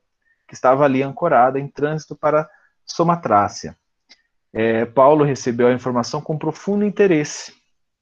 que 0.47 0.53
estava 0.53 0.84
ali 0.84 1.03
ancorada 1.03 1.59
em 1.59 1.67
trânsito 1.67 2.15
para 2.15 2.49
Somatrácia. 2.86 3.78
É, 4.53 4.86
Paulo 4.86 5.23
recebeu 5.23 5.67
a 5.67 5.73
informação 5.73 6.21
com 6.21 6.38
profundo 6.38 6.86
interesse, 6.86 7.53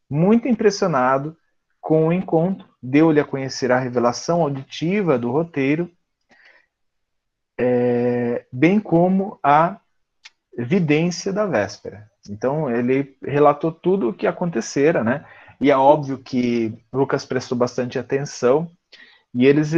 muito 0.10 0.48
impressionado 0.48 1.36
com 1.82 2.08
o 2.08 2.14
encontro, 2.14 2.68
deu-lhe 2.82 3.20
a 3.20 3.26
conhecer 3.26 3.72
a 3.72 3.80
revelação 3.80 4.42
auditiva 4.42 5.20
do 5.20 5.32
roteiro, 5.32 5.92
é, 7.58 8.15
bem 8.52 8.80
como 8.80 9.40
a 9.44 9.78
vidência 10.58 11.34
da 11.34 11.46
véspera. 11.46 12.10
Então, 12.30 12.70
ele 12.70 13.16
relatou 13.24 13.72
tudo 13.72 14.10
o 14.10 14.14
que 14.14 14.26
acontecera, 14.26 15.04
né? 15.04 15.26
E 15.60 15.72
é 15.72 15.78
óbvio 15.78 16.18
que 16.18 16.74
Lucas 16.92 17.26
prestou 17.26 17.58
bastante 17.58 18.00
atenção, 18.00 18.70
e 19.34 19.46
eles 19.46 19.74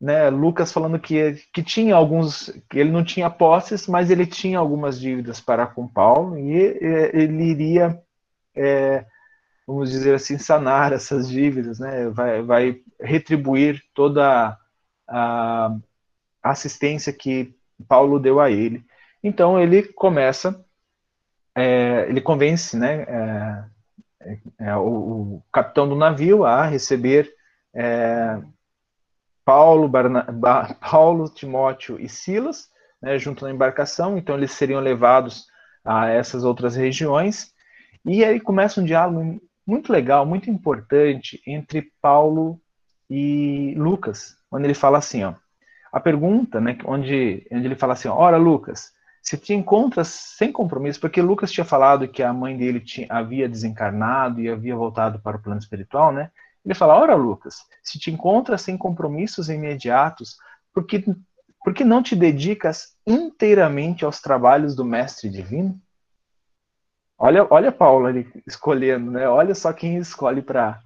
né, 0.00 0.30
Lucas 0.30 0.72
falando 0.72 0.98
que, 0.98 1.34
que 1.52 1.62
tinha 1.62 1.94
alguns, 1.94 2.50
que 2.70 2.78
ele 2.78 2.90
não 2.90 3.04
tinha 3.04 3.28
posses, 3.28 3.86
mas 3.86 4.10
ele 4.10 4.26
tinha 4.26 4.58
algumas 4.58 4.98
dívidas 4.98 5.40
para 5.40 5.66
com 5.66 5.86
Paulo 5.86 6.38
e 6.38 6.52
ele 7.12 7.44
iria, 7.44 8.00
é, 8.56 9.04
vamos 9.66 9.90
dizer 9.90 10.14
assim, 10.14 10.38
sanar 10.38 10.92
essas 10.92 11.28
dívidas, 11.28 11.78
né, 11.78 12.08
vai, 12.08 12.42
vai 12.42 12.80
retribuir 12.98 13.82
toda 13.94 14.56
a 15.06 15.76
assistência 16.42 17.12
que 17.12 17.54
Paulo 17.88 18.18
deu 18.18 18.40
a 18.40 18.50
ele. 18.50 18.84
Então 19.22 19.60
ele 19.60 19.82
começa, 19.82 20.64
é, 21.54 22.06
ele 22.08 22.20
convence, 22.20 22.76
né, 22.76 23.02
é, 23.02 23.64
é, 24.20 24.38
é 24.60 24.76
o, 24.76 24.86
o, 24.86 25.42
capitão 25.52 25.88
do 25.88 25.96
navio 25.96 26.44
a 26.44 26.64
receber 26.64 27.32
é, 27.74 28.40
Paulo, 29.44 29.88
Barna... 29.88 30.26
Paulo, 30.80 31.28
Timóteo 31.28 32.00
e 32.00 32.08
Silas, 32.08 32.68
né, 33.00 33.18
junto 33.18 33.44
na 33.44 33.50
embarcação, 33.50 34.16
então 34.16 34.36
eles 34.36 34.52
seriam 34.52 34.80
levados 34.80 35.46
a 35.84 36.08
essas 36.08 36.44
outras 36.44 36.76
regiões, 36.76 37.52
e 38.04 38.24
aí 38.24 38.38
começa 38.38 38.80
um 38.80 38.84
diálogo 38.84 39.40
muito 39.66 39.92
legal, 39.92 40.26
muito 40.26 40.50
importante 40.50 41.40
entre 41.46 41.92
Paulo 42.00 42.60
e 43.08 43.74
Lucas, 43.76 44.36
onde 44.50 44.66
ele 44.66 44.74
fala 44.74 44.98
assim, 44.98 45.24
ó, 45.24 45.34
a 45.92 46.00
pergunta, 46.00 46.60
né, 46.60 46.76
onde, 46.84 47.46
onde 47.50 47.66
ele 47.66 47.76
fala 47.76 47.94
assim, 47.94 48.08
ora 48.08 48.36
Lucas, 48.36 48.92
se 49.22 49.36
te 49.36 49.52
encontras 49.52 50.08
sem 50.08 50.50
compromisso, 50.50 51.00
porque 51.00 51.20
Lucas 51.20 51.52
tinha 51.52 51.64
falado 51.64 52.08
que 52.08 52.22
a 52.22 52.32
mãe 52.32 52.56
dele 52.56 52.80
tinha, 52.80 53.06
havia 53.10 53.48
desencarnado 53.48 54.40
e 54.40 54.48
havia 54.48 54.74
voltado 54.74 55.20
para 55.20 55.36
o 55.36 55.42
plano 55.42 55.60
espiritual, 55.60 56.12
né, 56.12 56.30
ele 56.64 56.74
fala: 56.74 56.96
Ora, 56.96 57.14
Lucas, 57.14 57.64
se 57.82 57.98
te 57.98 58.10
encontras 58.10 58.62
sem 58.62 58.76
compromissos 58.76 59.48
imediatos, 59.48 60.36
por 60.72 60.86
que, 60.86 61.04
por 61.64 61.74
que 61.74 61.84
não 61.84 62.02
te 62.02 62.14
dedicas 62.14 62.96
inteiramente 63.06 64.04
aos 64.04 64.20
trabalhos 64.20 64.74
do 64.74 64.84
Mestre 64.84 65.28
Divino? 65.28 65.80
Olha, 67.18 67.46
olha 67.50 67.72
Paulo 67.72 68.06
ali 68.06 68.30
escolhendo, 68.46 69.10
né? 69.10 69.28
Olha 69.28 69.54
só 69.54 69.72
quem 69.72 69.96
escolhe 69.96 70.42
para 70.42 70.80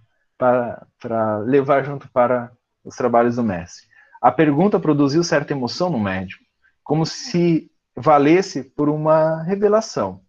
levar 1.45 1.85
junto 1.85 2.09
para 2.11 2.51
os 2.85 2.97
trabalhos 2.97 3.37
do 3.37 3.43
Mestre. 3.43 3.87
A 4.25 4.33
pergunta 4.33 4.81
produziu 4.81 5.22
certa 5.22 5.53
emoção 5.53 5.91
no 5.91 6.01
médico, 6.01 6.43
como 6.83 7.05
se 7.05 7.70
valesse 7.95 8.64
por 8.64 8.89
uma 8.89 9.43
revelação. 9.43 10.22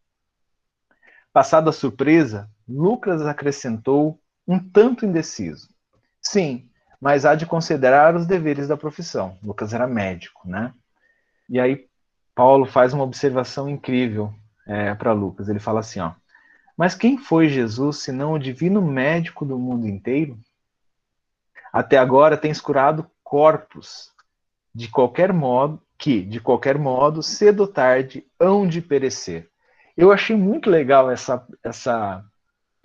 Passada 1.32 1.70
a 1.70 1.74
surpresa, 1.74 2.50
Lucas 2.68 3.26
acrescentou 3.26 4.20
um 4.46 4.60
tanto 4.60 5.06
indeciso. 5.06 5.70
Sim, 6.22 6.70
mas 7.00 7.26
há 7.26 7.36
de 7.36 7.46
considerar 7.46 8.18
os 8.18 8.26
deveres 8.26 8.68
da 8.68 8.76
profissão. 8.76 9.38
Lucas 9.42 9.74
era 9.74 9.88
médico, 9.88 10.46
né? 10.46 10.74
E 11.48 11.58
aí 11.58 11.88
Paulo 12.36 12.66
faz 12.66 12.92
uma 12.94 13.06
observação 13.06 13.70
incrível 13.70 14.34
é, 14.68 14.94
para 14.94 15.14
Lucas. 15.14 15.48
Ele 15.48 15.60
fala 15.60 15.80
assim, 15.80 16.02
ó: 16.02 16.12
Mas 16.76 16.96
quem 16.96 17.18
foi 17.18 17.48
Jesus 17.48 18.00
senão 18.00 18.34
o 18.34 18.40
divino 18.40 18.82
médico 18.82 19.46
do 19.46 19.58
mundo 19.58 19.88
inteiro? 19.88 20.38
Até 21.72 21.98
agora 21.98 22.36
tens 22.36 22.60
curado 22.60 23.10
corpos 23.26 24.12
de 24.74 24.88
qualquer 24.88 25.34
modo 25.34 25.82
que, 25.98 26.22
de 26.22 26.40
qualquer 26.40 26.78
modo, 26.78 27.22
cedo 27.22 27.62
ou 27.62 27.68
tarde 27.68 28.26
hão 28.40 28.68
de 28.68 28.82
perecer. 28.82 29.50
Eu 29.98 30.12
achei 30.12 30.36
muito 30.36 30.70
legal 30.70 31.12
essa 31.12 31.46
essa 31.64 32.24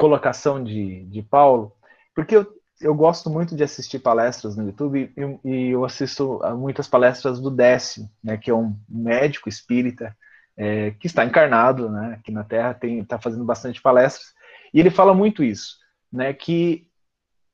colocação 0.00 0.64
de, 0.64 1.04
de 1.04 1.22
Paulo, 1.22 1.72
porque 2.14 2.34
eu, 2.34 2.46
eu 2.80 2.94
gosto 2.94 3.28
muito 3.28 3.54
de 3.54 3.62
assistir 3.62 3.98
palestras 3.98 4.56
no 4.56 4.64
YouTube 4.64 5.12
e, 5.14 5.48
e 5.48 5.70
eu 5.72 5.84
assisto 5.84 6.42
a 6.42 6.54
muitas 6.54 6.88
palestras 6.88 7.38
do 7.38 7.50
Décio, 7.50 8.08
né, 8.24 8.38
que 8.38 8.50
é 8.50 8.54
um 8.54 8.74
médico 8.88 9.46
espírita 9.46 10.16
é, 10.56 10.92
que 10.92 11.06
está 11.06 11.22
encarnado 11.24 11.90
né, 11.90 12.14
aqui 12.18 12.32
na 12.32 12.42
Terra, 12.42 12.78
está 12.82 13.20
fazendo 13.20 13.44
bastante 13.44 13.82
palestras, 13.82 14.32
e 14.72 14.80
ele 14.80 14.90
fala 14.90 15.12
muito 15.12 15.44
isso, 15.44 15.76
né, 16.10 16.32
que 16.32 16.88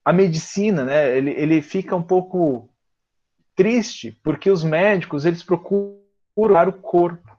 a 0.04 0.12
medicina, 0.12 0.84
né, 0.84 1.18
ele, 1.18 1.30
ele 1.32 1.60
fica 1.60 1.96
um 1.96 2.02
pouco 2.02 2.70
triste 3.56 4.16
porque 4.22 4.50
os 4.50 4.62
médicos 4.62 5.24
eles 5.24 5.42
procuram 5.42 5.96
o 6.36 6.72
corpo, 6.72 7.36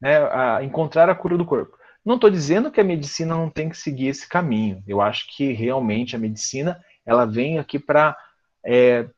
né, 0.00 0.16
a 0.30 0.62
encontrar 0.62 1.10
a 1.10 1.14
cura 1.14 1.36
do 1.36 1.44
corpo. 1.44 1.76
Não 2.04 2.14
estou 2.14 2.30
dizendo 2.30 2.70
que 2.70 2.80
a 2.80 2.84
medicina 2.84 3.34
não 3.34 3.50
tem 3.50 3.68
que 3.68 3.76
seguir 3.76 4.06
esse 4.06 4.26
caminho. 4.26 4.82
Eu 4.86 5.00
acho 5.00 5.26
que 5.36 5.52
realmente 5.52 6.14
a 6.14 6.18
medicina 6.18 6.80
ela 7.04 7.26
vem 7.26 7.58
aqui 7.58 7.78
para 7.78 8.16
é, 8.64 9.08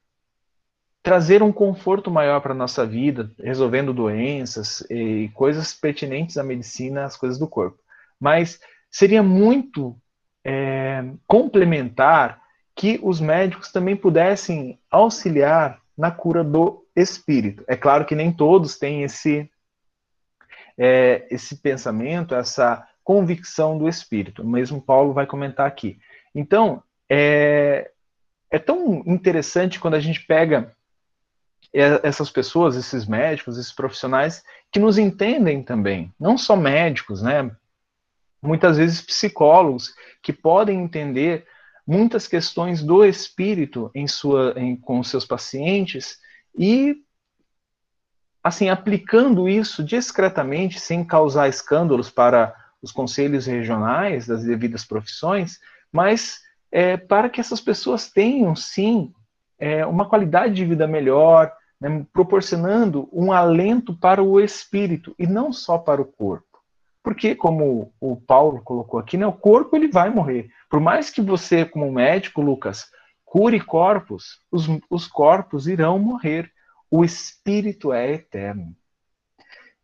trazer 1.03 1.43
um 1.43 1.53
conforto 1.53 2.11
maior 2.11 2.41
para 2.41 2.53
a 2.53 2.57
nossa 2.57 2.87
vida, 2.87 3.31
resolvendo 3.39 3.93
doenças 3.93 4.81
e 4.91 5.31
coisas 5.35 5.75
pertinentes 5.75 6.37
à 6.37 6.43
medicina, 6.43 7.05
às 7.05 7.17
coisas 7.17 7.39
do 7.39 7.47
corpo. 7.47 7.79
Mas 8.19 8.59
seria 8.91 9.23
muito 9.23 9.97
é, 10.45 11.05
complementar 11.27 12.41
que 12.75 12.99
os 13.03 13.21
médicos 13.21 13.71
também 13.71 13.95
pudessem 13.95 14.79
auxiliar 14.91 15.81
na 16.01 16.11
cura 16.11 16.43
do 16.43 16.87
espírito. 16.97 17.63
É 17.69 17.77
claro 17.77 18.07
que 18.07 18.15
nem 18.15 18.33
todos 18.33 18.79
têm 18.79 19.03
esse 19.03 19.51
é, 20.79 21.27
esse 21.31 21.57
pensamento, 21.57 22.35
essa 22.35 22.89
convicção 23.05 23.77
do 23.77 23.87
Espírito. 23.87 24.43
Mesmo 24.43 24.81
Paulo 24.81 25.13
vai 25.13 25.27
comentar 25.27 25.67
aqui. 25.67 25.99
Então, 26.35 26.83
é, 27.07 27.91
é 28.51 28.59
tão 28.59 29.03
interessante 29.05 29.79
quando 29.79 29.95
a 29.95 30.01
gente 30.01 30.25
pega 30.25 30.75
essas 31.73 32.31
pessoas, 32.31 32.77
esses 32.77 33.07
médicos, 33.07 33.59
esses 33.59 33.73
profissionais 33.73 34.43
que 34.73 34.81
nos 34.81 34.97
entendem 34.97 35.63
também, 35.63 36.13
não 36.19 36.39
só 36.39 36.57
médicos, 36.57 37.21
né? 37.21 37.51
Muitas 38.43 38.79
vezes 38.79 39.03
psicólogos 39.03 39.95
que 40.23 40.33
podem 40.33 40.81
entender 40.81 41.47
muitas 41.91 42.29
questões 42.29 42.85
do 42.85 43.05
espírito 43.05 43.91
em 43.93 44.07
sua, 44.07 44.55
em, 44.57 44.77
com 44.77 45.03
seus 45.03 45.25
pacientes 45.25 46.21
e 46.57 47.03
assim, 48.45 48.69
aplicando 48.69 49.49
isso 49.49 49.83
discretamente, 49.83 50.79
sem 50.79 51.05
causar 51.05 51.49
escândalos 51.49 52.09
para 52.09 52.55
os 52.81 52.93
conselhos 52.93 53.45
regionais 53.45 54.25
das 54.25 54.45
devidas 54.45 54.85
profissões, 54.85 55.59
mas 55.91 56.39
é, 56.71 56.97
para 56.97 57.29
que 57.29 57.41
essas 57.41 57.61
pessoas 57.61 58.09
tenham, 58.09 58.55
sim, 58.55 59.13
é, 59.59 59.85
uma 59.85 60.09
qualidade 60.09 60.55
de 60.55 60.65
vida 60.65 60.87
melhor, 60.87 61.53
né, 61.81 62.07
proporcionando 62.13 63.09
um 63.13 63.33
alento 63.33 63.93
para 63.95 64.23
o 64.23 64.41
espírito 64.41 65.13
e 65.19 65.27
não 65.27 65.53
só 65.53 65.77
para 65.77 66.01
o 66.01 66.05
corpo. 66.05 66.50
Porque, 67.03 67.35
como 67.35 67.93
o 68.01 68.17
Paulo 68.17 68.63
colocou 68.63 69.01
aqui, 69.01 69.17
né, 69.17 69.27
o 69.27 69.33
corpo 69.33 69.75
ele 69.75 69.89
vai 69.89 70.11
morrer. 70.11 70.51
Por 70.69 70.81
mais 70.81 71.11
que 71.11 71.23
você, 71.23 71.65
como 71.65 71.91
médico, 71.91 72.43
Lucas, 72.43 72.87
cure 73.25 73.61
corpos, 73.61 74.41
os, 74.51 74.67
os 74.91 75.07
corpos 75.07 75.67
irão 75.67 75.99
morrer 75.99 76.53
o 76.91 77.05
espírito 77.05 77.93
é 77.93 78.13
eterno. 78.13 78.75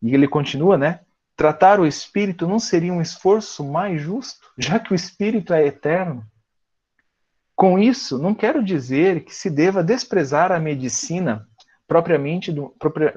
E 0.02 0.12
ele 0.12 0.26
continua, 0.26 0.76
né? 0.76 1.00
Tratar 1.36 1.78
o 1.78 1.86
espírito 1.86 2.48
não 2.48 2.58
seria 2.58 2.92
um 2.92 3.00
esforço 3.00 3.64
mais 3.64 4.00
justo, 4.02 4.50
já 4.58 4.78
que 4.78 4.92
o 4.92 4.94
espírito 4.94 5.52
é 5.52 5.64
eterno? 5.64 6.26
Com 7.54 7.78
isso, 7.78 8.18
não 8.18 8.34
quero 8.34 8.62
dizer 8.62 9.24
que 9.24 9.34
se 9.34 9.48
deva 9.48 9.84
desprezar 9.84 10.50
a 10.50 10.58
medicina 10.58 11.46
propriamente 11.86 12.52
do, 12.52 12.74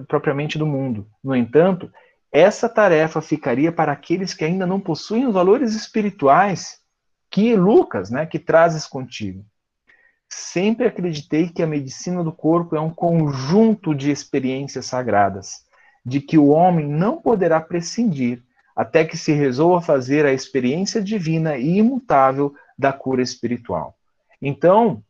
propriamente 0.08 0.58
do 0.58 0.68
mundo. 0.68 1.10
No 1.24 1.36
entanto, 1.36 1.92
essa 2.32 2.70
tarefa 2.70 3.22
ficaria 3.22 3.72
para 3.72 3.92
aqueles 3.92 4.34
que 4.34 4.46
ainda 4.46 4.66
não 4.66 4.80
possuem 4.80 5.26
os 5.26 5.34
valores 5.34 5.74
espirituais 5.74 6.80
que 7.30 7.56
Lucas, 7.56 8.10
né, 8.10 8.26
que 8.26 8.40
trazes 8.40 8.86
contigo. 8.86 9.46
Sempre 10.28 10.88
acreditei 10.88 11.50
que 11.50 11.62
a 11.62 11.68
medicina 11.68 12.24
do 12.24 12.32
corpo 12.32 12.76
é 12.76 12.80
um 12.80 12.92
conjunto 12.92 13.96
de 13.96 14.12
experiências 14.12 14.86
sagradas, 14.86 15.66
de 16.06 16.22
que 16.22 16.38
o 16.38 16.48
homem 16.48 16.88
não 16.88 17.18
poderá 17.18 17.60
prescindir 17.60 18.44
até 18.76 19.04
que 19.04 19.18
se 19.18 19.34
resolva 19.34 19.82
fazer 19.82 20.26
a 20.26 20.32
experiência 20.32 21.02
divina 21.02 21.58
e 21.58 21.78
imutável 21.78 22.54
da 22.78 22.94
cura 22.94 23.22
espiritual. 23.22 23.98
Então, 24.42 25.04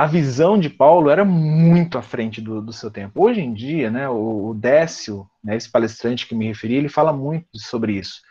a 0.00 0.06
visão 0.06 0.58
de 0.58 0.70
Paulo 0.70 1.10
era 1.10 1.26
muito 1.26 1.98
à 1.98 2.02
frente 2.02 2.40
do, 2.40 2.62
do 2.62 2.72
seu 2.72 2.90
tempo. 2.90 3.22
Hoje 3.22 3.42
em 3.42 3.52
dia, 3.52 3.90
né, 3.90 4.08
o, 4.08 4.54
Décio, 4.54 5.28
né, 5.44 5.56
esse 5.56 5.70
palestrante 5.70 6.26
que 6.26 6.34
me 6.34 6.46
referi, 6.46 6.74
ele 6.74 6.88
fala 6.88 7.12
muito 7.12 7.46
sobre 7.56 7.98
isso, 7.98 8.22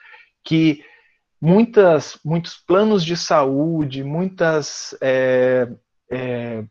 que 0.44 0.84
muitas, 1.40 2.20
muitos 2.26 2.56
planos 2.56 3.06
de 3.06 3.16
saúde, 3.16 4.04
muitas 4.04 4.98
é, 5.00 5.70
é, 6.10 6.64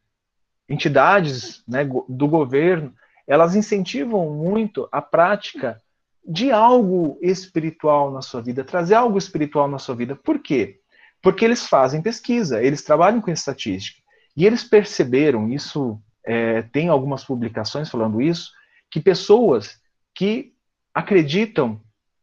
entidades 0.69 1.63
né, 1.69 1.89
do 2.09 2.27
governo, 2.27 2.93
elas 3.25 3.55
incentivam 3.55 4.29
muito 4.31 4.89
a 4.91 5.01
prática 5.01 5.81
de 6.27 6.51
algo 6.51 7.17
espiritual 7.23 8.11
na 8.11 8.21
sua 8.21 8.43
vida, 8.43 8.65
trazer 8.65 8.97
algo 8.97 9.17
espiritual 9.17 9.69
na 9.69 9.79
sua 9.79 9.95
vida. 9.95 10.17
Por 10.17 10.41
quê? 10.41 10.81
Porque 11.23 11.45
eles 11.45 11.69
fazem 11.69 12.03
pesquisa, 12.03 12.61
eles 12.61 12.83
trabalham 12.83 13.21
com 13.21 13.31
estatística. 13.31 14.08
E 14.39 14.47
eles 14.47 14.63
perceberam, 14.63 15.51
isso 15.51 16.01
é, 16.25 16.63
tem 16.63 16.89
algumas 16.89 17.25
publicações 17.25 17.91
falando 17.91 18.23
isso, 18.23 18.53
que 18.89 19.01
pessoas 19.01 19.81
que 20.15 20.55
acreditam 20.95 21.81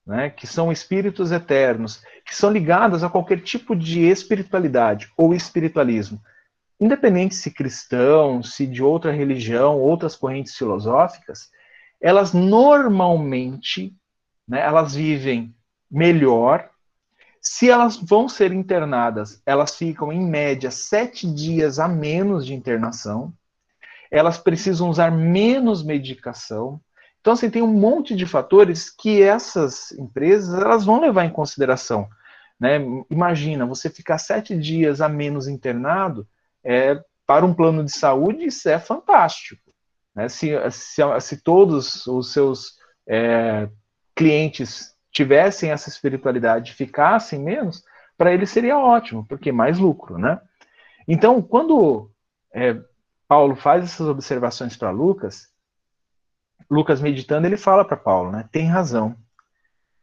né, 0.07 0.29
que 0.29 0.47
são 0.47 0.71
espíritos 0.71 1.33
eternos, 1.33 2.01
que 2.25 2.33
são 2.33 2.49
ligadas 2.49 3.03
a 3.03 3.09
qualquer 3.09 3.41
tipo 3.41 3.75
de 3.75 3.99
espiritualidade 4.03 5.11
ou 5.17 5.33
espiritualismo, 5.33 6.21
independente 6.79 7.35
se 7.35 7.51
cristão, 7.51 8.41
se 8.41 8.65
de 8.65 8.81
outra 8.81 9.11
religião, 9.11 9.77
outras 9.77 10.15
correntes 10.15 10.55
filosóficas, 10.55 11.49
elas 11.99 12.31
normalmente, 12.31 13.93
né, 14.47 14.61
elas 14.61 14.95
vivem 14.95 15.53
melhor 15.91 16.69
se 17.47 17.69
elas 17.69 17.95
vão 17.95 18.27
ser 18.27 18.51
internadas, 18.51 19.41
elas 19.45 19.75
ficam 19.75 20.11
em 20.11 20.27
média 20.27 20.71
sete 20.71 21.31
dias 21.31 21.79
a 21.79 21.87
menos 21.87 22.45
de 22.45 22.53
internação, 22.53 23.33
elas 24.09 24.37
precisam 24.37 24.89
usar 24.89 25.11
menos 25.11 25.83
medicação. 25.83 26.81
Então, 27.21 27.33
assim, 27.33 27.49
tem 27.49 27.61
um 27.61 27.73
monte 27.73 28.15
de 28.15 28.25
fatores 28.25 28.89
que 28.89 29.21
essas 29.21 29.91
empresas 29.93 30.59
elas 30.59 30.83
vão 30.83 30.99
levar 30.99 31.25
em 31.25 31.29
consideração. 31.29 32.07
Né? 32.59 32.79
Imagina, 33.09 33.65
você 33.65 33.89
ficar 33.89 34.17
sete 34.17 34.57
dias 34.57 34.99
a 34.99 35.07
menos 35.07 35.47
internado, 35.47 36.27
é, 36.63 36.99
para 37.27 37.45
um 37.45 37.53
plano 37.53 37.83
de 37.83 37.91
saúde, 37.91 38.45
isso 38.45 38.67
é 38.69 38.79
fantástico. 38.79 39.71
Né? 40.15 40.29
Se, 40.29 40.51
se, 40.71 41.01
se 41.21 41.37
todos 41.37 42.07
os 42.07 42.33
seus 42.33 42.77
é, 43.07 43.69
clientes 44.15 44.94
tivessem 45.15 45.71
essa 45.71 45.87
espiritualidade, 45.87 46.73
ficassem 46.73 47.39
menos, 47.39 47.85
para 48.17 48.33
ele 48.33 48.45
seria 48.45 48.77
ótimo, 48.77 49.25
porque 49.25 49.49
mais 49.49 49.79
lucro, 49.79 50.17
né? 50.17 50.41
Então, 51.07 51.41
quando 51.41 52.11
é, 52.53 52.75
Paulo 53.25 53.55
faz 53.55 53.85
essas 53.85 54.07
observações 54.09 54.75
para 54.75 54.91
Lucas, 54.91 55.47
Lucas 56.69 56.99
meditando, 56.99 57.47
ele 57.47 57.55
fala 57.55 57.85
para 57.85 57.95
Paulo, 57.95 58.29
né? 58.29 58.49
Tem 58.51 58.67
razão. 58.67 59.15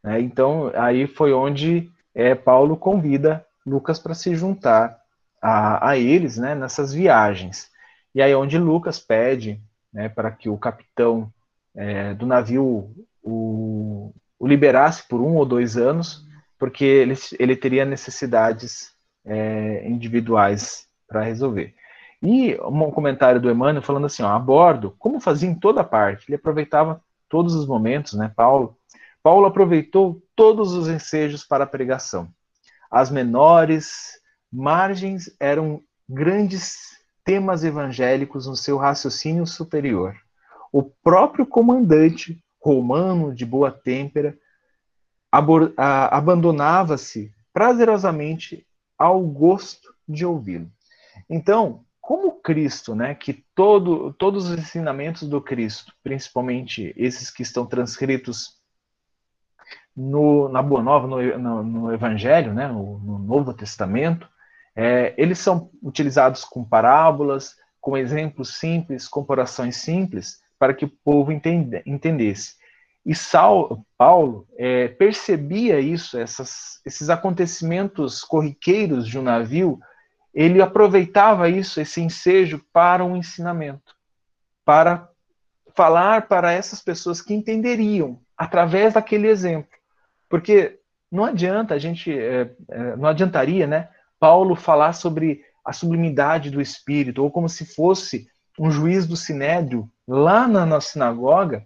Né? 0.01 0.19
Então, 0.19 0.71
aí 0.73 1.05
foi 1.05 1.31
onde 1.31 1.91
é, 2.15 2.33
Paulo 2.33 2.75
convida 2.75 3.45
Lucas 3.63 3.99
para 3.99 4.15
se 4.15 4.35
juntar 4.35 4.99
a, 5.39 5.89
a, 5.89 5.97
eles, 5.97 6.37
né? 6.37 6.55
Nessas 6.55 6.91
viagens. 6.91 7.69
E 8.15 8.21
aí 8.21 8.33
onde 8.33 8.57
Lucas 8.57 8.99
pede, 8.99 9.61
né? 9.93 10.09
Para 10.09 10.31
que 10.31 10.49
o 10.49 10.57
capitão 10.57 11.31
é, 11.75 12.15
do 12.15 12.25
navio 12.25 12.91
o, 13.21 14.11
o 14.43 14.47
liberasse 14.47 15.07
por 15.07 15.21
um 15.21 15.37
ou 15.37 15.45
dois 15.45 15.77
anos, 15.77 16.27
porque 16.59 16.83
ele, 16.83 17.13
ele 17.39 17.55
teria 17.55 17.85
necessidades 17.85 18.91
é, 19.23 19.87
individuais 19.87 20.85
para 21.07 21.23
resolver. 21.23 21.73
E 22.21 22.59
um 22.59 22.91
comentário 22.91 23.39
do 23.39 23.49
Emmanuel 23.49 23.81
falando 23.81 24.05
assim, 24.05 24.21
ó, 24.21 24.27
a 24.27 24.37
bordo, 24.37 24.93
como 24.99 25.21
fazia 25.21 25.49
em 25.49 25.55
toda 25.55 25.81
parte, 25.81 26.25
ele 26.27 26.35
aproveitava 26.35 27.01
todos 27.29 27.55
os 27.55 27.65
momentos, 27.65 28.15
né, 28.15 28.33
Paulo? 28.35 28.77
Paulo 29.23 29.45
aproveitou 29.45 30.21
todos 30.35 30.73
os 30.73 30.89
ensejos 30.89 31.45
para 31.45 31.63
a 31.63 31.67
pregação. 31.67 32.27
As 32.91 33.09
menores 33.09 34.19
margens 34.51 35.33
eram 35.39 35.81
grandes 36.07 36.97
temas 37.23 37.63
evangélicos 37.63 38.45
no 38.45 38.57
seu 38.57 38.75
raciocínio 38.75 39.47
superior. 39.47 40.17
O 40.69 40.83
próprio 40.83 41.45
comandante 41.45 42.43
romano 42.63 43.35
de 43.35 43.45
boa 43.45 43.69
têmpera, 43.69 44.37
abandonava-se 45.29 47.33
prazerosamente 47.51 48.65
ao 48.97 49.21
gosto 49.21 49.93
de 50.07 50.25
ouvi-lo. 50.25 50.71
Então, 51.29 51.83
como 51.99 52.39
Cristo, 52.41 52.95
né, 52.95 53.15
que 53.15 53.45
todo, 53.55 54.13
todos 54.13 54.49
os 54.49 54.57
ensinamentos 54.57 55.27
do 55.27 55.41
Cristo, 55.41 55.93
principalmente 56.01 56.93
esses 56.95 57.29
que 57.29 57.41
estão 57.41 57.65
transcritos 57.65 58.57
no, 59.95 60.49
na 60.49 60.61
Boa 60.61 60.81
Nova, 60.81 61.07
no, 61.07 61.37
no, 61.37 61.63
no 61.63 61.93
Evangelho, 61.93 62.53
né, 62.53 62.67
no, 62.67 62.99
no 62.99 63.19
Novo 63.19 63.53
Testamento, 63.53 64.27
é, 64.75 65.13
eles 65.17 65.39
são 65.39 65.69
utilizados 65.81 66.43
com 66.43 66.63
parábolas, 66.63 67.55
com 67.79 67.97
exemplos 67.97 68.57
simples, 68.57 69.07
comparações 69.07 69.77
simples, 69.77 70.42
para 70.63 70.73
que 70.73 70.85
o 70.85 70.89
povo 71.03 71.29
entende, 71.29 71.83
entendesse. 71.85 72.55
E 73.05 73.13
Saulo, 73.13 73.85
Paulo 73.97 74.47
é, 74.55 74.87
percebia 74.87 75.77
isso, 75.81 76.17
essas, 76.17 76.79
esses 76.85 77.09
acontecimentos 77.09 78.23
corriqueiros 78.23 79.05
de 79.05 79.19
um 79.19 79.23
navio, 79.23 79.77
ele 80.33 80.61
aproveitava 80.61 81.49
isso, 81.49 81.81
esse 81.81 81.99
ensejo, 81.99 82.63
para 82.71 83.03
um 83.03 83.17
ensinamento, 83.17 83.93
para 84.63 85.09
falar 85.75 86.29
para 86.29 86.53
essas 86.53 86.81
pessoas 86.81 87.21
que 87.21 87.33
entenderiam 87.33 88.21
através 88.37 88.93
daquele 88.93 89.27
exemplo. 89.27 89.77
Porque 90.29 90.79
não 91.11 91.25
adianta 91.25 91.73
a 91.73 91.77
gente, 91.77 92.09
é, 92.09 92.55
é, 92.69 92.95
não 92.95 93.09
adiantaria, 93.09 93.67
né, 93.67 93.89
Paulo 94.17 94.55
falar 94.55 94.93
sobre 94.93 95.43
a 95.65 95.73
sublimidade 95.73 96.49
do 96.49 96.61
espírito, 96.61 97.21
ou 97.21 97.29
como 97.29 97.49
se 97.49 97.65
fosse 97.65 98.29
um 98.57 98.71
juiz 98.71 99.05
do 99.05 99.17
sinédrio 99.17 99.91
lá 100.07 100.47
na, 100.47 100.65
na 100.65 100.81
sinagoga, 100.81 101.65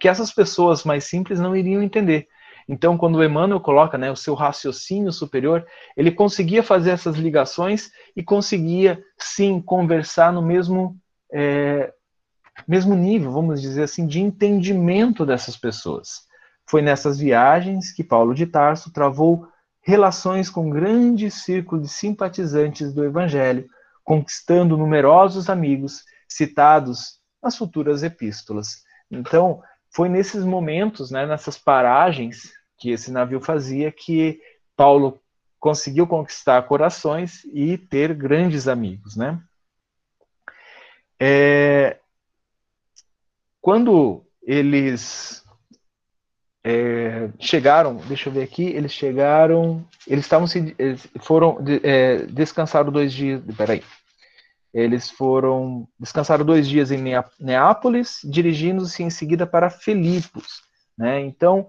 que 0.00 0.08
essas 0.08 0.32
pessoas 0.32 0.84
mais 0.84 1.04
simples 1.04 1.38
não 1.38 1.54
iriam 1.54 1.82
entender. 1.82 2.26
Então, 2.68 2.96
quando 2.96 3.16
o 3.16 3.24
Emmanuel 3.24 3.60
coloca 3.60 3.98
né, 3.98 4.10
o 4.10 4.16
seu 4.16 4.34
raciocínio 4.34 5.12
superior, 5.12 5.66
ele 5.96 6.12
conseguia 6.12 6.62
fazer 6.62 6.90
essas 6.90 7.16
ligações 7.16 7.90
e 8.16 8.22
conseguia, 8.22 9.02
sim, 9.18 9.60
conversar 9.60 10.32
no 10.32 10.40
mesmo, 10.40 10.96
é, 11.32 11.92
mesmo 12.66 12.94
nível, 12.94 13.32
vamos 13.32 13.60
dizer 13.60 13.82
assim, 13.82 14.06
de 14.06 14.20
entendimento 14.20 15.26
dessas 15.26 15.56
pessoas. 15.56 16.28
Foi 16.64 16.80
nessas 16.80 17.18
viagens 17.18 17.92
que 17.92 18.04
Paulo 18.04 18.34
de 18.34 18.46
Tarso 18.46 18.92
travou 18.92 19.48
relações 19.82 20.48
com 20.48 20.66
um 20.66 20.70
grande 20.70 21.30
círculo 21.30 21.82
de 21.82 21.88
simpatizantes 21.88 22.92
do 22.92 23.04
Evangelho, 23.04 23.66
conquistando 24.04 24.76
numerosos 24.76 25.50
amigos 25.50 26.04
citados 26.30 27.20
nas 27.42 27.56
futuras 27.56 28.02
epístolas. 28.02 28.82
Então, 29.10 29.62
foi 29.90 30.08
nesses 30.08 30.44
momentos, 30.44 31.10
né, 31.10 31.26
nessas 31.26 31.58
paragens 31.58 32.52
que 32.78 32.90
esse 32.90 33.10
navio 33.10 33.40
fazia, 33.40 33.92
que 33.92 34.40
Paulo 34.76 35.20
conseguiu 35.58 36.06
conquistar 36.06 36.62
corações 36.62 37.44
e 37.52 37.76
ter 37.76 38.14
grandes 38.14 38.66
amigos, 38.66 39.16
né? 39.16 39.38
É, 41.18 41.98
quando 43.60 44.24
eles 44.42 45.44
é, 46.64 47.28
chegaram, 47.38 47.96
deixa 47.96 48.30
eu 48.30 48.32
ver 48.32 48.42
aqui, 48.42 48.64
eles 48.64 48.92
chegaram, 48.92 49.86
eles 50.06 50.24
estavam 50.24 50.46
se, 50.46 50.74
eles 50.78 51.06
foram 51.20 51.58
é, 51.82 52.22
descansaram 52.24 52.90
dois 52.90 53.12
dias, 53.12 53.42
peraí, 53.56 53.82
eles 54.72 55.10
foram 55.10 55.88
descansaram 55.98 56.44
dois 56.44 56.68
dias 56.68 56.90
em 56.90 57.02
Neápolis, 57.38 58.20
dirigindo-se 58.24 59.02
em 59.02 59.10
seguida 59.10 59.46
para 59.46 59.70
Filipos. 59.70 60.62
Né? 60.96 61.20
Então, 61.20 61.66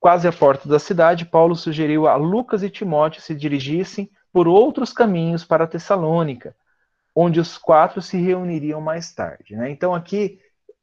quase 0.00 0.26
à 0.26 0.32
porta 0.32 0.68
da 0.68 0.78
cidade, 0.78 1.24
Paulo 1.24 1.54
sugeriu 1.54 2.08
a 2.08 2.16
Lucas 2.16 2.62
e 2.62 2.70
Timóteo 2.70 3.22
se 3.22 3.34
dirigissem 3.34 4.10
por 4.32 4.48
outros 4.48 4.92
caminhos 4.92 5.44
para 5.44 5.66
Tessalônica, 5.66 6.54
onde 7.14 7.38
os 7.38 7.56
quatro 7.56 8.00
se 8.00 8.16
reuniriam 8.16 8.80
mais 8.80 9.12
tarde. 9.12 9.54
Né? 9.56 9.70
Então, 9.70 9.94
aqui, 9.94 10.40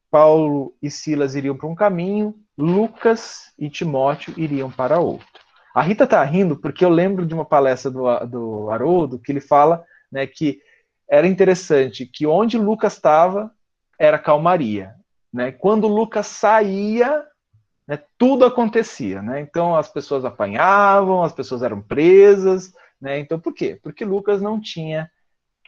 Paulo 0.09 0.73
e 0.81 0.89
Silas 0.89 1.35
iriam 1.35 1.57
para 1.57 1.67
um 1.67 1.75
caminho, 1.75 2.35
Lucas 2.57 3.53
e 3.57 3.69
Timóteo 3.69 4.33
iriam 4.37 4.71
para 4.71 4.99
outro. 4.99 5.27
A 5.75 5.81
Rita 5.81 6.05
está 6.05 6.23
rindo 6.23 6.55
porque 6.55 6.83
eu 6.83 6.89
lembro 6.89 7.25
de 7.25 7.33
uma 7.33 7.45
palestra 7.45 7.91
do, 7.91 8.03
do 8.25 8.69
Haroldo 8.71 9.19
que 9.19 9.31
ele 9.31 9.41
fala 9.41 9.83
né, 10.11 10.25
que 10.25 10.59
era 11.09 11.27
interessante 11.27 12.05
que 12.05 12.27
onde 12.27 12.57
Lucas 12.57 12.93
estava 12.93 13.51
era 13.99 14.19
calmaria. 14.19 14.95
Né? 15.31 15.51
Quando 15.51 15.87
Lucas 15.87 16.27
saía, 16.27 17.23
né, 17.87 17.99
tudo 18.17 18.45
acontecia. 18.45 19.21
Né? 19.21 19.41
Então 19.41 19.75
as 19.75 19.89
pessoas 19.89 20.25
apanhavam, 20.25 21.23
as 21.23 21.33
pessoas 21.33 21.63
eram 21.63 21.81
presas. 21.81 22.73
Né? 22.99 23.19
Então 23.19 23.39
por 23.39 23.53
quê? 23.53 23.79
Porque 23.81 24.03
Lucas 24.03 24.41
não 24.41 24.59
tinha 24.59 25.09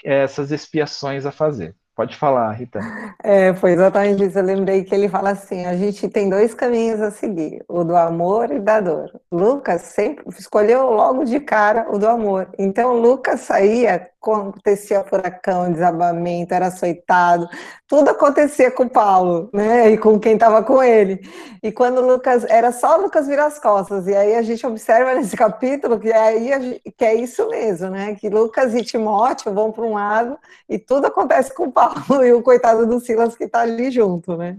essas 0.04 0.52
expiações 0.52 1.26
a 1.26 1.32
fazer. 1.32 1.76
Pode 2.00 2.16
falar, 2.16 2.54
Rita. 2.54 2.80
É, 3.22 3.54
foi 3.56 3.74
exatamente 3.74 4.24
isso. 4.24 4.40
Eu 4.40 4.46
lembrei 4.46 4.86
que 4.86 4.96
ele 4.96 5.10
fala 5.10 5.32
assim: 5.32 5.66
a 5.66 5.76
gente 5.76 6.08
tem 6.08 6.30
dois 6.30 6.54
caminhos 6.54 7.02
a 7.02 7.12
seguir, 7.12 7.62
o 7.68 7.84
do 7.84 7.94
amor 7.94 8.50
e 8.52 8.60
da 8.62 8.80
dor. 8.80 9.20
Lucas 9.30 9.82
sempre 9.82 10.24
escolheu 10.30 10.92
logo 10.92 11.26
de 11.26 11.42
cara 11.42 11.88
o 11.90 12.00
do 12.00 12.08
amor. 12.08 12.48
Então, 12.58 12.94
Lucas 12.94 13.42
saía, 13.42 14.10
acontecia 14.22 15.04
furacão, 15.04 15.72
desabamento, 15.74 16.54
era 16.54 16.68
açoitado, 16.68 17.50
tudo 17.88 18.10
acontecia 18.10 18.70
com 18.70 18.88
Paulo, 18.88 19.50
né? 19.54 19.90
E 19.92 19.98
com 19.98 20.20
quem 20.20 20.34
estava 20.34 20.62
com 20.64 20.84
ele. 20.84 21.20
E 21.62 21.72
quando 21.72 22.02
Lucas, 22.02 22.46
era 22.46 22.72
só 22.72 22.98
Lucas 22.98 23.28
virar 23.28 23.48
as 23.48 23.60
costas. 23.60 24.08
E 24.08 24.16
aí 24.16 24.36
a 24.36 24.42
gente 24.42 24.66
observa 24.66 25.16
nesse 25.16 25.36
capítulo 25.36 26.00
que, 26.00 26.12
aí, 26.14 26.80
que 26.98 27.04
é 27.04 27.16
isso 27.16 27.48
mesmo, 27.50 27.90
né? 27.90 28.16
Que 28.16 28.30
Lucas 28.30 28.74
e 28.74 28.84
Timóteo 28.84 29.54
vão 29.54 29.72
para 29.72 29.84
um 29.84 29.94
lado 29.94 30.38
e 30.70 30.78
tudo 30.78 31.08
acontece 31.08 31.54
com 31.54 31.72
Paulo. 31.72 31.89
E 32.24 32.34
o 32.34 32.42
coitado 32.42 32.86
do 32.86 33.00
Silas 33.00 33.36
que 33.36 33.46
está 33.46 33.62
ali 33.62 33.92
junto, 33.92 34.36
né? 34.38 34.58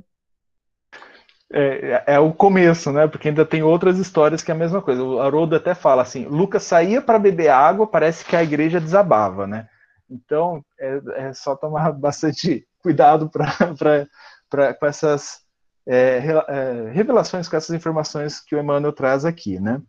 É, 1.53 2.05
é, 2.07 2.19
o 2.19 2.33
começo, 2.33 2.93
né? 2.93 3.09
Porque 3.09 3.29
ainda 3.29 3.45
tem 3.45 3.63
outras 3.63 3.99
histórias 3.99 4.43
que 4.43 4.53
é 4.53 4.55
a 4.55 4.59
mesma 4.59 4.81
coisa. 4.81 5.03
O 5.03 5.21
Haroldo 5.21 5.57
até 5.57 5.75
fala 5.75 6.03
assim: 6.03 6.27
Lucas 6.27 6.63
saía 6.63 7.03
para 7.03 7.19
beber 7.19 7.49
água, 7.49 7.87
parece 7.87 8.25
que 8.25 8.37
a 8.37 8.43
igreja 8.43 8.81
desabava, 8.81 9.47
né? 9.47 9.69
Então 10.09 10.65
é, 10.79 11.01
é 11.17 11.33
só 11.33 11.57
tomar 11.57 11.91
bastante 11.99 12.67
cuidado 12.81 13.29
para 13.29 14.75
com 14.75 14.87
essas 14.87 15.41
é, 15.87 16.23
é, 16.49 16.91
revelações, 16.93 17.49
com 17.49 17.57
essas 17.57 17.75
informações 17.75 18.41
que 18.41 18.55
o 18.55 18.61
Emmanuel 18.61 18.93
traz 18.93 19.25
aqui, 19.25 19.59
né? 19.59 19.83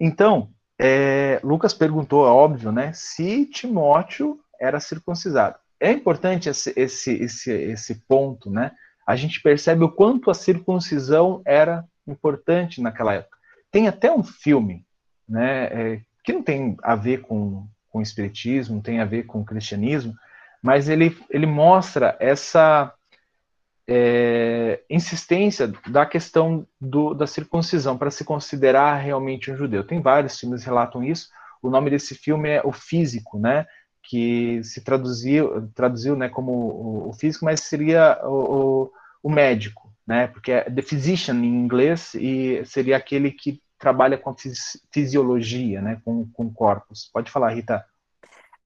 Então, 0.00 0.50
é, 0.80 1.40
Lucas 1.44 1.74
perguntou, 1.74 2.26
é 2.26 2.30
óbvio, 2.30 2.72
né? 2.72 2.90
Se 2.92 3.46
Timóteo 3.46 4.40
era 4.58 4.80
circuncisado 4.80 5.58
é 5.80 5.90
importante 5.90 6.48
esse, 6.48 6.72
esse, 6.76 7.12
esse, 7.12 7.50
esse 7.50 7.94
ponto, 8.06 8.50
né? 8.50 8.72
A 9.06 9.16
gente 9.16 9.40
percebe 9.42 9.82
o 9.82 9.90
quanto 9.90 10.30
a 10.30 10.34
circuncisão 10.34 11.42
era 11.44 11.84
importante 12.06 12.80
naquela 12.80 13.14
época. 13.14 13.38
Tem 13.70 13.88
até 13.88 14.12
um 14.12 14.22
filme, 14.22 14.84
né, 15.28 15.64
é, 15.64 16.00
que 16.22 16.32
não 16.32 16.42
tem 16.42 16.76
a 16.82 16.94
ver 16.94 17.22
com, 17.22 17.66
com 17.88 18.02
espiritismo, 18.02 18.82
tem 18.82 19.00
a 19.00 19.04
ver 19.04 19.24
com 19.24 19.44
cristianismo, 19.44 20.14
mas 20.62 20.88
ele, 20.88 21.16
ele 21.30 21.46
mostra 21.46 22.16
essa 22.20 22.92
é, 23.88 24.80
insistência 24.88 25.72
da 25.88 26.04
questão 26.04 26.66
do, 26.80 27.14
da 27.14 27.26
circuncisão 27.26 27.96
para 27.96 28.10
se 28.10 28.24
considerar 28.24 28.96
realmente 28.96 29.50
um 29.50 29.56
judeu. 29.56 29.82
Tem 29.82 30.00
vários 30.00 30.38
filmes 30.38 30.62
que 30.62 30.68
relatam 30.68 31.02
isso. 31.02 31.28
O 31.62 31.70
nome 31.70 31.90
desse 31.90 32.14
filme 32.14 32.48
é 32.48 32.62
O 32.64 32.72
Físico, 32.72 33.38
né? 33.38 33.66
Que 34.10 34.60
se 34.64 34.80
traduziu, 34.80 35.70
traduziu 35.72 36.16
né, 36.16 36.28
como 36.28 37.08
o, 37.08 37.12
físico, 37.12 37.44
mas 37.44 37.60
seria 37.60 38.18
o, 38.24 38.90
o, 39.22 39.30
médico, 39.30 39.88
né, 40.04 40.26
porque 40.26 40.50
é 40.50 40.64
the 40.64 40.82
physician 40.82 41.36
em 41.36 41.46
inglês 41.46 42.12
e 42.14 42.60
seria 42.64 42.96
aquele 42.96 43.30
que 43.30 43.62
trabalha 43.78 44.18
com 44.18 44.34
fisiologia, 44.92 45.80
né, 45.80 46.00
com, 46.04 46.28
com 46.32 46.52
corpos. 46.52 47.08
Pode 47.12 47.30
falar, 47.30 47.54
Rita. 47.54 47.84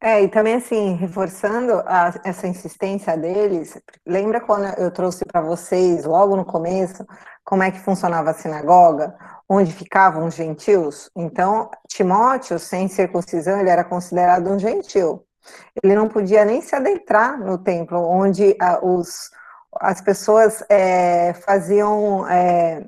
É, 0.01 0.22
e 0.22 0.28
também 0.28 0.55
assim, 0.55 0.95
reforçando 0.95 1.74
a, 1.84 2.14
essa 2.24 2.47
insistência 2.47 3.14
deles, 3.14 3.78
lembra 4.07 4.40
quando 4.40 4.64
eu 4.78 4.90
trouxe 4.90 5.26
para 5.26 5.42
vocês, 5.42 6.07
logo 6.07 6.36
no 6.36 6.45
começo, 6.45 7.07
como 7.45 7.62
é 7.62 7.70
que 7.70 7.80
funcionava 7.80 8.30
a 8.30 8.34
sinagoga, 8.34 9.14
onde 9.47 9.70
ficavam 9.72 10.26
os 10.26 10.34
gentios? 10.34 11.11
Então, 11.14 11.70
Timóteo, 11.86 12.59
sem 12.59 12.88
circuncisão, 12.88 13.61
ele 13.61 13.68
era 13.68 13.84
considerado 13.84 14.51
um 14.51 14.59
gentil. 14.59 15.22
Ele 15.82 15.95
não 15.95 16.09
podia 16.09 16.45
nem 16.45 16.61
se 16.61 16.74
adentrar 16.74 17.38
no 17.38 17.59
templo, 17.59 17.99
onde 17.99 18.57
a, 18.61 18.84
os, 18.84 19.30
as 19.80 20.01
pessoas 20.01 20.62
é, 20.68 21.32
faziam 21.34 22.26
é, 22.28 22.86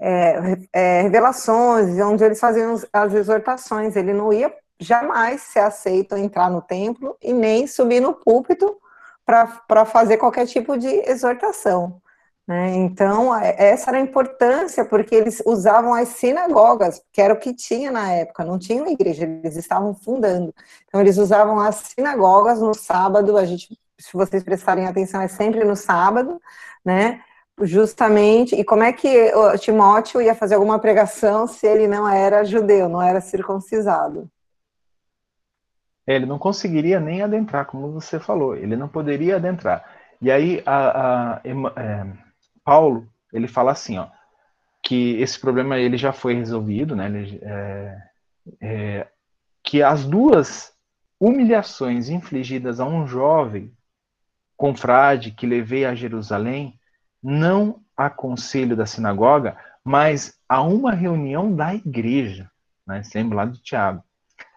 é, 0.00 0.58
é 0.72 1.02
revelações, 1.02 1.98
onde 2.00 2.24
eles 2.24 2.40
faziam 2.40 2.80
as 2.92 3.14
exortações. 3.14 3.96
Ele 3.96 4.12
não 4.12 4.32
ia 4.32 4.52
jamais 4.80 5.42
ser 5.42 5.60
aceito 5.60 6.16
entrar 6.16 6.50
no 6.50 6.62
templo 6.62 7.16
e 7.22 7.32
nem 7.32 7.66
subir 7.66 8.00
no 8.00 8.14
púlpito 8.14 8.76
para 9.24 9.84
fazer 9.84 10.18
qualquer 10.18 10.46
tipo 10.46 10.76
de 10.76 10.88
exortação. 11.08 12.00
Né? 12.46 12.74
Então, 12.76 13.34
essa 13.34 13.90
era 13.90 13.98
a 13.98 14.02
importância, 14.02 14.84
porque 14.84 15.14
eles 15.14 15.42
usavam 15.46 15.94
as 15.94 16.08
sinagogas, 16.08 17.02
que 17.10 17.20
era 17.20 17.32
o 17.32 17.38
que 17.38 17.54
tinha 17.54 17.90
na 17.90 18.12
época, 18.12 18.44
não 18.44 18.58
tinha 18.58 18.82
uma 18.82 18.92
igreja, 18.92 19.24
eles 19.24 19.56
estavam 19.56 19.94
fundando. 19.94 20.54
Então, 20.86 21.00
eles 21.00 21.16
usavam 21.16 21.58
as 21.58 21.76
sinagogas 21.76 22.60
no 22.60 22.74
sábado, 22.74 23.36
a 23.38 23.46
gente, 23.46 23.78
se 23.98 24.12
vocês 24.12 24.44
prestarem 24.44 24.86
atenção, 24.86 25.22
é 25.22 25.28
sempre 25.28 25.64
no 25.64 25.74
sábado, 25.74 26.40
né? 26.84 27.22
Justamente, 27.62 28.54
e 28.56 28.64
como 28.64 28.82
é 28.82 28.92
que 28.92 29.30
Timóteo 29.60 30.20
ia 30.20 30.34
fazer 30.34 30.56
alguma 30.56 30.78
pregação 30.78 31.46
se 31.46 31.66
ele 31.66 31.86
não 31.86 32.06
era 32.06 32.44
judeu, 32.44 32.88
não 32.88 33.00
era 33.00 33.20
circuncisado? 33.20 34.28
Ele 36.06 36.26
não 36.26 36.38
conseguiria 36.38 37.00
nem 37.00 37.22
adentrar, 37.22 37.64
como 37.64 37.92
você 37.92 38.20
falou, 38.20 38.54
ele 38.54 38.76
não 38.76 38.88
poderia 38.88 39.36
adentrar. 39.36 39.84
E 40.20 40.30
aí, 40.30 40.62
a, 40.66 41.36
a, 41.36 41.36
a 41.36 42.23
Paulo, 42.64 43.08
ele 43.32 43.46
fala 43.46 43.72
assim, 43.72 43.98
ó, 43.98 44.08
que 44.82 45.20
esse 45.20 45.38
problema 45.38 45.78
ele 45.78 45.96
já 45.96 46.12
foi 46.12 46.34
resolvido, 46.34 46.94
né? 46.94 47.06
Ele, 47.06 47.40
é, 47.42 48.02
é, 48.60 49.08
que 49.62 49.82
as 49.82 50.04
duas 50.04 50.72
humilhações 51.18 52.08
infligidas 52.08 52.80
a 52.80 52.84
um 52.84 53.06
jovem 53.06 53.72
confrade 54.56 55.30
que 55.30 55.46
levei 55.46 55.84
a 55.84 55.94
Jerusalém, 55.94 56.78
não 57.22 57.80
a 57.96 58.10
conselho 58.10 58.76
da 58.76 58.86
sinagoga, 58.86 59.56
mas 59.82 60.38
a 60.48 60.62
uma 60.62 60.92
reunião 60.92 61.54
da 61.54 61.74
igreja, 61.74 62.50
né? 62.86 63.02
lembra 63.14 63.36
lá 63.36 63.44
de 63.46 63.60
Tiago. 63.60 64.02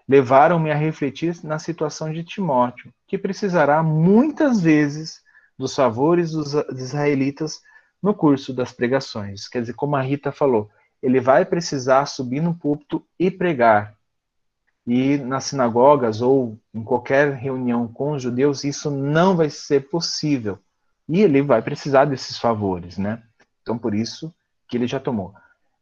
Levaram-me 0.07 0.71
a 0.71 0.75
refletir 0.75 1.37
na 1.43 1.59
situação 1.59 2.11
de 2.11 2.23
Timóteo, 2.23 2.93
que 3.07 3.17
precisará 3.17 3.83
muitas 3.83 4.61
vezes 4.61 5.21
dos 5.57 5.75
favores 5.75 6.31
dos 6.31 6.53
israelitas 6.71 7.61
no 8.01 8.13
curso 8.13 8.53
das 8.53 8.71
pregações. 8.71 9.47
Quer 9.47 9.61
dizer, 9.61 9.73
como 9.73 9.95
a 9.95 10.01
Rita 10.01 10.31
falou, 10.31 10.69
ele 11.01 11.19
vai 11.19 11.45
precisar 11.45 12.05
subir 12.05 12.41
no 12.41 12.55
púlpito 12.55 13.03
e 13.19 13.29
pregar. 13.29 13.95
E 14.85 15.17
nas 15.17 15.45
sinagogas 15.45 16.21
ou 16.21 16.57
em 16.73 16.83
qualquer 16.83 17.33
reunião 17.33 17.87
com 17.87 18.13
os 18.13 18.21
judeus, 18.21 18.63
isso 18.63 18.89
não 18.89 19.35
vai 19.35 19.49
ser 19.49 19.89
possível. 19.89 20.59
E 21.09 21.21
ele 21.21 21.41
vai 21.41 21.61
precisar 21.61 22.05
desses 22.05 22.37
favores, 22.37 22.97
né? 22.97 23.21
Então, 23.61 23.77
por 23.77 23.93
isso 23.93 24.33
que 24.67 24.77
ele 24.77 24.87
já 24.87 24.99
tomou. 24.99 25.33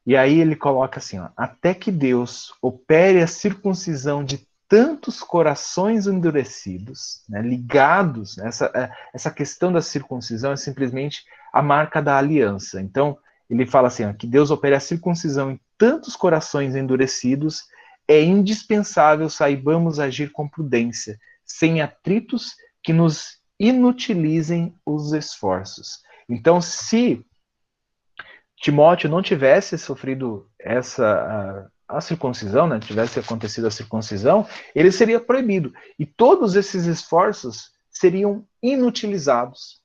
E 0.06 0.16
aí 0.16 0.40
ele 0.40 0.56
coloca 0.56 1.00
assim, 1.00 1.20
ó, 1.20 1.30
até 1.36 1.74
que 1.74 1.92
Deus 1.92 2.54
opere 2.62 3.22
a 3.22 3.28
circuncisão 3.28 4.24
de 4.24 4.48
tantos 4.68 5.22
corações 5.22 6.08
endurecidos, 6.08 7.24
né, 7.30 7.42
ligados, 7.42 8.38
né, 8.38 8.48
essa, 8.48 8.72
é, 8.74 8.92
essa 9.14 9.32
questão 9.32 9.72
da 9.72 9.82
circuncisão 9.82 10.52
é 10.52 10.56
simplesmente 10.56 11.24
a 11.56 11.62
marca 11.62 12.02
da 12.02 12.18
aliança. 12.18 12.82
Então, 12.82 13.18
ele 13.50 13.66
fala 13.66 13.88
assim, 13.88 14.04
ó, 14.04 14.12
que 14.12 14.28
Deus 14.28 14.52
opere 14.52 14.76
a 14.76 14.80
circuncisão 14.82 15.52
em 15.52 15.60
tantos 15.78 16.14
corações 16.14 16.76
endurecidos, 16.76 17.64
é 18.06 18.22
indispensável 18.22 19.30
saibamos 19.30 19.98
agir 19.98 20.34
com 20.34 20.50
prudência, 20.50 21.18
sem 21.46 21.82
atritos 21.82 22.56
que 22.84 22.92
nos 22.92 23.40
inutilizem 23.58 24.76
os 24.86 25.14
esforços. 25.14 26.02
Então, 26.28 26.60
se 26.60 27.26
Timóteo 28.58 29.10
não 29.10 29.22
tivesse 29.22 29.78
sofrido 29.78 30.50
essa 30.60 31.72
a 31.88 32.02
circuncisão, 32.02 32.68
né, 32.68 32.80
tivesse 32.80 33.20
acontecido 33.20 33.68
a 33.68 33.72
circuncisão, 33.72 34.46
ele 34.74 34.92
seria 34.92 35.20
proibido. 35.22 35.72
E 35.98 36.06
todos 36.06 36.56
esses 36.56 36.86
esforços 36.86 37.70
seriam 37.92 38.46
inutilizados. 38.62 39.85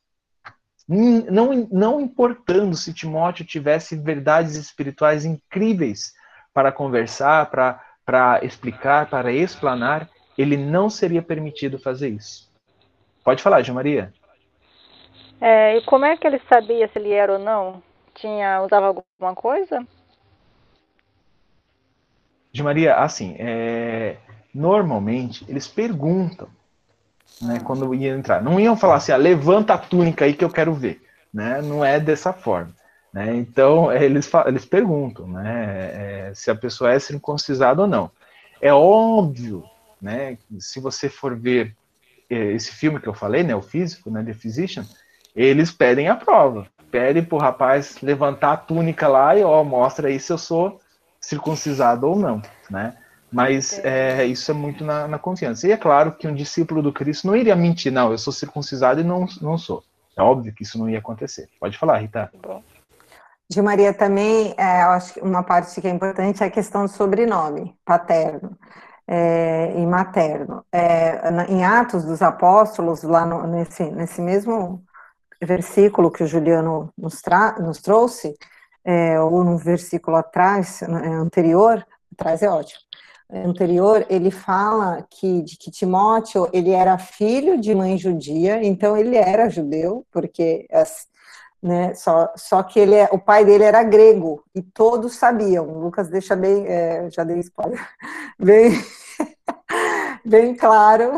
Não, 0.90 1.68
não 1.70 2.00
importando 2.00 2.76
se 2.76 2.92
Timóteo 2.92 3.44
tivesse 3.44 3.94
verdades 3.96 4.56
espirituais 4.56 5.24
incríveis 5.24 6.12
para 6.52 6.72
conversar, 6.72 7.48
para, 7.48 8.44
explicar, 8.44 9.08
para 9.08 9.32
explanar, 9.32 10.10
ele 10.36 10.56
não 10.56 10.90
seria 10.90 11.22
permitido 11.22 11.78
fazer 11.78 12.08
isso. 12.08 12.50
Pode 13.22 13.42
falar, 13.42 13.62
João 13.62 13.76
Maria. 13.76 14.12
É, 15.40 15.76
e 15.76 15.82
como 15.82 16.04
é 16.04 16.16
que 16.16 16.26
ele 16.26 16.40
sabia 16.48 16.88
se 16.88 16.98
ele 16.98 17.12
era 17.12 17.34
ou 17.34 17.38
não? 17.38 17.80
Tinha 18.14 18.60
usava 18.62 18.86
alguma 18.86 19.34
coisa? 19.34 19.86
de 22.52 22.62
Maria, 22.62 22.96
assim, 22.96 23.36
é, 23.38 24.16
normalmente 24.54 25.44
eles 25.48 25.68
perguntam, 25.68 26.48
né, 27.40 27.60
quando 27.60 27.94
iam 27.94 28.18
entrar. 28.18 28.42
Não 28.42 28.60
iam 28.60 28.76
falar 28.76 28.96
assim, 28.96 29.12
ah, 29.12 29.16
levanta 29.16 29.74
a 29.74 29.78
túnica 29.78 30.24
aí 30.24 30.34
que 30.34 30.44
eu 30.44 30.50
quero 30.50 30.74
ver, 30.74 31.02
né? 31.32 31.62
Não 31.62 31.84
é 31.84 31.98
dessa 31.98 32.32
forma. 32.32 32.74
Né? 33.12 33.36
Então, 33.36 33.92
eles, 33.92 34.30
eles 34.46 34.64
perguntam 34.64 35.26
né, 35.26 36.28
é, 36.28 36.32
se 36.34 36.50
a 36.50 36.54
pessoa 36.54 36.92
é 36.92 36.98
circuncisada 36.98 37.82
ou 37.82 37.88
não. 37.88 38.10
É 38.60 38.72
óbvio, 38.72 39.64
né, 40.00 40.38
se 40.58 40.78
você 40.80 41.08
for 41.08 41.36
ver 41.36 41.74
esse 42.28 42.70
filme 42.70 43.00
que 43.00 43.08
eu 43.08 43.14
falei, 43.14 43.42
né, 43.42 43.56
o 43.56 43.62
físico, 43.62 44.10
né, 44.10 44.22
The 44.22 44.34
Physician, 44.34 44.84
eles 45.34 45.72
pedem 45.72 46.08
a 46.08 46.14
prova, 46.14 46.68
pedem 46.90 47.24
pro 47.24 47.38
rapaz 47.38 48.00
levantar 48.00 48.52
a 48.52 48.56
túnica 48.56 49.08
lá 49.08 49.36
e 49.36 49.42
ó, 49.42 49.64
mostra 49.64 50.08
aí 50.08 50.20
se 50.20 50.32
eu 50.32 50.38
sou 50.38 50.80
circuncisado 51.20 52.08
ou 52.08 52.16
não, 52.16 52.40
né? 52.70 52.96
Mas 53.32 53.78
é, 53.84 54.24
isso 54.24 54.50
é 54.50 54.54
muito 54.54 54.84
na, 54.84 55.06
na, 55.06 55.18
confiança. 55.18 55.66
E 55.66 55.72
é 55.72 55.76
claro 55.76 56.12
que 56.12 56.26
um 56.26 56.34
discípulo 56.34 56.82
do 56.82 56.92
Cristo 56.92 57.26
não 57.26 57.36
iria 57.36 57.54
mentir, 57.54 57.92
não, 57.92 58.10
eu 58.10 58.18
sou 58.18 58.32
circuncisado 58.32 59.00
e 59.00 59.04
não, 59.04 59.26
não 59.40 59.56
sou. 59.56 59.84
É 60.16 60.22
óbvio 60.22 60.52
que 60.52 60.64
isso 60.64 60.78
não 60.78 60.90
ia 60.90 60.98
acontecer. 60.98 61.48
Pode 61.60 61.78
falar, 61.78 61.98
Rita. 61.98 62.30
Bom. 62.42 62.62
De 63.48 63.60
Maria 63.60 63.92
também, 63.92 64.54
é, 64.56 64.82
eu 64.82 64.90
acho 64.90 65.14
que 65.14 65.20
uma 65.20 65.42
parte 65.42 65.80
que 65.80 65.86
é 65.86 65.90
importante 65.90 66.42
é 66.42 66.46
a 66.46 66.50
questão 66.50 66.84
do 66.84 66.88
sobrenome 66.88 67.74
paterno 67.84 68.56
é, 69.08 69.72
e 69.76 69.84
materno. 69.86 70.64
É, 70.70 71.20
em 71.48 71.64
Atos 71.64 72.04
dos 72.04 72.22
Apóstolos, 72.22 73.02
lá 73.02 73.26
no, 73.26 73.46
nesse, 73.48 73.82
nesse 73.90 74.20
mesmo 74.20 74.84
versículo 75.42 76.12
que 76.12 76.22
o 76.22 76.26
Juliano 76.28 76.92
nos, 76.96 77.20
nos 77.58 77.80
trouxe, 77.80 78.36
é, 78.84 79.20
ou 79.20 79.42
no 79.42 79.58
versículo 79.58 80.16
atrás, 80.16 80.82
é, 80.82 80.86
anterior, 80.86 81.84
atrás 82.12 82.42
é 82.42 82.48
ótimo, 82.48 82.80
anterior, 83.32 84.04
ele 84.08 84.30
fala 84.30 85.06
que, 85.08 85.42
de 85.42 85.56
que 85.56 85.70
Timóteo, 85.70 86.48
ele 86.52 86.70
era 86.70 86.98
filho 86.98 87.60
de 87.60 87.74
mãe 87.74 87.96
judia, 87.96 88.62
então 88.62 88.96
ele 88.96 89.16
era 89.16 89.48
judeu, 89.48 90.04
porque 90.10 90.66
as, 90.70 91.06
né? 91.62 91.94
Só, 91.94 92.32
só 92.36 92.62
que 92.62 92.80
ele 92.80 92.94
é, 92.94 93.08
o 93.12 93.18
pai 93.18 93.44
dele 93.44 93.64
era 93.64 93.82
grego 93.82 94.42
e 94.54 94.62
todos 94.62 95.16
sabiam. 95.16 95.68
O 95.68 95.80
Lucas 95.80 96.08
deixa 96.08 96.34
bem, 96.34 96.66
é, 96.66 97.10
já 97.10 97.22
dei 97.24 97.38
spoiler, 97.40 97.86
bem, 98.38 98.72
bem 100.24 100.54
claro 100.54 101.12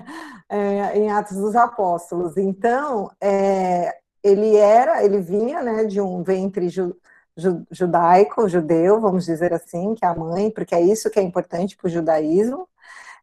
é, 0.48 0.98
em 0.98 1.10
Atos 1.10 1.36
dos 1.36 1.56
Apóstolos. 1.56 2.36
Então, 2.36 3.10
é, 3.20 3.94
ele 4.22 4.56
era, 4.56 5.04
ele 5.04 5.20
vinha, 5.20 5.62
né, 5.62 5.84
de 5.84 6.00
um 6.00 6.22
ventre 6.22 6.68
judaico, 7.70 8.48
judeu, 8.48 9.00
vamos 9.00 9.26
dizer 9.26 9.52
assim, 9.52 9.94
que 9.94 10.04
é 10.04 10.08
a 10.08 10.14
mãe, 10.14 10.50
porque 10.50 10.74
é 10.74 10.80
isso 10.80 11.10
que 11.10 11.18
é 11.18 11.22
importante 11.22 11.76
para 11.76 11.86
o 11.86 11.90
judaísmo. 11.90 12.68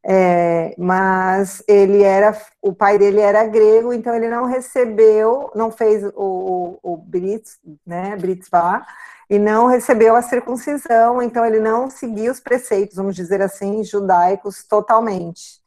É, 0.05 0.75
mas 0.77 1.63
ele 1.65 2.03
era, 2.03 2.37
o 2.61 2.73
pai 2.73 2.97
dele 2.97 3.21
era 3.21 3.45
grego, 3.45 3.93
então 3.93 4.13
ele 4.13 4.27
não 4.27 4.45
recebeu, 4.45 5.49
não 5.55 5.71
fez 5.71 6.03
o, 6.13 6.77
o, 6.83 6.97
Brit, 6.97 7.49
né, 7.85 8.17
Britzvah, 8.17 8.85
e 9.29 9.39
não 9.39 9.67
recebeu 9.67 10.13
a 10.15 10.21
circuncisão, 10.21 11.21
então 11.21 11.45
ele 11.45 11.59
não 11.59 11.89
seguia 11.89 12.31
os 12.31 12.41
preceitos, 12.41 12.97
vamos 12.97 13.15
dizer 13.15 13.41
assim, 13.41 13.81
judaicos 13.83 14.65
totalmente. 14.65 15.62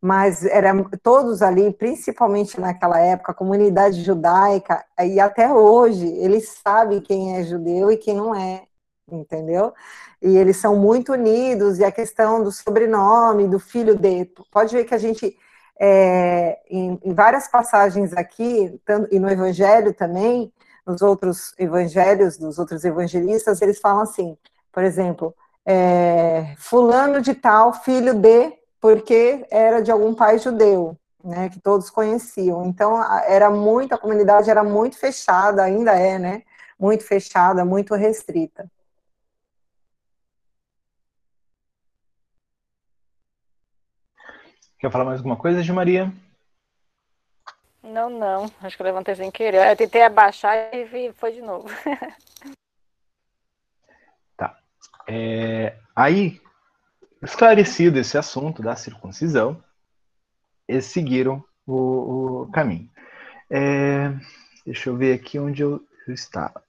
Mas 0.00 0.44
era 0.46 0.72
todos 1.02 1.42
ali, 1.42 1.72
principalmente 1.72 2.58
naquela 2.58 2.98
época, 3.00 3.32
a 3.32 3.34
comunidade 3.34 4.02
judaica, 4.02 4.84
e 5.04 5.20
até 5.20 5.52
hoje, 5.52 6.06
eles 6.06 6.48
sabem 6.62 7.00
quem 7.00 7.36
é 7.36 7.44
judeu 7.44 7.90
e 7.90 7.96
quem 7.98 8.14
não 8.14 8.34
é, 8.34 8.62
entendeu? 9.10 9.74
e 10.22 10.36
eles 10.36 10.58
são 10.58 10.76
muito 10.76 11.12
unidos, 11.12 11.78
e 11.78 11.84
a 11.84 11.90
questão 11.92 12.42
do 12.42 12.52
sobrenome, 12.52 13.48
do 13.48 13.58
filho 13.58 13.96
de. 13.96 14.26
Pode 14.50 14.76
ver 14.76 14.84
que 14.84 14.94
a 14.94 14.98
gente, 14.98 15.36
é, 15.78 16.58
em, 16.68 17.00
em, 17.02 17.14
várias 17.14 17.48
passagens 17.48 18.12
aqui, 18.12 18.78
e 19.10 19.18
no 19.18 19.30
Evangelho 19.30 19.94
também, 19.94 20.52
nos 20.86 21.00
outros 21.02 21.54
evangelhos, 21.58 22.36
dos 22.36 22.58
outros 22.58 22.84
evangelistas, 22.84 23.62
eles 23.62 23.78
falam 23.80 24.02
assim, 24.02 24.36
por 24.72 24.82
exemplo, 24.82 25.34
é, 25.64 26.54
fulano 26.58 27.20
de 27.20 27.34
tal, 27.34 27.72
filho 27.72 28.14
de, 28.14 28.52
porque 28.80 29.46
era 29.50 29.82
de 29.82 29.90
algum 29.90 30.14
pai 30.14 30.38
judeu, 30.38 30.96
né, 31.22 31.48
que 31.50 31.60
todos 31.60 31.90
conheciam. 31.90 32.64
Então, 32.66 33.02
era 33.24 33.50
muito, 33.50 33.94
a 33.94 33.98
comunidade 33.98 34.50
era 34.50 34.64
muito 34.64 34.96
fechada, 34.96 35.62
ainda 35.62 35.92
é, 35.92 36.18
né, 36.18 36.42
muito 36.78 37.04
fechada, 37.04 37.64
muito 37.64 37.94
restrita. 37.94 38.70
Quer 44.78 44.90
falar 44.90 45.04
mais 45.04 45.18
alguma 45.18 45.36
coisa, 45.36 45.62
Gil 45.62 45.74
Maria? 45.74 46.10
Não, 47.82 48.08
não. 48.08 48.50
Acho 48.62 48.76
que 48.76 48.82
eu 48.82 48.86
levantei 48.86 49.14
sem 49.14 49.30
querer. 49.30 49.70
Eu 49.70 49.76
tentei 49.76 50.02
abaixar 50.02 50.56
e 50.74 51.12
foi 51.12 51.32
de 51.32 51.42
novo. 51.42 51.68
tá. 54.38 54.58
É, 55.06 55.76
aí, 55.94 56.40
esclarecido 57.22 57.98
esse 57.98 58.16
assunto 58.16 58.62
da 58.62 58.76
circuncisão, 58.76 59.62
eles 60.66 60.86
seguiram 60.86 61.44
o, 61.66 62.42
o 62.42 62.50
caminho. 62.50 62.90
É, 63.50 64.10
deixa 64.64 64.90
eu 64.90 64.96
ver 64.96 65.14
aqui 65.14 65.38
onde 65.38 65.62
eu, 65.62 65.84
eu 66.06 66.14
estava. 66.14 66.62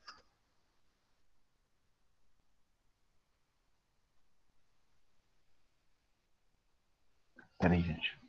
Peraí, 7.60 7.82
gente. 7.82 8.20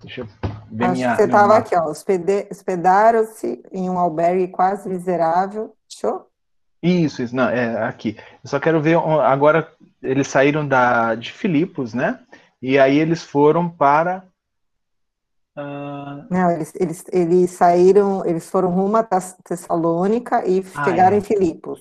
Deixa 0.00 0.22
eu 0.22 0.26
ver 0.70 0.84
Acho 0.84 0.92
minha, 0.92 1.10
que 1.10 1.16
você 1.16 1.24
estava 1.24 1.56
aqui, 1.58 1.76
ó. 1.76 1.90
Hospedaram-se 1.90 3.62
em 3.70 3.90
um 3.90 3.98
albergue 3.98 4.48
quase 4.48 4.88
miserável. 4.88 5.76
Show? 5.88 6.27
Isso, 6.82 7.22
isso, 7.22 7.34
não, 7.34 7.48
é 7.48 7.84
aqui. 7.84 8.16
Eu 8.44 8.50
só 8.50 8.60
quero 8.60 8.80
ver 8.80 8.96
agora 8.96 9.72
eles 10.02 10.28
saíram 10.28 10.66
da 10.66 11.14
de 11.14 11.32
Filipos, 11.32 11.92
né? 11.92 12.20
E 12.62 12.78
aí 12.78 12.98
eles 12.98 13.22
foram 13.22 13.68
para 13.68 14.24
uh... 15.56 16.26
Não, 16.30 16.50
eles, 16.52 16.72
eles, 16.76 17.04
eles 17.12 17.50
saíram, 17.50 18.24
eles 18.24 18.48
foram 18.48 18.70
rumo 18.70 18.96
a 18.96 19.02
Tessalônica 19.02 20.46
e 20.46 20.64
ah, 20.74 20.84
chegaram 20.84 21.16
é. 21.16 21.18
em 21.18 21.22
Filipos. 21.22 21.80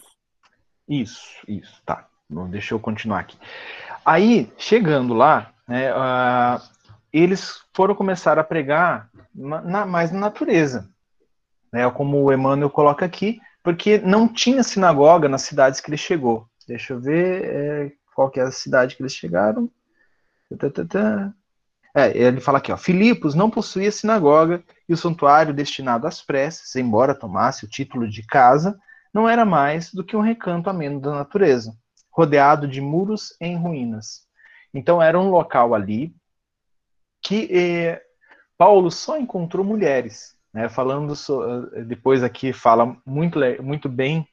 Isso, 0.88 1.44
isso, 1.48 1.82
tá. 1.86 2.08
Bom, 2.30 2.50
deixa 2.50 2.74
eu 2.74 2.80
continuar 2.80 3.20
aqui. 3.20 3.38
Aí, 4.06 4.52
chegando 4.58 5.14
lá, 5.14 5.52
né, 5.68 5.94
uh, 5.94 6.62
eles 7.12 7.62
foram 7.74 7.96
começar 7.96 8.38
a 8.38 8.44
pregar 8.44 9.10
na, 9.34 9.86
mais 9.86 10.12
na 10.12 10.20
natureza, 10.20 10.90
né, 11.72 11.90
como 11.92 12.24
o 12.24 12.34
Emmanuel 12.34 12.70
coloca 12.70 13.06
aqui, 13.06 13.40
porque 13.68 13.98
não 13.98 14.30
tinha 14.30 14.64
sinagoga 14.64 15.28
nas 15.28 15.42
cidades 15.42 15.82
que 15.82 15.90
ele 15.90 15.98
chegou. 15.98 16.48
Deixa 16.66 16.94
eu 16.94 17.02
ver 17.02 17.44
é, 17.44 17.92
qual 18.16 18.30
que 18.30 18.40
é 18.40 18.44
a 18.44 18.50
cidade 18.50 18.96
que 18.96 19.02
eles 19.02 19.12
chegaram. 19.12 19.70
É, 21.94 22.18
ele 22.18 22.40
fala 22.40 22.60
aqui, 22.60 22.72
ó, 22.72 22.78
Filipos 22.78 23.36
não 23.36 23.50
possuía 23.50 23.92
sinagoga 23.92 24.64
e 24.88 24.94
o 24.94 24.98
santuário 24.98 25.54
destinado 25.54 26.08
às 26.08 26.22
preces, 26.22 26.78
embora 26.78 27.14
tomasse 27.14 27.66
o 27.66 27.68
título 27.68 28.08
de 28.08 28.26
casa, 28.26 28.80
não 29.14 29.28
era 29.28 29.44
mais 29.44 29.94
do 29.94 30.02
que 30.02 30.16
um 30.16 30.22
recanto 30.22 30.70
ameno 30.70 31.02
da 31.02 31.12
natureza 31.12 31.78
rodeado 32.10 32.70
de 32.70 32.80
muros 32.80 33.36
em 33.42 33.58
ruínas. 33.58 34.22
Então 34.74 35.02
era 35.02 35.20
um 35.20 35.30
local 35.30 35.76
ali 35.76 36.16
que 37.22 37.50
eh, 37.52 38.02
Paulo 38.58 38.90
só 38.90 39.20
encontrou 39.20 39.66
mulheres, 39.66 40.37
né? 40.54 40.70
Falando 40.70 41.16
so, 41.16 41.70
depois 41.86 42.24
aqui 42.24 42.54
fala 42.54 42.98
muito 43.06 43.40
muito 43.62 43.90
bem 43.90 44.28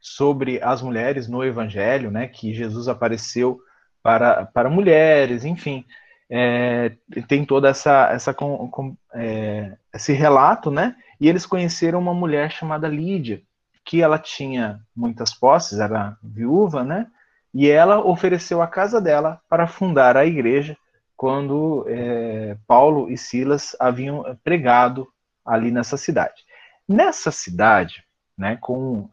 sobre 0.00 0.62
as 0.62 0.82
mulheres 0.82 1.28
no 1.28 1.42
Evangelho, 1.44 2.10
né? 2.10 2.28
Que 2.28 2.52
Jesus 2.52 2.88
apareceu 2.88 3.58
para, 4.02 4.44
para 4.44 4.68
mulheres, 4.68 5.46
enfim, 5.46 5.84
é, 6.28 6.92
tem 7.26 7.44
toda 7.44 7.68
essa, 7.68 8.10
essa 8.12 8.34
com, 8.34 8.68
com, 8.68 8.96
é, 9.14 9.76
esse 9.94 10.12
relato, 10.12 10.70
né? 10.70 10.94
E 11.20 11.28
eles 11.28 11.46
conheceram 11.46 11.98
uma 11.98 12.12
mulher 12.12 12.50
chamada 12.50 12.88
Lídia, 12.88 13.42
que 13.84 14.02
ela 14.02 14.18
tinha 14.18 14.80
muitas 14.94 15.32
posses, 15.32 15.78
era 15.78 16.16
viúva, 16.22 16.84
né? 16.84 17.06
E 17.52 17.70
ela 17.70 18.04
ofereceu 18.04 18.60
a 18.60 18.66
casa 18.66 19.00
dela 19.00 19.40
para 19.48 19.66
fundar 19.66 20.16
a 20.16 20.26
igreja 20.26 20.76
quando 21.24 21.86
é, 21.88 22.54
Paulo 22.66 23.10
e 23.10 23.16
Silas 23.16 23.74
haviam 23.80 24.38
pregado 24.44 25.10
ali 25.42 25.70
nessa 25.70 25.96
cidade. 25.96 26.44
Nessa 26.86 27.30
cidade, 27.30 28.04
né, 28.36 28.58
com, 28.60 29.08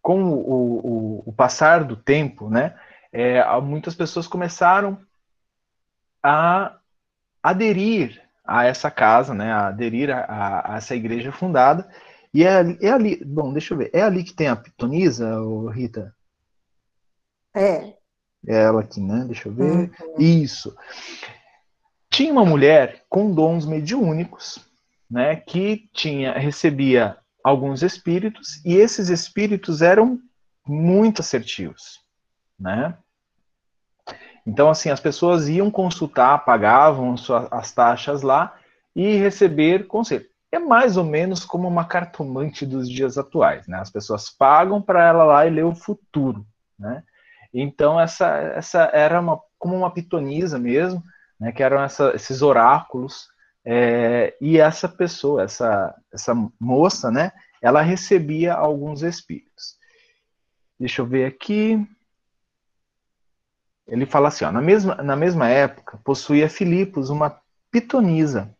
com 0.00 0.22
o, 0.22 0.36
o, 0.36 1.22
o 1.26 1.32
passar 1.32 1.82
do 1.82 1.96
tempo, 1.96 2.48
né, 2.48 2.78
é, 3.12 3.42
muitas 3.60 3.96
pessoas 3.96 4.28
começaram 4.28 4.96
a 6.22 6.78
aderir 7.42 8.22
a 8.44 8.64
essa 8.64 8.88
casa, 8.88 9.34
né, 9.34 9.52
a 9.52 9.66
aderir 9.66 10.10
a, 10.10 10.20
a, 10.20 10.74
a 10.74 10.76
essa 10.76 10.94
igreja 10.94 11.32
fundada, 11.32 11.90
e 12.32 12.44
é 12.44 12.54
ali, 12.54 12.78
é 12.80 12.90
ali, 12.92 13.24
bom, 13.24 13.52
deixa 13.52 13.74
eu 13.74 13.78
ver, 13.78 13.90
é 13.92 14.00
ali 14.00 14.22
que 14.22 14.32
tem 14.32 14.46
a 14.46 14.54
pitonisa, 14.54 15.28
Rita? 15.72 16.14
É. 17.52 18.00
É 18.46 18.62
ela 18.62 18.80
aqui, 18.80 19.00
né? 19.00 19.24
Deixa 19.26 19.48
eu 19.48 19.54
ver. 19.54 19.64
Uhum. 19.64 19.90
Isso. 20.18 20.74
Tinha 22.10 22.32
uma 22.32 22.44
mulher 22.44 23.04
com 23.08 23.32
dons 23.32 23.64
mediúnicos, 23.64 24.58
né, 25.10 25.36
que 25.36 25.88
tinha 25.92 26.32
recebia 26.32 27.18
alguns 27.44 27.82
espíritos 27.82 28.64
e 28.64 28.74
esses 28.74 29.08
espíritos 29.08 29.82
eram 29.82 30.18
muito 30.66 31.20
assertivos, 31.20 32.00
né? 32.58 32.96
Então, 34.46 34.68
assim, 34.70 34.90
as 34.90 35.00
pessoas 35.00 35.48
iam 35.48 35.70
consultar, 35.70 36.44
pagavam 36.44 37.14
as 37.50 37.72
taxas 37.72 38.22
lá 38.22 38.56
e 38.94 39.16
receber 39.16 39.86
conselho. 39.86 40.26
É 40.50 40.58
mais 40.58 40.96
ou 40.96 41.04
menos 41.04 41.44
como 41.44 41.68
uma 41.68 41.84
cartomante 41.84 42.66
dos 42.66 42.88
dias 42.88 43.16
atuais, 43.16 43.66
né? 43.66 43.78
As 43.78 43.90
pessoas 43.90 44.28
pagam 44.30 44.82
para 44.82 45.06
ela 45.06 45.24
lá 45.24 45.46
e 45.46 45.50
ler 45.50 45.64
o 45.64 45.74
futuro, 45.74 46.46
né? 46.78 47.02
Então, 47.52 48.00
essa, 48.00 48.28
essa 48.54 48.90
era 48.92 49.20
uma, 49.20 49.40
como 49.58 49.76
uma 49.76 49.92
pitonisa 49.92 50.58
mesmo, 50.58 51.02
né? 51.38 51.52
Que 51.52 51.62
eram 51.62 51.82
essa, 51.82 52.14
esses 52.14 52.42
oráculos. 52.42 53.28
É, 53.64 54.36
e 54.40 54.58
essa 54.58 54.88
pessoa, 54.88 55.42
essa, 55.42 55.94
essa 56.12 56.34
moça, 56.58 57.10
né? 57.10 57.32
Ela 57.60 57.82
recebia 57.82 58.54
alguns 58.54 59.02
espíritos. 59.02 59.76
Deixa 60.78 61.02
eu 61.02 61.06
ver 61.06 61.26
aqui. 61.26 61.86
Ele 63.86 64.06
fala 64.06 64.28
assim, 64.28 64.44
ó, 64.44 64.50
na 64.50 64.60
mesma, 64.60 64.96
na 64.96 65.14
mesma 65.14 65.48
época, 65.48 66.00
possuía 66.04 66.48
Filipos 66.48 67.10
uma 67.10 67.40
pitonisa 67.70 68.52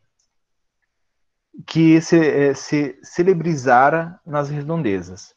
que 1.66 2.01
se, 2.01 2.16
eh, 2.18 2.55
se 2.55 2.99
celebrizara 3.03 4.20
nas 4.26 4.49
redondezas. 4.49 5.34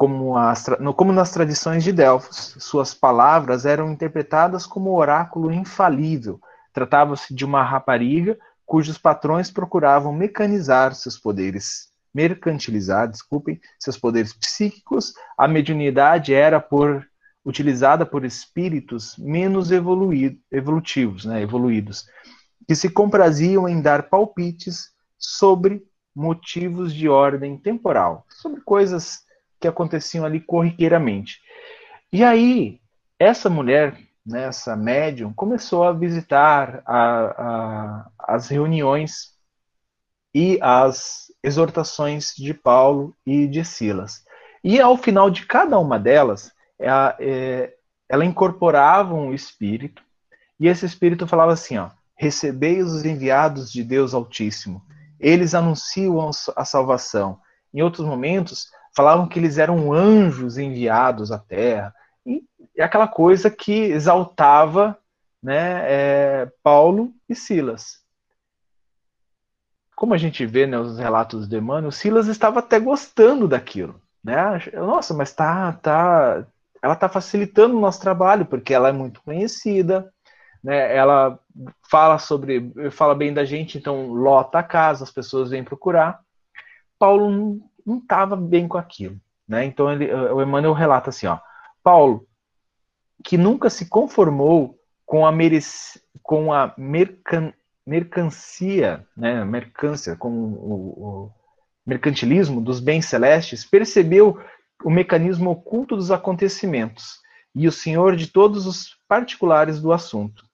Como, 0.00 0.34
as, 0.34 0.64
como 0.96 1.12
nas 1.12 1.30
tradições 1.30 1.84
de 1.84 1.92
Delfos, 1.92 2.56
suas 2.58 2.94
palavras 2.94 3.66
eram 3.66 3.92
interpretadas 3.92 4.64
como 4.64 4.96
oráculo 4.96 5.52
infalível. 5.52 6.40
Tratava-se 6.72 7.34
de 7.34 7.44
uma 7.44 7.62
rapariga 7.62 8.38
cujos 8.64 8.96
patrões 8.96 9.50
procuravam 9.50 10.10
mecanizar 10.10 10.94
seus 10.94 11.18
poderes, 11.18 11.90
mercantilizar, 12.14 13.10
desculpem, 13.10 13.60
seus 13.78 13.98
poderes 13.98 14.32
psíquicos. 14.32 15.12
A 15.36 15.46
mediunidade 15.46 16.32
era 16.32 16.58
por 16.58 17.06
utilizada 17.44 18.06
por 18.06 18.24
espíritos 18.24 19.18
menos 19.18 19.70
evoluído, 19.70 20.38
evolutivos, 20.50 21.26
né, 21.26 21.42
evoluídos, 21.42 22.06
que 22.66 22.74
se 22.74 22.88
compraziam 22.88 23.68
em 23.68 23.82
dar 23.82 24.08
palpites 24.08 24.92
sobre 25.18 25.84
motivos 26.16 26.94
de 26.94 27.06
ordem 27.06 27.58
temporal, 27.58 28.24
sobre 28.30 28.62
coisas 28.62 29.28
que 29.60 29.68
aconteciam 29.68 30.24
ali 30.24 30.40
corriqueiramente. 30.40 31.40
E 32.12 32.24
aí, 32.24 32.80
essa 33.18 33.50
mulher, 33.50 33.98
né, 34.26 34.44
essa 34.44 34.74
médium, 34.74 35.32
começou 35.32 35.84
a 35.84 35.92
visitar 35.92 36.82
a, 36.86 36.96
a, 36.96 38.10
as 38.18 38.48
reuniões 38.48 39.34
e 40.34 40.58
as 40.62 41.30
exortações 41.42 42.34
de 42.36 42.54
Paulo 42.54 43.14
e 43.26 43.46
de 43.46 43.64
Silas. 43.64 44.24
E 44.62 44.80
ao 44.80 44.96
final 44.96 45.30
de 45.30 45.46
cada 45.46 45.78
uma 45.78 45.98
delas, 45.98 46.52
ela, 46.78 47.16
é, 47.20 47.74
ela 48.08 48.24
incorporava 48.24 49.14
um 49.14 49.34
espírito, 49.34 50.02
e 50.58 50.68
esse 50.68 50.84
espírito 50.84 51.26
falava 51.26 51.52
assim: 51.52 51.78
ó, 51.78 51.90
recebei 52.16 52.82
os 52.82 53.04
enviados 53.04 53.72
de 53.72 53.82
Deus 53.82 54.14
Altíssimo, 54.14 54.82
eles 55.18 55.54
anunciam 55.54 56.30
a 56.56 56.64
salvação. 56.64 57.40
Em 57.72 57.82
outros 57.82 58.06
momentos, 58.06 58.68
falavam 58.94 59.28
que 59.28 59.38
eles 59.38 59.58
eram 59.58 59.92
anjos 59.92 60.58
enviados 60.58 61.30
à 61.30 61.38
terra, 61.38 61.94
e 62.26 62.42
é 62.76 62.82
aquela 62.82 63.08
coisa 63.08 63.50
que 63.50 63.72
exaltava 63.72 64.98
né, 65.42 65.82
é, 65.84 66.52
Paulo 66.62 67.12
e 67.28 67.34
Silas. 67.34 68.00
Como 69.96 70.14
a 70.14 70.18
gente 70.18 70.46
vê 70.46 70.66
nos 70.66 70.96
né, 70.96 71.02
relatos 71.02 71.46
de 71.48 71.56
Emmanuel, 71.56 71.92
Silas 71.92 72.26
estava 72.26 72.60
até 72.60 72.78
gostando 72.78 73.46
daquilo. 73.46 74.00
Né? 74.22 74.34
Nossa, 74.74 75.14
mas 75.14 75.32
tá, 75.32 75.72
tá, 75.74 76.46
ela 76.82 76.94
está 76.94 77.08
facilitando 77.08 77.76
o 77.76 77.80
nosso 77.80 78.00
trabalho, 78.00 78.46
porque 78.46 78.72
ela 78.72 78.88
é 78.88 78.92
muito 78.92 79.22
conhecida, 79.22 80.12
né? 80.62 80.94
ela 80.94 81.38
fala 81.90 82.18
sobre, 82.18 82.72
fala 82.90 83.14
bem 83.14 83.32
da 83.32 83.44
gente, 83.44 83.78
então 83.78 84.08
lota 84.08 84.58
a 84.58 84.62
casa, 84.62 85.04
as 85.04 85.10
pessoas 85.10 85.50
vêm 85.50 85.64
procurar. 85.64 86.20
Paulo 86.98 87.60
não 87.90 87.98
estava 87.98 88.36
bem 88.36 88.68
com 88.68 88.78
aquilo. 88.78 89.20
Né? 89.46 89.64
Então 89.64 89.90
ele, 89.90 90.12
o 90.12 90.40
Emmanuel 90.40 90.72
relata 90.72 91.10
assim, 91.10 91.26
ó, 91.26 91.38
Paulo, 91.82 92.26
que 93.24 93.36
nunca 93.36 93.68
se 93.68 93.86
conformou 93.86 94.78
com 95.04 95.26
a, 95.26 95.32
merec 95.32 95.64
com 96.22 96.52
a 96.52 96.72
mercan 96.78 97.52
mercancia, 97.86 99.04
né, 99.16 99.44
mercância, 99.44 100.14
com 100.14 100.28
o, 100.30 100.72
o 100.96 101.32
mercantilismo 101.84 102.60
dos 102.60 102.78
bens 102.78 103.06
celestes, 103.06 103.64
percebeu 103.64 104.38
o 104.84 104.90
mecanismo 104.90 105.50
oculto 105.50 105.96
dos 105.96 106.12
acontecimentos 106.12 107.18
e 107.54 107.66
o 107.66 107.72
senhor 107.72 108.14
de 108.14 108.28
todos 108.28 108.66
os 108.66 108.96
particulares 109.08 109.80
do 109.80 109.92
assunto. 109.92 110.44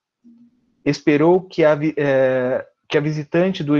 Esperou 0.84 1.43
que 1.43 1.62
a, 1.62 1.78
é, 1.97 2.66
que 2.89 2.97
a 2.97 3.01
visitante 3.01 3.64
do 3.64 3.74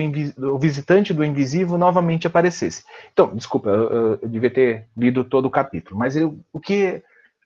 o 0.53 0.59
visitante 0.59 1.15
do 1.15 1.25
invisível 1.25 1.79
novamente 1.79 2.27
aparecesse. 2.27 2.85
Então, 3.13 3.35
desculpa, 3.35 3.69
eu, 3.69 4.19
eu 4.21 4.29
devia 4.29 4.51
ter 4.51 4.89
lido 4.97 5.25
todo 5.25 5.47
o 5.47 5.51
capítulo, 5.51 5.99
mas 5.99 6.17
eu, 6.17 6.39
o 6.53 6.61
que 6.61 7.03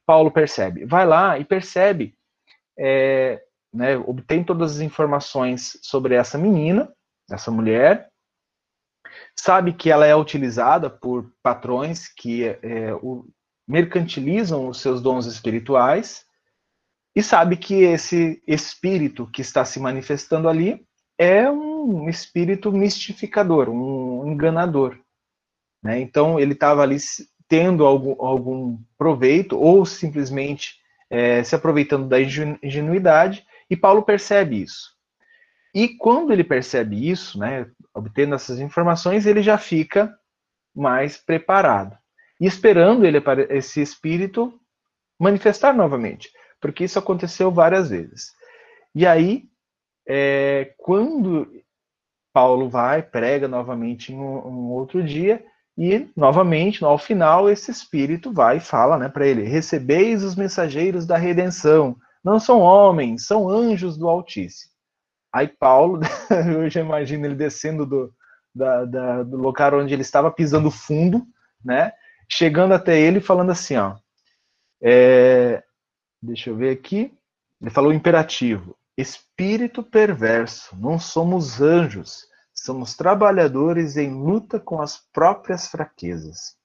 Paulo 0.07 0.31
percebe? 0.31 0.85
Vai 0.85 1.07
lá 1.07 1.39
e 1.39 1.45
percebe, 1.45 2.15
é, 2.79 3.43
né, 3.73 3.97
obtém 3.97 4.43
todas 4.43 4.77
as 4.77 4.81
informações 4.81 5.79
sobre 5.83 6.15
essa 6.15 6.37
menina, 6.37 6.93
essa 7.31 7.51
mulher, 7.51 8.11
sabe 9.37 9.73
que 9.73 9.91
ela 9.91 10.07
é 10.07 10.15
utilizada 10.17 10.91
por 10.91 11.33
patrões 11.43 12.09
que 12.09 12.45
é, 12.45 12.93
o, 12.95 13.27
mercantilizam 13.69 14.69
os 14.69 14.81
seus 14.81 15.01
dons 15.01 15.27
espirituais 15.27 16.25
e 17.15 17.23
sabe 17.23 17.57
que 17.57 17.83
esse 17.83 18.43
espírito 18.47 19.27
que 19.27 19.43
está 19.43 19.65
se 19.65 19.79
manifestando 19.79 20.49
ali 20.49 20.85
é 21.21 21.51
um 21.51 22.09
espírito 22.09 22.73
mistificador, 22.73 23.69
um 23.69 24.27
enganador. 24.27 24.99
Né? 25.83 26.01
Então 26.01 26.41
ele 26.41 26.55
estava 26.55 26.81
ali 26.81 26.97
tendo 27.47 27.85
algum, 27.85 28.25
algum 28.25 28.79
proveito 28.97 29.59
ou 29.59 29.85
simplesmente 29.85 30.77
é, 31.11 31.45
se 31.45 31.55
aproveitando 31.55 32.09
da 32.09 32.17
ingenuidade 32.19 33.45
e 33.69 33.77
Paulo 33.77 34.03
percebe 34.03 34.63
isso. 34.63 34.97
E 35.75 35.89
quando 35.89 36.33
ele 36.33 36.43
percebe 36.43 37.11
isso, 37.11 37.39
né, 37.39 37.71
obtendo 37.93 38.35
essas 38.35 38.59
informações, 38.59 39.27
ele 39.27 39.43
já 39.43 39.59
fica 39.59 40.17
mais 40.75 41.19
preparado. 41.19 41.99
E 42.41 42.47
esperando 42.47 43.05
ele 43.05 43.23
esse 43.51 43.83
espírito 43.83 44.59
manifestar 45.19 45.75
novamente, 45.75 46.31
porque 46.59 46.85
isso 46.85 46.99
aconteceu 46.99 47.51
várias 47.51 47.91
vezes. 47.91 48.33
E 48.95 49.07
aí, 49.07 49.50
é, 50.13 50.75
quando 50.77 51.49
Paulo 52.33 52.69
vai, 52.69 53.01
prega 53.01 53.47
novamente 53.47 54.13
em 54.13 54.17
um, 54.17 54.45
um, 54.45 54.71
outro 54.73 55.05
dia, 55.05 55.45
e 55.79 56.11
novamente, 56.17 56.85
ao 56.85 56.99
final, 56.99 57.49
esse 57.49 57.71
espírito 57.71 58.33
vai 58.33 58.57
e 58.57 58.61
fala 58.61 58.99
né, 58.99 59.09
para 59.09 59.25
ele: 59.25 59.45
Recebeis 59.45 60.25
os 60.25 60.35
mensageiros 60.35 61.07
da 61.07 61.17
redenção, 61.17 61.97
não 62.25 62.41
são 62.41 62.59
homens, 62.59 63.25
são 63.25 63.49
anjos 63.49 63.97
do 63.97 64.09
Altíssimo. 64.09 64.73
Aí 65.33 65.47
Paulo, 65.47 66.01
eu 66.53 66.69
já 66.69 66.81
imagino 66.81 67.25
ele 67.25 67.37
descendo 67.37 67.87
do, 67.87 68.13
da, 68.53 68.85
da, 68.85 69.23
do 69.23 69.37
local 69.37 69.79
onde 69.79 69.95
ele 69.95 70.03
estava 70.03 70.29
pisando 70.29 70.73
fundo, 70.73 71.25
né? 71.65 71.93
Chegando 72.29 72.75
até 72.75 73.01
ele 73.01 73.21
falando 73.21 73.53
assim, 73.53 73.77
ó. 73.77 73.95
É, 74.83 75.63
deixa 76.21 76.51
eu 76.51 76.57
ver 76.57 76.71
aqui. 76.71 77.15
Ele 77.61 77.71
falou 77.71 77.93
imperativo. 77.93 78.77
Espírito 78.97 79.83
perverso, 79.83 80.77
não 80.77 80.99
somos 80.99 81.61
anjos, 81.61 82.27
somos 82.55 82.95
trabalhadores 82.95 83.97
em 83.97 84.13
luta 84.13 84.61
com 84.61 84.81
as 84.81 84.99
próprias 85.13 85.69
fraquezas. 85.69 86.57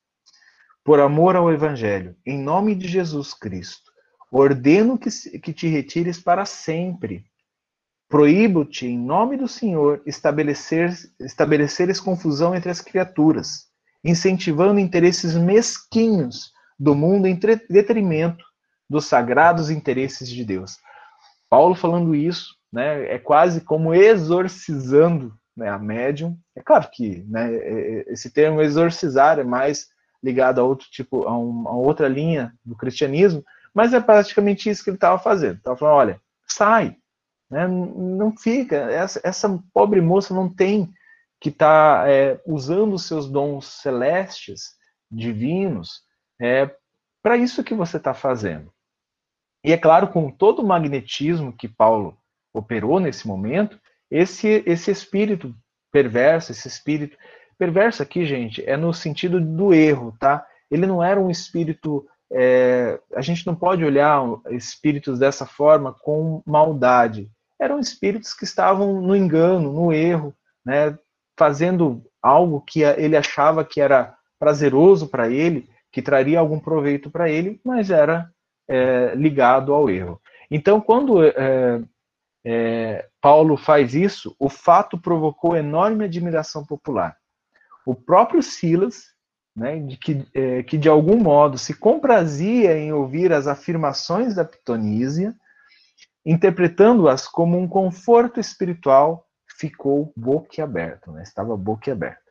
Por 0.84 1.00
amor 1.00 1.36
ao 1.36 1.52
Evangelho, 1.52 2.16
em 2.26 2.38
nome 2.38 2.76
de 2.76 2.88
Jesus 2.88 3.34
Cristo, 3.34 3.92
ordeno 4.32 4.98
que, 4.98 5.10
que 5.40 5.54
te 5.54 5.68
retires 5.68 6.20
para 6.20 6.46
sempre 6.46 7.26
Proíbo-te, 8.08 8.86
em 8.86 8.98
nome 8.98 9.36
do 9.36 9.48
Senhor, 9.48 10.02
estabelecer, 10.06 10.94
estabeleceres 11.20 12.00
confusão 12.00 12.54
entre 12.54 12.70
as 12.70 12.80
criaturas, 12.80 13.66
incentivando 14.04 14.80
interesses 14.80 15.34
mesquinhos 15.34 16.52
do 16.78 16.94
mundo 16.94 17.26
em 17.26 17.38
detrimento 17.68 18.46
dos 18.88 19.06
sagrados 19.06 19.72
interesses 19.72 20.30
de 20.30 20.46
Deus. 20.46 20.78
Paulo 21.56 21.74
falando 21.74 22.14
isso, 22.14 22.58
né, 22.70 23.08
é 23.08 23.18
quase 23.18 23.62
como 23.62 23.94
exorcizando 23.94 25.34
né, 25.56 25.70
a 25.70 25.80
médium. 25.80 26.38
É 26.54 26.62
claro 26.62 26.90
que 26.92 27.24
né, 27.30 27.56
é, 27.56 27.60
é, 27.60 28.12
esse 28.12 28.30
termo 28.30 28.62
exorcizar 28.62 29.40
é 29.40 29.44
mais 29.46 29.88
ligado 30.22 30.60
a 30.60 30.66
outro 30.66 30.86
tipo, 30.92 31.26
a, 31.26 31.38
um, 31.38 31.66
a 31.70 31.72
outra 31.72 32.10
linha 32.10 32.54
do 32.66 32.76
cristianismo, 32.76 33.42
mas 33.74 33.94
é 33.94 34.02
praticamente 34.02 34.70
isso 34.70 34.84
que 34.84 34.90
ele 34.90 34.98
estava 34.98 35.18
fazendo. 35.18 35.60
Estava 35.60 35.78
falando, 35.78 35.96
olha, 35.96 36.22
sai, 36.46 36.98
né? 37.50 37.66
Não 37.70 38.36
fica, 38.36 38.76
essa, 38.76 39.22
essa, 39.24 39.64
pobre 39.74 40.02
moça 40.02 40.34
não 40.34 40.54
tem 40.54 40.92
que 41.40 41.48
estar 41.48 42.04
tá, 42.04 42.12
é, 42.12 42.38
usando 42.46 42.96
os 42.96 43.08
seus 43.08 43.30
dons 43.30 43.66
celestes, 43.66 44.72
divinos, 45.10 46.02
é, 46.38 46.70
para 47.24 47.38
isso 47.38 47.64
que 47.64 47.74
você 47.74 47.96
está 47.96 48.14
fazendo. 48.14 48.75
E 49.66 49.74
é 49.74 49.78
claro, 49.78 50.10
com 50.10 50.30
todo 50.30 50.62
o 50.62 50.68
magnetismo 50.68 51.52
que 51.52 51.68
Paulo 51.68 52.16
operou 52.54 53.00
nesse 53.00 53.28
momento, 53.28 53.80
esse, 54.12 54.62
esse 54.64 54.92
espírito 54.92 55.56
perverso, 55.92 56.52
esse 56.52 56.68
espírito 56.68 57.18
perverso 57.58 58.04
aqui, 58.04 58.28
gente, 58.28 58.64
é 58.64 58.78
no 58.78 58.94
sentido 58.94 59.42
do 59.42 59.74
erro, 59.74 60.16
tá? 60.20 60.46
Ele 60.70 60.86
não 60.86 61.04
era 61.04 61.20
um 61.20 61.32
espírito. 61.32 62.08
É, 62.32 63.00
a 63.16 63.22
gente 63.22 63.48
não 63.48 63.56
pode 63.56 63.84
olhar 63.84 64.22
espíritos 64.52 65.18
dessa 65.18 65.48
forma 65.48 65.92
com 65.92 66.44
maldade. 66.46 67.28
Eram 67.60 67.80
espíritos 67.80 68.36
que 68.36 68.44
estavam 68.44 69.02
no 69.02 69.16
engano, 69.16 69.74
no 69.74 69.92
erro, 69.92 70.32
né? 70.64 70.96
Fazendo 71.40 72.04
algo 72.22 72.62
que 72.62 72.82
ele 72.82 73.18
achava 73.18 73.66
que 73.66 73.82
era 73.82 74.16
prazeroso 74.38 75.08
para 75.08 75.28
ele, 75.28 75.68
que 75.92 76.04
traria 76.04 76.40
algum 76.40 76.60
proveito 76.60 77.10
para 77.10 77.32
ele, 77.32 77.60
mas 77.66 77.90
era 77.90 78.30
é, 78.68 79.14
ligado 79.16 79.74
ao 79.74 79.90
erro. 79.90 80.22
Então, 80.50 80.80
quando 80.80 81.24
é, 81.24 81.82
é, 82.46 83.08
Paulo 83.22 83.58
faz 83.58 83.96
isso, 83.96 84.36
o 84.40 84.50
fato 84.50 84.98
provocou 84.98 85.56
enorme 85.56 86.06
admiração 86.06 86.66
popular. 86.66 87.18
O 87.86 87.96
próprio 87.96 88.42
Silas, 88.44 89.06
né, 89.56 89.80
de 89.80 89.98
que, 89.98 90.28
é, 90.34 90.64
que 90.64 90.78
de 90.78 90.90
algum 90.90 91.18
modo 91.18 91.58
se 91.58 91.74
comprazia 91.74 92.78
em 92.78 92.92
ouvir 92.92 93.32
as 93.32 93.48
afirmações 93.48 94.36
da 94.36 94.46
Pitonísia, 94.46 95.36
interpretando-as 96.26 97.28
como 97.28 97.58
um 97.58 97.68
conforto 97.68 98.40
espiritual, 98.40 99.26
ficou 99.58 100.12
boquiaberto, 100.16 101.12
né, 101.12 101.24
estava 101.24 101.56
boquiaberto. 101.56 102.26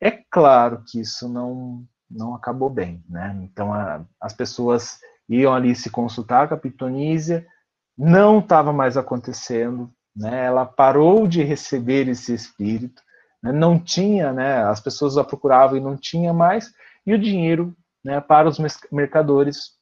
É 0.00 0.10
claro 0.30 0.84
que 0.86 1.00
isso 1.00 1.28
não, 1.28 1.84
não 2.08 2.34
acabou 2.34 2.70
bem, 2.70 3.02
né? 3.08 3.36
Então 3.42 3.74
a, 3.74 4.04
as 4.20 4.32
pessoas 4.32 5.00
iam 5.28 5.54
ali 5.54 5.74
se 5.74 5.90
consultar 5.90 6.48
com 6.48 6.54
a 6.54 6.58
Pitonísia, 6.58 7.46
não 7.96 8.38
estava 8.38 8.72
mais 8.72 8.96
acontecendo, 8.96 9.90
né? 10.16 10.46
Ela 10.46 10.64
parou 10.64 11.26
de 11.26 11.42
receber 11.42 12.08
esse 12.08 12.32
espírito, 12.32 13.02
né? 13.42 13.52
não 13.52 13.78
tinha, 13.78 14.32
né? 14.32 14.62
As 14.64 14.80
pessoas 14.80 15.18
a 15.18 15.24
procuravam 15.24 15.76
e 15.76 15.80
não 15.80 15.96
tinha 15.96 16.32
mais, 16.32 16.72
e 17.06 17.12
o 17.12 17.18
dinheiro, 17.18 17.74
né? 18.04 18.20
Para 18.20 18.48
os 18.48 18.58
mercadores 18.90 19.72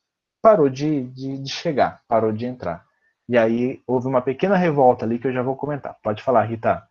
parou 0.43 0.69
de, 0.69 1.05
de, 1.09 1.39
de 1.39 1.51
chegar, 1.51 2.01
parou 2.09 2.33
de 2.33 2.47
entrar. 2.47 2.85
E 3.29 3.37
aí 3.37 3.83
houve 3.87 4.07
uma 4.07 4.23
pequena 4.23 4.57
revolta 4.57 5.05
ali 5.05 5.19
que 5.19 5.27
eu 5.27 5.33
já 5.33 5.43
vou 5.43 5.57
comentar. 5.57 5.97
Pode 6.03 6.23
falar, 6.23 6.45
Rita. 6.45 6.83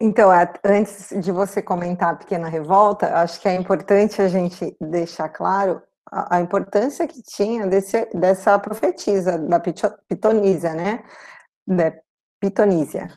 Então, 0.00 0.30
antes 0.64 1.12
de 1.20 1.30
você 1.30 1.60
comentar 1.60 2.14
a 2.14 2.16
pequena 2.16 2.48
revolta, 2.48 3.14
acho 3.20 3.38
que 3.38 3.46
é 3.46 3.54
importante 3.54 4.22
a 4.22 4.28
gente 4.28 4.74
deixar 4.80 5.28
claro 5.28 5.82
a, 6.10 6.40
importância 6.40 7.06
que 7.06 7.22
tinha 7.22 7.66
desse, 7.66 8.06
dessa 8.14 8.58
profetisa, 8.58 9.38
da 9.38 9.60
Pitonísia, 10.08 10.74
né? 10.74 11.04
Da 11.66 11.92
Pitonísia, 12.40 13.08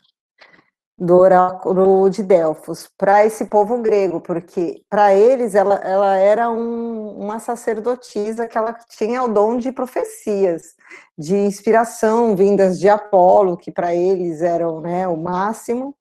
do 0.96 1.16
oráculo 1.16 2.08
de 2.08 2.22
Delfos, 2.22 2.88
para 2.96 3.26
esse 3.26 3.46
povo 3.46 3.78
grego, 3.78 4.20
porque 4.20 4.82
para 4.88 5.14
eles 5.14 5.54
ela, 5.54 5.76
ela 5.76 6.16
era 6.16 6.48
um, 6.50 7.18
uma 7.18 7.40
sacerdotisa 7.40 8.46
que 8.46 8.56
ela 8.56 8.72
tinha 8.90 9.22
o 9.22 9.28
dom 9.28 9.56
de 9.56 9.72
profecias, 9.72 10.74
de 11.18 11.36
inspiração 11.36 12.36
vindas 12.36 12.78
de 12.78 12.88
Apolo, 12.88 13.56
que 13.56 13.72
para 13.72 13.94
eles 13.94 14.40
eram 14.40 14.80
né, 14.80 15.08
o 15.08 15.16
máximo, 15.16 15.96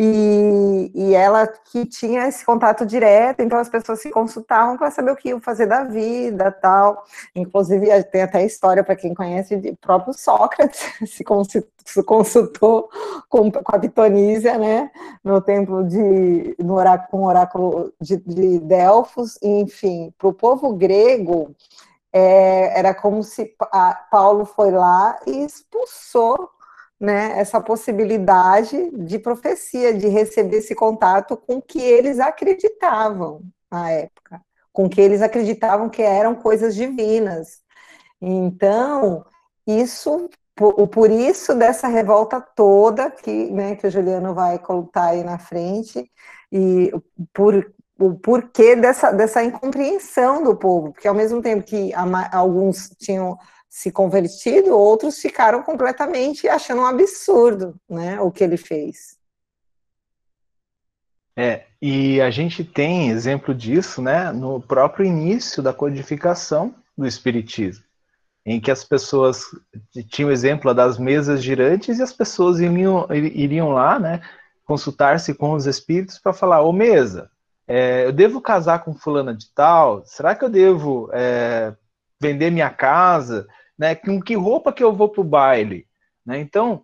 e, 0.00 0.92
e, 0.94 1.12
ela 1.12 1.44
que 1.48 1.84
tinha 1.84 2.28
esse 2.28 2.46
contato 2.46 2.86
direto, 2.86 3.40
então 3.40 3.58
as 3.58 3.68
pessoas 3.68 4.00
se 4.00 4.10
consultavam 4.10 4.76
para 4.76 4.92
saber 4.92 5.10
o 5.10 5.16
que 5.16 5.30
iam 5.30 5.40
fazer 5.40 5.66
da 5.66 5.82
vida, 5.82 6.52
tal. 6.52 7.02
Inclusive 7.34 8.04
tem 8.04 8.22
até 8.22 8.44
história 8.44 8.84
para 8.84 8.94
quem 8.94 9.12
conhece 9.12 9.56
de 9.56 9.72
próprio 9.74 10.14
Sócrates 10.14 10.80
se 11.84 12.02
consultou 12.04 12.88
com, 13.28 13.50
com 13.50 13.74
a 13.74 13.78
Pitonísia, 13.80 14.56
né, 14.56 14.88
no 15.24 15.40
templo 15.40 15.82
de 15.82 16.54
no 16.60 16.74
oráculo, 16.74 17.24
oráculo 17.24 17.92
de, 18.00 18.18
de 18.18 18.60
Delfos, 18.60 19.36
enfim, 19.42 20.14
para 20.16 20.28
o 20.28 20.32
povo 20.32 20.74
grego 20.74 21.56
é, 22.12 22.78
era 22.78 22.94
como 22.94 23.24
se 23.24 23.52
Paulo 24.12 24.44
foi 24.44 24.70
lá 24.70 25.18
e 25.26 25.44
expulsou 25.44 26.50
né, 27.00 27.38
essa 27.38 27.60
possibilidade 27.60 28.90
de 28.90 29.18
profecia, 29.18 29.94
de 29.94 30.08
receber 30.08 30.58
esse 30.58 30.74
contato 30.74 31.36
com 31.36 31.56
o 31.56 31.62
que 31.62 31.80
eles 31.80 32.18
acreditavam 32.18 33.42
na 33.70 33.90
época, 33.90 34.40
com 34.72 34.88
que 34.88 35.00
eles 35.00 35.22
acreditavam 35.22 35.88
que 35.88 36.02
eram 36.02 36.34
coisas 36.34 36.74
divinas. 36.74 37.60
Então, 38.20 39.24
isso, 39.66 40.28
por, 40.56 40.88
por 40.88 41.10
isso 41.10 41.54
dessa 41.54 41.86
revolta 41.86 42.40
toda 42.40 43.10
que, 43.10 43.50
né, 43.50 43.76
que 43.76 43.86
o 43.86 43.90
Juliano 43.90 44.34
vai 44.34 44.58
colocar 44.58 45.06
aí 45.06 45.22
na 45.22 45.38
frente, 45.38 46.10
e 46.50 46.90
por 47.32 47.72
o 47.98 48.14
porquê 48.14 48.76
dessa, 48.76 49.10
dessa 49.10 49.42
incompreensão 49.42 50.42
do 50.44 50.56
povo, 50.56 50.92
porque 50.92 51.08
ao 51.08 51.14
mesmo 51.14 51.42
tempo 51.42 51.64
que 51.64 51.92
alguns 52.32 52.90
tinham 52.90 53.36
se 53.68 53.92
convertido, 53.92 54.76
outros 54.76 55.18
ficaram 55.18 55.62
completamente 55.62 56.48
achando 56.48 56.82
um 56.82 56.86
absurdo, 56.86 57.78
né, 57.88 58.20
o 58.20 58.30
que 58.30 58.42
ele 58.42 58.56
fez. 58.56 59.18
É, 61.36 61.66
e 61.80 62.20
a 62.20 62.30
gente 62.30 62.64
tem 62.64 63.10
exemplo 63.10 63.54
disso, 63.54 64.02
né, 64.02 64.32
no 64.32 64.60
próprio 64.60 65.06
início 65.06 65.62
da 65.62 65.72
codificação 65.72 66.74
do 66.96 67.06
espiritismo, 67.06 67.84
em 68.44 68.60
que 68.60 68.70
as 68.70 68.82
pessoas 68.82 69.44
tinham 70.08 70.32
exemplo 70.32 70.74
das 70.74 70.98
mesas 70.98 71.42
girantes 71.42 71.98
e 71.98 72.02
as 72.02 72.12
pessoas 72.12 72.58
iriam, 72.58 73.06
iriam 73.12 73.68
lá, 73.70 73.98
né, 74.00 74.20
consultar-se 74.64 75.32
com 75.32 75.52
os 75.52 75.66
espíritos 75.66 76.18
para 76.18 76.32
falar, 76.32 76.62
ô 76.62 76.72
mesa, 76.72 77.30
é, 77.68 78.06
eu 78.06 78.12
devo 78.12 78.40
casar 78.40 78.82
com 78.82 78.94
fulana 78.94 79.34
de 79.34 79.52
tal? 79.54 80.02
Será 80.06 80.34
que 80.34 80.42
eu 80.42 80.48
devo 80.48 81.10
é, 81.12 81.74
vender 82.20 82.50
minha 82.50 82.70
casa? 82.70 83.46
Né? 83.78 83.94
Com 83.94 84.20
que 84.20 84.34
roupa 84.34 84.72
que 84.72 84.82
eu 84.82 84.92
vou 84.92 85.08
para 85.08 85.20
o 85.20 85.24
baile? 85.24 85.86
Né? 86.26 86.40
Então, 86.40 86.82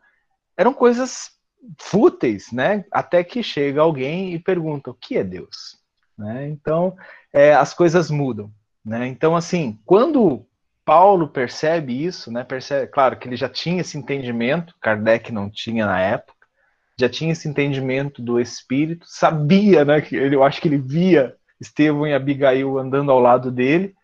eram 0.57 0.73
coisas 0.73 1.33
fúteis, 1.79 2.53
né? 2.53 2.85
Até 2.91 3.25
que 3.25 3.43
chega 3.43 3.81
alguém 3.81 4.35
e 4.35 4.39
pergunta 4.39 4.91
o 4.91 4.95
que 4.95 5.17
é 5.17 5.25
Deus, 5.25 5.79
né? 6.17 6.49
Então, 6.49 6.97
é, 7.33 7.55
as 7.55 7.75
coisas 7.75 8.11
mudam, 8.11 8.51
né? 8.85 9.07
Então, 9.07 9.35
assim, 9.35 9.79
quando 9.85 10.47
Paulo 10.85 11.29
percebe 11.29 12.05
isso, 12.05 12.31
né? 12.31 12.45
Percebe, 12.45 12.87
claro 12.89 13.17
que 13.17 13.27
ele 13.27 13.37
já 13.37 13.49
tinha 13.49 13.81
esse 13.81 13.97
entendimento, 13.97 14.75
Kardec 14.81 15.33
não 15.33 15.51
tinha 15.51 15.87
na 15.87 16.01
época, 16.01 16.35
já 16.99 17.09
tinha 17.09 17.33
esse 17.33 17.49
entendimento 17.49 18.23
do 18.23 18.39
Espírito, 18.39 19.07
sabia, 19.09 19.85
né? 19.85 20.01
Que 20.01 20.17
ele, 20.17 20.37
eu 20.37 20.45
acho 20.45 20.61
que 20.61 20.69
ele 20.69 20.79
via 20.79 21.35
Estevão 21.61 22.07
e 22.07 22.15
Abigail 22.15 22.79
andando 22.79 23.11
ao 23.11 23.19
lado 23.19 23.51
dele, 23.51 23.95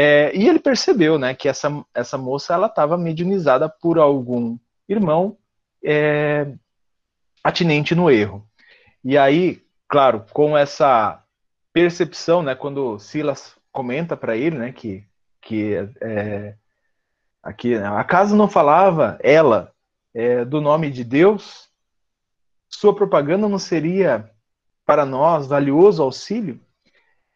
é, 0.00 0.30
e 0.32 0.48
ele 0.48 0.60
percebeu, 0.60 1.18
né, 1.18 1.34
que 1.34 1.48
essa, 1.48 1.84
essa 1.92 2.16
moça 2.16 2.54
ela 2.54 2.68
estava 2.68 2.96
mediunizada 2.96 3.68
por 3.68 3.98
algum 3.98 4.56
irmão 4.88 5.36
é, 5.84 6.54
atinente 7.42 7.96
no 7.96 8.08
erro. 8.08 8.48
E 9.02 9.18
aí, 9.18 9.60
claro, 9.88 10.24
com 10.32 10.56
essa 10.56 11.20
percepção, 11.72 12.44
né, 12.44 12.54
quando 12.54 12.96
Silas 13.00 13.56
comenta 13.72 14.16
para 14.16 14.36
ele, 14.36 14.56
né, 14.56 14.70
que 14.70 15.04
que 15.40 15.74
é, 16.00 16.54
aqui 17.42 17.74
acaso 17.74 18.36
não 18.36 18.48
falava 18.48 19.18
ela 19.20 19.72
é, 20.14 20.44
do 20.44 20.60
nome 20.60 20.90
de 20.90 21.02
Deus, 21.02 21.68
sua 22.68 22.94
propaganda 22.94 23.48
não 23.48 23.58
seria 23.58 24.30
para 24.86 25.04
nós 25.04 25.48
valioso 25.48 26.02
auxílio? 26.02 26.60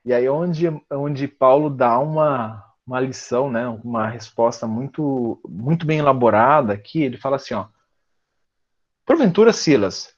E 0.05 0.13
aí 0.13 0.29
onde, 0.29 0.69
onde 0.91 1.29
Paulo 1.29 1.71
dá 1.71 1.99
uma, 1.99 2.65
uma 2.87 3.01
lição, 3.01 3.51
né, 3.51 3.69
uma 3.69 4.09
resposta 4.09 4.67
muito, 4.67 5.41
muito 5.49 5.87
bem 5.87 5.99
elaborada 5.99 6.73
aqui, 6.73 7.03
ele 7.03 7.17
fala 7.17 7.37
assim, 7.37 7.55
ó, 7.55 7.67
Porventura, 9.05 9.53
Silas, 9.53 10.15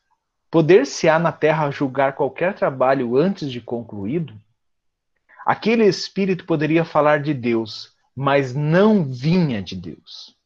poder-se-á 0.51 1.19
na 1.19 1.33
terra 1.33 1.71
julgar 1.71 2.15
qualquer 2.15 2.55
trabalho 2.55 3.17
antes 3.17 3.51
de 3.51 3.61
concluído? 3.61 4.35
Aquele 5.45 5.85
espírito 5.85 6.47
poderia 6.47 6.85
falar 6.85 7.21
de 7.21 7.35
Deus, 7.35 7.93
mas 8.15 8.55
não 8.55 9.05
vinha 9.05 9.63
de 9.63 9.75
Deus. 9.75 10.37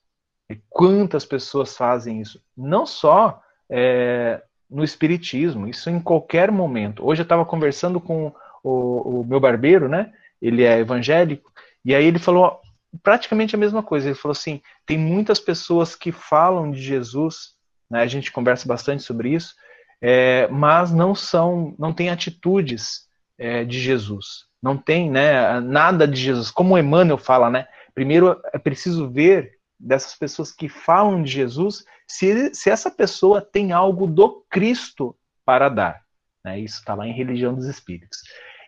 E 0.51 0.57
quantas 0.69 1.25
pessoas 1.25 1.77
fazem 1.77 2.21
isso? 2.21 2.43
Não 2.57 2.87
só 2.87 3.43
é, 3.71 4.43
no 4.69 4.83
espiritismo, 4.83 5.69
isso 5.69 5.91
em 5.91 6.01
qualquer 6.01 6.51
momento. 6.51 7.07
Hoje 7.07 7.21
eu 7.21 7.25
estava 7.25 7.45
conversando 7.45 8.01
com 8.01 8.33
o, 8.63 9.21
o 9.21 9.25
meu 9.25 9.41
barbeiro, 9.41 9.89
né? 9.89 10.13
Ele 10.41 10.63
é 10.65 10.79
evangélico, 10.79 11.53
e 11.85 11.95
aí 11.95 12.05
ele 12.05 12.19
falou 12.19 12.61
praticamente 13.03 13.55
a 13.55 13.59
mesma 13.59 13.83
coisa. 13.83 14.09
Ele 14.09 14.15
falou 14.15 14.33
assim: 14.33 14.61
tem 14.87 14.99
muitas 14.99 15.41
pessoas 15.41 15.95
que 15.95 16.13
falam 16.13 16.71
de 16.71 16.81
Jesus, 16.81 17.55
né? 17.91 18.03
A 18.03 18.07
gente 18.07 18.33
conversa 18.33 18.67
bastante 18.67 19.03
sobre 19.03 19.31
isso, 19.31 19.55
é, 20.01 20.47
mas 20.49 20.93
não 20.93 21.15
são, 21.15 21.75
não 21.79 21.93
têm 21.93 22.11
atitudes 22.11 23.09
é, 23.37 23.65
de 23.65 23.79
Jesus, 23.81 24.47
não 24.63 24.77
tem, 24.77 25.11
né? 25.11 25.61
Nada 25.61 26.07
de 26.07 26.21
Jesus. 26.21 26.51
Como 26.51 26.79
Emmanuel 26.79 27.19
fala, 27.19 27.51
né? 27.51 27.67
Primeiro 27.95 28.41
é 28.53 28.59
preciso 28.59 29.11
ver 29.11 29.59
dessas 29.79 30.15
pessoas 30.15 30.53
que 30.53 30.69
falam 30.69 31.23
de 31.23 31.31
Jesus 31.31 31.85
se, 32.07 32.53
se 32.55 32.71
essa 32.71 32.91
pessoa 32.91 33.41
tem 33.41 33.73
algo 33.73 34.07
do 34.07 34.45
Cristo 34.51 35.17
para 35.45 35.69
dar. 35.69 36.03
Né? 36.45 36.61
Isso 36.61 36.79
está 36.79 36.95
lá 36.95 37.07
em 37.07 37.13
Religião 37.13 37.55
dos 37.55 37.67
Espíritos. 37.67 38.19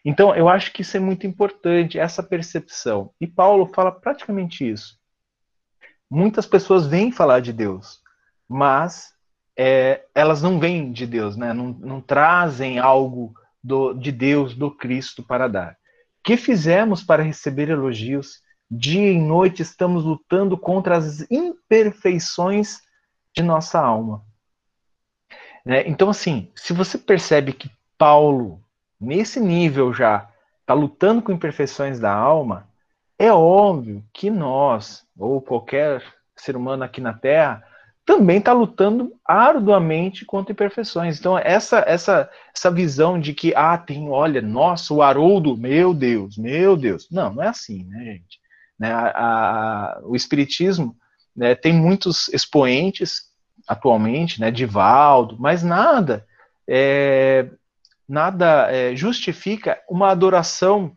Então, 0.04 0.34
eu 0.34 0.48
acho 0.48 0.72
que 0.72 0.82
isso 0.82 0.96
é 0.96 1.00
muito 1.00 1.26
importante, 1.26 1.98
essa 1.98 2.22
percepção. 2.22 3.12
E 3.20 3.26
Paulo 3.26 3.66
fala 3.66 3.92
praticamente 3.92 4.68
isso. 4.68 4.98
Muitas 6.10 6.46
pessoas 6.46 6.86
vêm 6.86 7.12
falar 7.12 7.40
de 7.40 7.52
Deus, 7.52 8.00
mas 8.48 9.12
é, 9.56 10.04
elas 10.14 10.42
não 10.42 10.58
vêm 10.58 10.90
de 10.90 11.06
Deus, 11.06 11.36
né? 11.36 11.52
não, 11.52 11.68
não 11.68 12.00
trazem 12.00 12.78
algo 12.78 13.34
do, 13.62 13.92
de 13.92 14.10
Deus, 14.10 14.54
do 14.54 14.70
Cristo 14.70 15.22
para 15.22 15.46
dar. 15.48 15.76
Que 16.24 16.36
fizemos 16.36 17.02
para 17.02 17.22
receber 17.22 17.68
elogios? 17.68 18.40
Dia 18.70 19.12
e 19.12 19.18
noite 19.18 19.62
estamos 19.62 20.04
lutando 20.04 20.56
contra 20.56 20.96
as 20.96 21.30
imperfeições 21.30 22.78
de 23.34 23.42
nossa 23.42 23.80
alma. 23.80 24.24
Né? 25.64 25.86
Então, 25.86 26.08
assim, 26.08 26.50
se 26.54 26.72
você 26.72 26.96
percebe 26.96 27.52
que 27.52 27.70
Paulo, 27.98 28.62
nesse 29.00 29.40
nível 29.40 29.92
já, 29.92 30.28
está 30.60 30.74
lutando 30.74 31.22
com 31.22 31.32
imperfeições 31.32 31.98
da 31.98 32.12
alma, 32.12 32.68
é 33.18 33.32
óbvio 33.32 34.04
que 34.12 34.30
nós, 34.30 35.04
ou 35.18 35.40
qualquer 35.40 36.02
ser 36.36 36.56
humano 36.56 36.84
aqui 36.84 37.00
na 37.00 37.12
Terra, 37.12 37.62
também 38.04 38.38
está 38.38 38.52
lutando 38.52 39.12
arduamente 39.24 40.24
contra 40.24 40.52
imperfeições. 40.52 41.18
Então, 41.18 41.38
essa, 41.38 41.84
essa, 41.86 42.30
essa 42.54 42.70
visão 42.70 43.20
de 43.20 43.34
que, 43.34 43.54
ah, 43.54 43.76
tem, 43.78 44.08
olha, 44.08 44.40
nossa, 44.40 44.92
o 44.92 45.02
Haroldo, 45.02 45.56
meu 45.56 45.94
Deus, 45.94 46.36
meu 46.36 46.76
Deus. 46.76 47.08
Não, 47.10 47.34
não 47.34 47.42
é 47.42 47.48
assim, 47.48 47.84
né, 47.84 48.04
gente? 48.04 48.40
Né, 48.78 48.90
a, 48.92 49.10
a, 49.14 50.00
o 50.04 50.16
Espiritismo 50.16 50.96
né, 51.36 51.54
tem 51.54 51.72
muitos 51.72 52.28
expoentes 52.28 53.30
atualmente, 53.68 54.40
né, 54.40 54.50
Divaldo, 54.50 55.36
mas 55.38 55.62
nada 55.62 56.26
é, 56.66 57.50
nada 58.10 58.68
é, 58.72 58.96
justifica 58.96 59.80
uma 59.88 60.10
adoração 60.10 60.96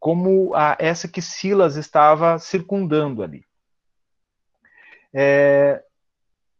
como 0.00 0.54
a, 0.54 0.74
essa 0.80 1.06
que 1.06 1.20
Silas 1.20 1.76
estava 1.76 2.38
circundando 2.38 3.22
ali. 3.22 3.44
É, 5.12 5.84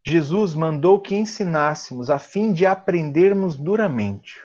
Jesus 0.05 0.53
mandou 0.53 0.99
que 1.01 1.15
ensinássemos 1.15 2.11
a 2.11 2.19
fim 2.19 2.53
de 2.53 2.67
aprendermos 2.67 3.57
duramente. 3.57 4.39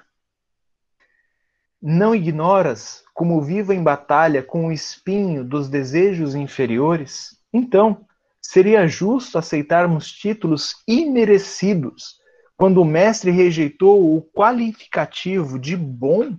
Não 1.80 2.14
ignoras 2.14 3.04
como 3.12 3.42
vivo 3.42 3.74
em 3.74 3.82
batalha 3.82 4.42
com 4.42 4.68
o 4.68 4.72
espinho 4.72 5.44
dos 5.44 5.68
desejos 5.68 6.34
inferiores? 6.34 7.38
Então, 7.52 8.06
seria 8.40 8.86
justo 8.86 9.36
aceitarmos 9.36 10.10
títulos 10.10 10.82
imerecidos 10.88 12.19
quando 12.60 12.82
o 12.82 12.84
mestre 12.84 13.30
rejeitou 13.30 14.14
o 14.14 14.20
qualificativo 14.20 15.58
de 15.58 15.74
bom? 15.74 16.36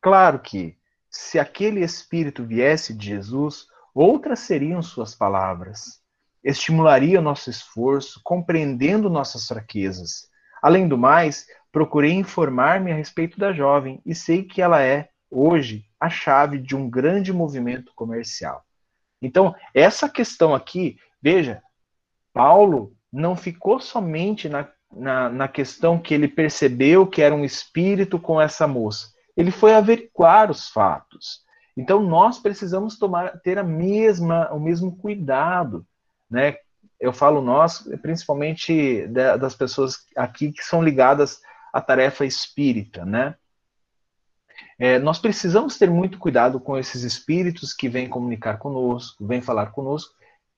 Claro 0.00 0.38
que, 0.38 0.78
se 1.10 1.38
aquele 1.38 1.84
espírito 1.84 2.42
viesse 2.42 2.94
de 2.94 3.08
Jesus, 3.08 3.66
outras 3.94 4.38
seriam 4.38 4.80
suas 4.80 5.14
palavras 5.14 6.02
estimularia 6.42 7.20
nosso 7.20 7.50
esforço, 7.50 8.18
compreendendo 8.24 9.10
nossas 9.10 9.46
fraquezas. 9.46 10.26
Além 10.62 10.88
do 10.88 10.96
mais, 10.96 11.46
procurei 11.70 12.12
informar-me 12.12 12.90
a 12.90 12.94
respeito 12.94 13.38
da 13.38 13.52
jovem 13.52 14.00
e 14.06 14.14
sei 14.14 14.42
que 14.42 14.62
ela 14.62 14.82
é, 14.82 15.10
hoje, 15.30 15.84
a 16.00 16.08
chave 16.08 16.58
de 16.58 16.74
um 16.74 16.88
grande 16.88 17.30
movimento 17.30 17.92
comercial. 17.94 18.64
Então, 19.20 19.54
essa 19.74 20.08
questão 20.08 20.54
aqui, 20.54 20.96
veja, 21.20 21.62
Paulo 22.32 22.96
não 23.12 23.36
ficou 23.36 23.78
somente 23.78 24.48
na, 24.48 24.68
na, 24.96 25.28
na 25.28 25.48
questão 25.48 25.98
que 25.98 26.14
ele 26.14 26.28
percebeu 26.28 27.06
que 27.06 27.22
era 27.22 27.34
um 27.34 27.44
espírito 27.44 28.18
com 28.18 28.40
essa 28.40 28.66
moça. 28.66 29.08
Ele 29.36 29.50
foi 29.50 29.74
averiguar 29.74 30.50
os 30.50 30.68
fatos. 30.68 31.42
Então, 31.76 32.00
nós 32.00 32.38
precisamos 32.38 32.98
tomar, 32.98 33.40
ter 33.40 33.58
a 33.58 33.64
mesma, 33.64 34.52
o 34.52 34.60
mesmo 34.60 34.96
cuidado 34.96 35.86
né? 36.30 36.56
Eu 36.98 37.12
falo 37.12 37.40
nós, 37.40 37.80
principalmente 38.00 39.06
das 39.06 39.54
pessoas 39.54 40.06
aqui 40.16 40.52
que 40.52 40.64
são 40.64 40.82
ligadas 40.82 41.40
à 41.72 41.80
tarefa 41.80 42.24
espírita, 42.24 43.04
né? 43.04 43.36
É, 44.78 44.98
nós 44.98 45.18
precisamos 45.18 45.78
ter 45.78 45.90
muito 45.90 46.18
cuidado 46.18 46.58
com 46.58 46.76
esses 46.76 47.02
espíritos 47.02 47.72
que 47.72 47.88
vêm 47.88 48.08
comunicar 48.08 48.58
conosco, 48.58 49.24
vêm 49.26 49.40
falar 49.40 49.66
conosco, 49.66 50.12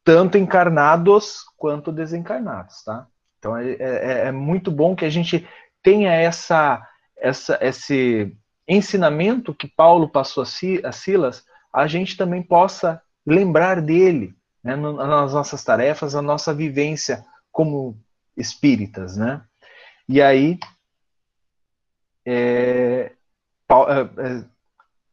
tanto 0.05 0.39
encarnados 0.39 1.45
quanto 1.57 1.93
desencarnados, 1.93 2.83
tá? 2.83 3.07
Então 3.47 3.57
é, 3.57 3.77
é, 3.79 4.27
é 4.27 4.33
muito 4.33 4.73
bom 4.73 4.97
que 4.97 5.05
a 5.05 5.11
gente 5.11 5.47
tenha 5.83 6.13
essa, 6.13 6.85
essa, 7.17 7.57
esse 7.61 8.37
ensinamento 8.67 9.55
que 9.55 9.69
Paulo 9.69 10.09
passou 10.09 10.43
a 10.43 10.93
Silas, 10.93 11.45
a 11.73 11.87
gente 11.87 12.17
também 12.17 12.43
possa 12.43 13.01
lembrar 13.25 13.81
dele, 13.81 14.35
né, 14.65 14.75
nas 14.75 15.33
nossas 15.33 15.63
tarefas, 15.63 16.17
a 16.17 16.23
nossa 16.23 16.53
vivência 16.53 17.25
como 17.53 17.97
espíritas, 18.37 19.17
né? 19.17 19.41
E 20.09 20.21
aí, 20.21 20.59
é, 22.25 23.13
é, 23.69 24.01
é 24.19 24.45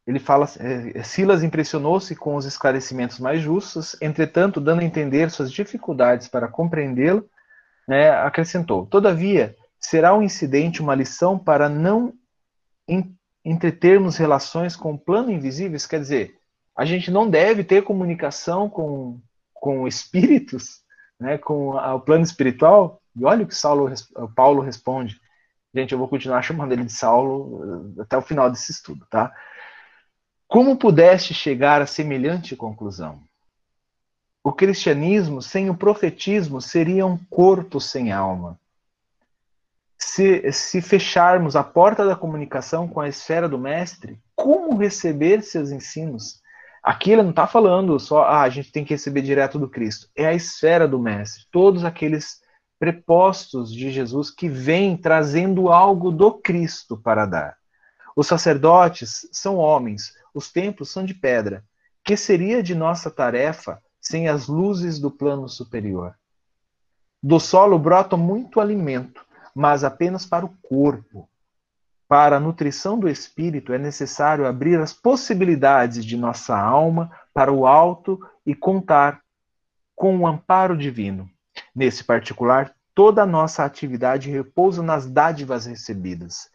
ele 0.05 0.19
fala, 0.19 0.47
é, 0.59 1.03
Silas 1.03 1.43
impressionou-se 1.43 2.15
com 2.15 2.35
os 2.35 2.45
esclarecimentos 2.45 3.19
mais 3.19 3.41
justos, 3.41 3.95
entretanto, 4.01 4.59
dando 4.59 4.81
a 4.81 4.83
entender 4.83 5.29
suas 5.29 5.51
dificuldades 5.51 6.27
para 6.27 6.47
compreendê-lo, 6.47 7.29
né, 7.87 8.09
acrescentou: 8.11 8.85
Todavia, 8.85 9.55
será 9.79 10.15
um 10.15 10.21
incidente 10.21 10.81
uma 10.81 10.95
lição 10.95 11.37
para 11.37 11.67
não 11.69 12.13
entretermos 13.45 14.17
relações 14.17 14.75
com 14.75 14.93
o 14.93 14.99
plano 14.99 15.31
invisíveis? 15.31 15.85
Quer 15.85 15.99
dizer, 15.99 16.39
a 16.75 16.85
gente 16.85 17.11
não 17.11 17.29
deve 17.29 17.63
ter 17.63 17.83
comunicação 17.83 18.69
com 18.69 19.19
com 19.63 19.87
espíritos, 19.87 20.81
né, 21.17 21.37
com 21.37 21.69
o 21.69 21.99
plano 22.01 22.25
espiritual, 22.25 23.01
e 23.15 23.23
olha 23.23 23.45
o 23.45 23.47
que 23.47 23.55
Saulo, 23.55 23.89
Paulo 24.35 24.61
responde. 24.61 25.21
Gente, 25.73 25.93
eu 25.93 25.97
vou 25.97 26.09
continuar 26.09 26.41
chamando 26.41 26.73
ele 26.73 26.83
de 26.83 26.91
Saulo 26.91 27.93
eh, 27.97 28.01
até 28.01 28.17
o 28.17 28.21
final 28.21 28.51
desse 28.51 28.73
estudo, 28.73 29.07
tá? 29.09 29.33
Como 30.49 30.77
pudeste 30.77 31.33
chegar 31.33 31.81
a 31.81 31.85
semelhante 31.85 32.57
conclusão? 32.57 33.23
O 34.43 34.51
cristianismo 34.51 35.41
sem 35.41 35.69
o 35.69 35.77
profetismo 35.77 36.59
seria 36.59 37.05
um 37.05 37.17
corpo 37.29 37.79
sem 37.79 38.11
alma. 38.11 38.59
Se, 39.97 40.51
se 40.51 40.81
fecharmos 40.81 41.55
a 41.55 41.63
porta 41.63 42.05
da 42.05 42.13
comunicação 42.13 42.85
com 42.85 42.99
a 42.99 43.07
esfera 43.07 43.47
do 43.47 43.57
Mestre, 43.57 44.19
como 44.35 44.77
receber 44.77 45.41
seus 45.41 45.71
ensinos? 45.71 46.41
Aqui 46.83 47.13
ele 47.13 47.23
não 47.23 47.29
está 47.29 47.47
falando 47.47 47.97
só, 47.97 48.23
ah, 48.23 48.41
a 48.41 48.49
gente 48.49 48.69
tem 48.69 48.83
que 48.83 48.93
receber 48.93 49.21
direto 49.21 49.57
do 49.57 49.69
Cristo. 49.69 50.09
É 50.13 50.25
a 50.25 50.33
esfera 50.33 50.85
do 50.85 50.99
Mestre. 50.99 51.45
Todos 51.49 51.85
aqueles 51.85 52.41
prepostos 52.77 53.71
de 53.73 53.89
Jesus 53.89 54.29
que 54.29 54.49
vêm 54.49 54.97
trazendo 54.97 55.69
algo 55.69 56.11
do 56.11 56.33
Cristo 56.33 56.97
para 56.97 57.25
dar. 57.25 57.55
Os 58.13 58.27
sacerdotes 58.27 59.25
são 59.31 59.55
homens, 59.55 60.13
os 60.33 60.51
templos 60.51 60.91
são 60.91 61.05
de 61.05 61.13
pedra. 61.13 61.63
Que 62.03 62.17
seria 62.17 62.61
de 62.61 62.75
nossa 62.75 63.09
tarefa 63.09 63.81
sem 64.03 64.27
as 64.27 64.47
luzes 64.47 64.99
do 64.99 65.09
plano 65.09 65.47
superior? 65.47 66.13
Do 67.21 67.39
solo 67.39 67.79
brota 67.79 68.17
muito 68.17 68.59
alimento, 68.59 69.25
mas 69.55 69.83
apenas 69.83 70.25
para 70.25 70.45
o 70.45 70.53
corpo. 70.61 71.29
Para 72.07 72.35
a 72.35 72.39
nutrição 72.39 72.99
do 72.99 73.07
espírito 73.07 73.71
é 73.71 73.77
necessário 73.77 74.45
abrir 74.45 74.77
as 74.79 74.93
possibilidades 74.93 76.05
de 76.05 76.17
nossa 76.17 76.55
alma 76.55 77.09
para 77.33 77.51
o 77.51 77.65
alto 77.65 78.19
e 78.45 78.53
contar 78.53 79.21
com 79.95 80.19
o 80.19 80.27
amparo 80.27 80.77
divino. 80.77 81.29
Nesse 81.73 82.03
particular, 82.03 82.75
toda 82.93 83.23
a 83.23 83.25
nossa 83.25 83.63
atividade 83.63 84.29
repousa 84.29 84.83
nas 84.83 85.09
dádivas 85.09 85.65
recebidas. 85.65 86.49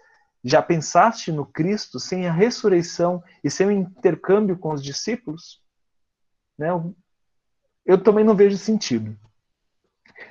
Já 0.45 0.61
pensaste 0.61 1.33
no 1.33 1.47
Cristo 1.47 1.99
sem 1.99 2.29
a 2.29 2.33
ressurreição 2.33 3.23
e 3.43 3.51
sem 3.51 3.67
o 3.67 3.73
intercâmbio 3.73 4.57
com 4.59 4.73
os 4.73 4.83
discípulos? 4.83 5.61
Né? 6.57 6.69
Eu 7.89 7.97
também 7.97 8.23
não 8.23 8.37
vejo 8.37 8.59
sentido. 8.59 9.17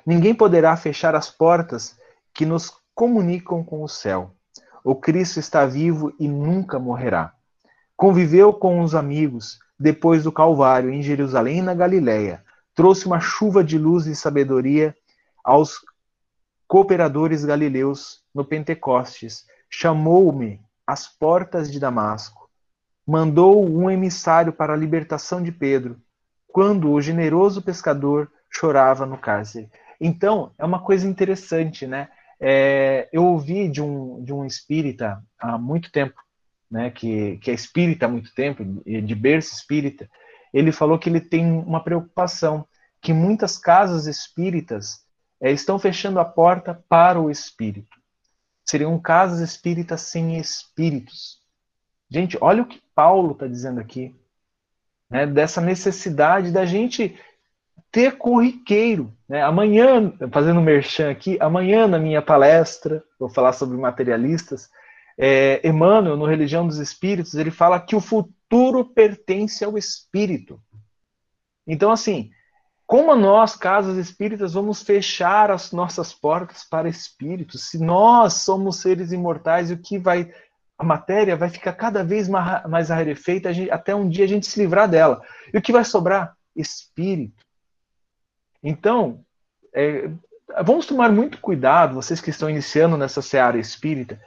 Ninguém 0.06 0.32
poderá 0.32 0.76
fechar 0.76 1.16
as 1.16 1.28
portas 1.28 1.98
que 2.32 2.46
nos 2.46 2.72
comunicam 2.94 3.64
com 3.64 3.82
o 3.82 3.88
céu. 3.88 4.30
O 4.84 4.94
Cristo 4.94 5.40
está 5.40 5.66
vivo 5.66 6.14
e 6.20 6.28
nunca 6.28 6.78
morrerá. 6.78 7.34
Conviveu 7.96 8.52
com 8.52 8.80
os 8.80 8.94
amigos 8.94 9.58
depois 9.76 10.22
do 10.22 10.30
Calvário 10.30 10.88
em 10.88 11.02
Jerusalém 11.02 11.58
e 11.58 11.62
na 11.62 11.74
Galiléia. 11.74 12.44
Trouxe 12.76 13.06
uma 13.06 13.18
chuva 13.18 13.64
de 13.64 13.76
luz 13.76 14.06
e 14.06 14.14
sabedoria 14.14 14.96
aos 15.42 15.80
cooperadores 16.68 17.44
galileus 17.44 18.22
no 18.32 18.44
Pentecostes. 18.44 19.44
Chamou-me 19.68 20.60
às 20.86 21.08
portas 21.08 21.72
de 21.72 21.80
Damasco. 21.80 22.48
Mandou 23.04 23.68
um 23.68 23.90
emissário 23.90 24.52
para 24.52 24.74
a 24.74 24.76
libertação 24.76 25.42
de 25.42 25.50
Pedro. 25.50 26.00
Quando 26.48 26.90
o 26.90 27.00
generoso 27.00 27.62
pescador 27.62 28.30
chorava 28.50 29.06
no 29.06 29.18
cárcere. 29.18 29.70
Então, 30.00 30.52
é 30.58 30.64
uma 30.64 30.80
coisa 30.80 31.06
interessante, 31.06 31.86
né? 31.86 32.08
É, 32.40 33.08
eu 33.12 33.24
ouvi 33.24 33.68
de 33.68 33.82
um, 33.82 34.22
de 34.22 34.32
um 34.32 34.44
espírita 34.44 35.22
há 35.38 35.58
muito 35.58 35.90
tempo, 35.90 36.20
né, 36.70 36.90
que, 36.90 37.38
que 37.38 37.50
é 37.50 37.54
espírita 37.54 38.06
há 38.06 38.08
muito 38.08 38.32
tempo, 38.34 38.64
de 38.84 39.14
berço 39.14 39.54
espírita, 39.54 40.08
ele 40.52 40.72
falou 40.72 40.98
que 40.98 41.08
ele 41.08 41.20
tem 41.20 41.50
uma 41.50 41.82
preocupação, 41.82 42.66
que 43.00 43.12
muitas 43.12 43.58
casas 43.58 44.06
espíritas 44.06 45.04
é, 45.40 45.50
estão 45.50 45.78
fechando 45.78 46.20
a 46.20 46.24
porta 46.24 46.74
para 46.88 47.20
o 47.20 47.30
espírito. 47.30 47.96
Seriam 48.64 48.98
casas 48.98 49.40
espíritas 49.40 50.02
sem 50.02 50.38
espíritos. 50.38 51.38
Gente, 52.10 52.36
olha 52.40 52.62
o 52.62 52.66
que 52.66 52.82
Paulo 52.94 53.32
está 53.32 53.46
dizendo 53.46 53.80
aqui, 53.80 54.14
né, 55.10 55.26
dessa 55.26 55.60
necessidade 55.60 56.50
da 56.50 56.64
gente 56.64 57.18
ter 57.90 58.16
corriqueiro. 58.18 59.12
Né? 59.28 59.42
Amanhã, 59.42 60.12
fazendo 60.30 60.60
merchan 60.60 61.10
aqui, 61.10 61.38
amanhã 61.40 61.86
na 61.86 61.98
minha 61.98 62.22
palestra, 62.22 63.02
vou 63.18 63.28
falar 63.28 63.52
sobre 63.52 63.76
materialistas, 63.76 64.70
é, 65.18 65.66
Emmanuel, 65.66 66.16
no 66.16 66.26
Religião 66.26 66.66
dos 66.66 66.78
Espíritos, 66.78 67.34
ele 67.34 67.50
fala 67.50 67.80
que 67.80 67.96
o 67.96 68.00
futuro 68.00 68.84
pertence 68.84 69.64
ao 69.64 69.76
espírito. 69.76 70.60
Então, 71.66 71.90
assim, 71.90 72.30
como 72.88 73.14
nós, 73.14 73.54
casas 73.54 73.98
espíritas, 73.98 74.54
vamos 74.54 74.82
fechar 74.82 75.50
as 75.50 75.72
nossas 75.72 76.14
portas 76.14 76.64
para 76.64 76.88
espíritos? 76.88 77.68
Se 77.68 77.78
nós 77.78 78.34
somos 78.34 78.76
seres 78.76 79.12
imortais, 79.12 79.70
o 79.70 79.76
que 79.76 79.98
vai. 79.98 80.32
A 80.78 80.84
matéria 80.84 81.36
vai 81.36 81.50
ficar 81.50 81.72
cada 81.72 82.04
vez 82.04 82.28
mais 82.28 82.88
rarefeita 82.88 83.50
até 83.70 83.94
um 83.94 84.08
dia 84.08 84.24
a 84.24 84.28
gente 84.28 84.46
se 84.46 84.60
livrar 84.60 84.88
dela. 84.88 85.20
E 85.52 85.58
o 85.58 85.62
que 85.62 85.72
vai 85.72 85.84
sobrar? 85.84 86.36
Espírito. 86.54 87.44
Então, 88.62 89.24
é, 89.74 90.08
vamos 90.64 90.86
tomar 90.86 91.10
muito 91.10 91.40
cuidado, 91.40 91.94
vocês 91.94 92.20
que 92.20 92.30
estão 92.30 92.48
iniciando 92.48 92.96
nessa 92.96 93.20
seara 93.20 93.58
espírita, 93.58 94.20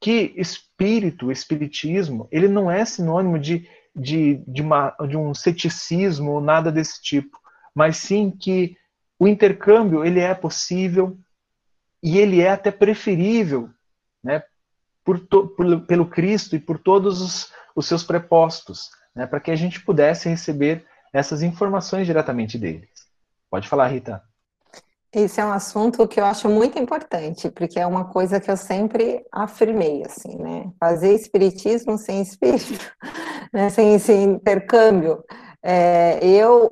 que 0.00 0.34
espírito, 0.36 1.32
espiritismo, 1.32 2.28
ele 2.30 2.48
não 2.48 2.70
é 2.70 2.84
sinônimo 2.84 3.38
de, 3.38 3.68
de, 3.94 4.42
de, 4.46 4.62
uma, 4.62 4.94
de 5.08 5.16
um 5.16 5.32
ceticismo 5.32 6.32
ou 6.32 6.40
nada 6.40 6.70
desse 6.70 7.00
tipo, 7.00 7.38
mas 7.74 7.96
sim 7.96 8.30
que 8.30 8.76
o 9.18 9.26
intercâmbio 9.26 10.04
ele 10.04 10.20
é 10.20 10.34
possível 10.34 11.18
e 12.02 12.18
ele 12.18 12.40
é 12.40 12.50
até 12.50 12.70
preferível 12.70 13.70
né, 14.22 14.42
por 15.04 15.20
to, 15.20 15.48
por, 15.48 15.82
pelo 15.82 16.06
Cristo 16.06 16.56
e 16.56 16.58
por 16.58 16.78
todos 16.78 17.20
os, 17.20 17.52
os 17.76 17.86
seus 17.86 18.02
prepostos, 18.02 18.88
né, 19.14 19.26
para 19.26 19.40
que 19.40 19.50
a 19.50 19.56
gente 19.56 19.84
pudesse 19.84 20.28
receber 20.28 20.84
essas 21.12 21.42
informações 21.42 22.06
diretamente 22.06 22.58
deles. 22.58 22.88
Pode 23.50 23.68
falar, 23.68 23.88
Rita. 23.88 24.22
Esse 25.14 25.40
é 25.40 25.44
um 25.44 25.52
assunto 25.52 26.08
que 26.08 26.18
eu 26.18 26.24
acho 26.24 26.48
muito 26.48 26.76
importante, 26.76 27.48
porque 27.48 27.78
é 27.78 27.86
uma 27.86 28.06
coisa 28.06 28.40
que 28.40 28.50
eu 28.50 28.56
sempre 28.56 29.24
afirmei, 29.30 30.02
assim, 30.04 30.36
né? 30.36 30.72
Fazer 30.80 31.14
espiritismo 31.14 31.96
sem 31.96 32.20
espírito, 32.20 32.90
né? 33.54 33.70
sem 33.70 33.94
esse 33.94 34.12
intercâmbio. 34.12 35.22
É, 35.62 36.18
eu, 36.26 36.68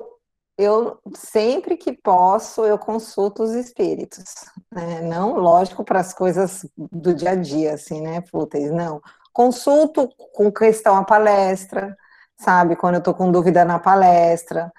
eu 0.57 0.99
sempre 1.15 1.75
que 1.77 1.91
posso, 1.91 2.63
eu 2.65 2.77
consulto 2.77 3.43
os 3.43 3.51
espíritos, 3.51 4.23
né? 4.71 5.01
Não, 5.01 5.35
lógico, 5.37 5.83
para 5.83 5.99
as 5.99 6.13
coisas 6.13 6.65
do 6.77 7.13
dia 7.13 7.31
a 7.31 7.35
dia, 7.35 7.73
assim, 7.73 8.01
né, 8.01 8.21
fúteis, 8.29 8.71
não. 8.71 9.01
Consulto 9.31 10.09
com 10.33 10.51
questão 10.51 10.95
à 10.95 11.03
palestra, 11.03 11.97
sabe? 12.37 12.75
Quando 12.75 12.95
eu 12.95 12.99
estou 12.99 13.13
com 13.13 13.31
dúvida 13.31 13.65
na 13.65 13.79
palestra, 13.79 14.71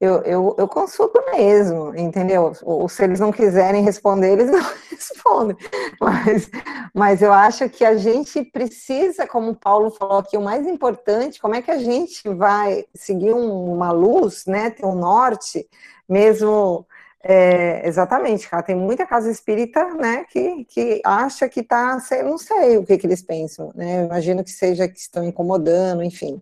eu, 0.00 0.22
eu, 0.22 0.56
eu 0.58 0.66
consulto 0.66 1.22
mesmo, 1.30 1.94
entendeu? 1.94 2.52
Ou 2.62 2.88
se 2.88 3.04
eles 3.04 3.20
não 3.20 3.30
quiserem 3.30 3.84
responder, 3.84 4.32
eles 4.32 4.48
não 4.50 4.62
respondem. 4.90 5.56
Mas, 6.00 6.50
mas 6.94 7.20
eu 7.20 7.32
acho 7.32 7.68
que 7.68 7.84
a 7.84 7.94
gente 7.96 8.42
precisa, 8.42 9.26
como 9.26 9.50
o 9.50 9.56
Paulo 9.56 9.90
falou 9.90 10.18
aqui, 10.18 10.38
o 10.38 10.40
mais 10.40 10.66
importante, 10.66 11.38
como 11.38 11.54
é 11.54 11.60
que 11.60 11.70
a 11.70 11.76
gente 11.76 12.26
vai 12.30 12.86
seguir 12.94 13.32
uma 13.32 13.92
luz, 13.92 14.46
né? 14.46 14.70
Ter 14.70 14.86
um 14.86 14.94
norte, 14.94 15.68
mesmo. 16.08 16.86
É, 17.22 17.86
exatamente, 17.86 18.48
cara. 18.48 18.62
Tem 18.62 18.74
muita 18.74 19.04
casa 19.04 19.30
espírita, 19.30 19.84
né, 19.92 20.24
que, 20.30 20.64
que 20.64 21.02
acha 21.04 21.46
que 21.50 21.62
tá, 21.62 21.98
não 22.24 22.38
sei 22.38 22.78
o 22.78 22.84
que, 22.86 22.96
que 22.96 23.06
eles 23.06 23.20
pensam, 23.20 23.70
né? 23.74 24.06
Imagino 24.06 24.42
que 24.42 24.50
seja 24.50 24.88
que 24.88 24.98
estão 24.98 25.22
incomodando, 25.22 26.02
enfim. 26.02 26.40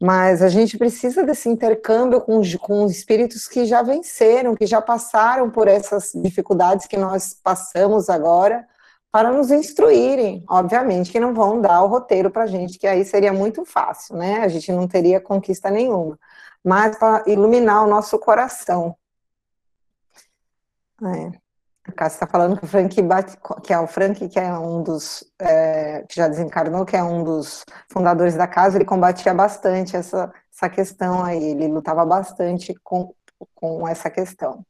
Mas 0.00 0.42
a 0.42 0.48
gente 0.48 0.76
precisa 0.76 1.24
desse 1.24 1.48
intercâmbio 1.48 2.20
com, 2.20 2.40
com 2.60 2.86
espíritos 2.86 3.48
que 3.48 3.64
já 3.64 3.82
venceram, 3.82 4.54
que 4.54 4.66
já 4.66 4.80
passaram 4.82 5.50
por 5.50 5.68
essas 5.68 6.12
dificuldades 6.14 6.86
que 6.86 6.98
nós 6.98 7.34
passamos 7.34 8.10
agora, 8.10 8.66
para 9.10 9.32
nos 9.32 9.50
instruírem. 9.50 10.44
Obviamente 10.48 11.10
que 11.10 11.20
não 11.20 11.32
vão 11.32 11.60
dar 11.60 11.82
o 11.82 11.86
roteiro 11.86 12.30
para 12.30 12.44
a 12.44 12.46
gente, 12.46 12.78
que 12.78 12.86
aí 12.86 13.04
seria 13.04 13.32
muito 13.32 13.64
fácil, 13.64 14.16
né? 14.16 14.40
A 14.40 14.48
gente 14.48 14.70
não 14.72 14.86
teria 14.86 15.20
conquista 15.20 15.70
nenhuma. 15.70 16.18
Mas 16.62 16.98
para 16.98 17.24
iluminar 17.26 17.84
o 17.84 17.88
nosso 17.88 18.18
coração. 18.18 18.94
É. 21.02 21.45
A 21.88 21.92
Cássia 21.92 22.16
está 22.16 22.26
falando 22.26 22.58
que 22.58 22.64
o 22.64 22.68
Frank 22.68 22.94
que 23.62 23.72
é 23.72 23.78
o 23.78 23.86
Frank, 23.86 24.28
que 24.28 24.38
é 24.38 24.52
um 24.58 24.82
dos 24.82 25.24
é, 25.38 26.04
que 26.08 26.16
já 26.16 26.28
desencarnou, 26.28 26.84
que 26.84 26.96
é 26.96 27.02
um 27.02 27.22
dos 27.22 27.64
fundadores 27.90 28.34
da 28.34 28.46
casa, 28.46 28.76
ele 28.76 28.84
combatia 28.84 29.32
bastante 29.32 29.96
essa, 29.96 30.32
essa 30.52 30.68
questão 30.68 31.24
aí, 31.24 31.42
ele 31.50 31.68
lutava 31.68 32.04
bastante 32.04 32.74
com, 32.82 33.14
com 33.54 33.86
essa 33.86 34.10
questão. 34.10 34.64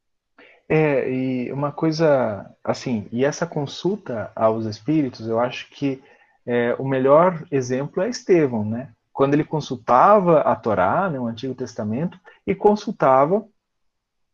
É, 0.69 1.09
e 1.09 1.53
uma 1.53 1.71
coisa 1.71 2.51
assim, 2.63 3.09
e 3.13 3.25
essa 3.25 3.47
consulta 3.47 4.31
aos 4.35 4.67
espíritos, 4.67 5.29
eu 5.29 5.39
acho 5.39 5.71
que 5.71 6.03
é, 6.45 6.75
o 6.79 6.87
melhor 6.87 7.45
exemplo 7.51 8.03
é 8.03 8.09
Estevão, 8.09 8.65
né? 8.65 8.91
Quando 9.13 9.35
ele 9.35 9.45
consultava 9.45 10.41
a 10.41 10.55
Torá, 10.55 11.09
né, 11.09 11.19
o 11.19 11.27
Antigo 11.27 11.55
Testamento, 11.55 12.21
e 12.47 12.55
consultava 12.55 13.47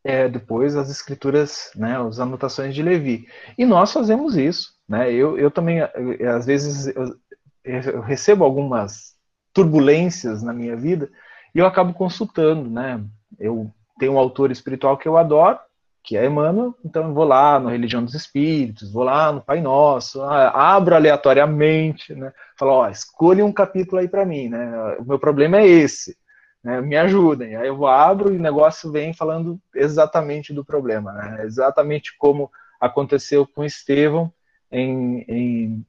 é, 0.04 0.28
depois 0.28 0.76
as 0.76 0.90
escrituras, 0.90 1.70
né, 1.76 1.96
as 2.00 2.18
anotações 2.18 2.74
de 2.74 2.82
Levi. 2.82 3.26
E 3.56 3.64
nós 3.64 3.92
fazemos 3.92 4.36
isso. 4.36 4.74
Né? 4.88 5.12
Eu, 5.12 5.38
eu 5.38 5.50
também, 5.50 5.80
às 5.80 6.46
vezes, 6.46 6.86
eu, 6.88 7.16
eu 7.64 8.00
recebo 8.00 8.44
algumas 8.44 9.14
turbulências 9.52 10.42
na 10.42 10.52
minha 10.52 10.76
vida 10.76 11.10
e 11.54 11.58
eu 11.58 11.66
acabo 11.66 11.94
consultando. 11.94 12.68
Né? 12.68 13.02
Eu 13.38 13.70
tenho 13.98 14.12
um 14.12 14.18
autor 14.18 14.50
espiritual 14.50 14.96
que 14.96 15.06
eu 15.06 15.16
adoro, 15.16 15.58
que 16.04 16.16
é 16.16 16.26
Emmanuel, 16.26 16.74
então 16.84 17.06
eu 17.06 17.14
vou 17.14 17.22
lá 17.22 17.60
no 17.60 17.68
Religião 17.68 18.04
dos 18.04 18.14
Espíritos, 18.14 18.92
vou 18.92 19.04
lá 19.04 19.30
no 19.30 19.40
Pai 19.40 19.60
Nosso, 19.60 20.20
abro 20.20 20.96
aleatoriamente, 20.96 22.12
né? 22.12 22.32
falo, 22.58 22.72
ó, 22.72 22.88
escolha 22.88 23.46
um 23.46 23.52
capítulo 23.52 24.00
aí 24.00 24.08
para 24.08 24.26
mim, 24.26 24.48
né? 24.48 24.96
O 24.98 25.04
meu 25.04 25.16
problema 25.16 25.58
é 25.58 25.66
esse 25.68 26.16
né, 26.62 26.80
me 26.80 26.96
ajudem. 26.96 27.56
Aí 27.56 27.68
eu 27.68 27.86
abro 27.86 28.32
e 28.32 28.36
o 28.36 28.42
negócio 28.42 28.90
vem 28.90 29.12
falando 29.12 29.60
exatamente 29.74 30.52
do 30.52 30.64
problema, 30.64 31.12
né, 31.12 31.44
exatamente 31.44 32.16
como 32.16 32.50
aconteceu 32.80 33.46
com 33.46 33.64
Estevão 33.64 34.32
em, 34.70 35.24
em, 35.28 35.86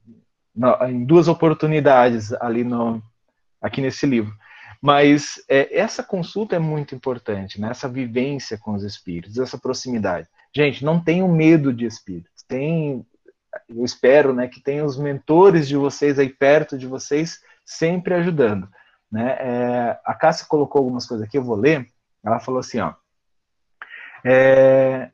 em 0.88 1.04
duas 1.04 1.26
oportunidades 1.26 2.32
ali 2.34 2.62
no, 2.62 3.02
aqui 3.60 3.80
nesse 3.80 4.06
livro. 4.06 4.32
Mas 4.80 5.42
é, 5.48 5.78
essa 5.78 6.02
consulta 6.02 6.56
é 6.56 6.58
muito 6.58 6.94
importante, 6.94 7.58
né? 7.58 7.70
essa 7.70 7.88
vivência 7.88 8.58
com 8.58 8.74
os 8.74 8.84
espíritos, 8.84 9.38
essa 9.38 9.56
proximidade. 9.56 10.28
Gente, 10.54 10.84
não 10.84 11.02
tenham 11.02 11.26
medo 11.26 11.72
de 11.72 11.86
espíritos. 11.86 12.42
Tem, 12.46 13.04
eu 13.66 13.82
espero 13.82 14.34
né, 14.34 14.46
que 14.46 14.60
tenham 14.60 14.84
os 14.84 14.98
mentores 14.98 15.66
de 15.66 15.74
vocês 15.74 16.18
aí 16.18 16.28
perto 16.28 16.76
de 16.76 16.86
vocês, 16.86 17.40
sempre 17.64 18.12
ajudando. 18.12 18.68
Né? 19.14 19.36
É, 19.38 20.00
a 20.04 20.12
Cássia 20.12 20.44
colocou 20.48 20.80
algumas 20.80 21.06
coisas 21.06 21.24
aqui, 21.24 21.38
eu 21.38 21.44
vou 21.44 21.54
ler. 21.54 21.88
Ela 22.24 22.40
falou 22.40 22.58
assim, 22.58 22.80
ó, 22.80 22.94
é, 24.24 25.08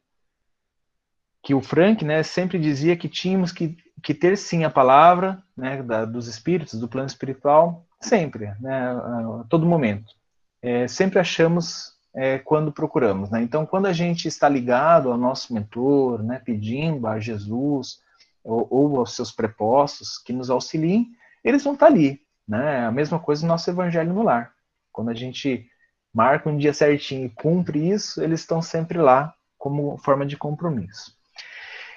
que 1.42 1.52
o 1.52 1.60
Frank 1.60 2.02
né, 2.02 2.22
sempre 2.22 2.58
dizia 2.58 2.96
que 2.96 3.10
tínhamos 3.10 3.52
que, 3.52 3.76
que 4.02 4.14
ter 4.14 4.38
sim 4.38 4.64
a 4.64 4.70
palavra 4.70 5.42
né, 5.54 5.82
da, 5.82 6.06
dos 6.06 6.28
espíritos, 6.28 6.80
do 6.80 6.88
plano 6.88 7.08
espiritual, 7.08 7.84
sempre, 8.00 8.54
né, 8.58 8.90
a 8.90 9.44
todo 9.50 9.66
momento. 9.66 10.14
É, 10.62 10.88
sempre 10.88 11.18
achamos 11.18 11.92
é, 12.14 12.38
quando 12.38 12.72
procuramos. 12.72 13.28
Né? 13.28 13.42
Então, 13.42 13.66
quando 13.66 13.84
a 13.84 13.92
gente 13.92 14.28
está 14.28 14.48
ligado 14.48 15.12
ao 15.12 15.18
nosso 15.18 15.52
mentor, 15.52 16.22
né, 16.22 16.40
pedindo 16.42 17.06
a 17.06 17.20
Jesus 17.20 17.98
ou, 18.42 18.66
ou 18.70 18.98
aos 18.98 19.14
seus 19.14 19.30
prepostos 19.30 20.16
que 20.16 20.32
nos 20.32 20.48
auxiliem, 20.48 21.10
eles 21.44 21.62
vão 21.62 21.74
estar 21.74 21.86
ali. 21.86 22.22
Né? 22.50 22.84
A 22.84 22.90
mesma 22.90 23.20
coisa 23.20 23.42
no 23.42 23.48
nosso 23.52 23.70
evangelho 23.70 24.12
no 24.12 24.24
lar. 24.24 24.52
Quando 24.90 25.10
a 25.10 25.14
gente 25.14 25.70
marca 26.12 26.48
um 26.50 26.56
dia 26.58 26.74
certinho 26.74 27.26
e 27.26 27.30
cumpre 27.30 27.88
isso, 27.88 28.20
eles 28.20 28.40
estão 28.40 28.60
sempre 28.60 28.98
lá 28.98 29.32
como 29.56 29.96
forma 29.98 30.26
de 30.26 30.36
compromisso. 30.36 31.14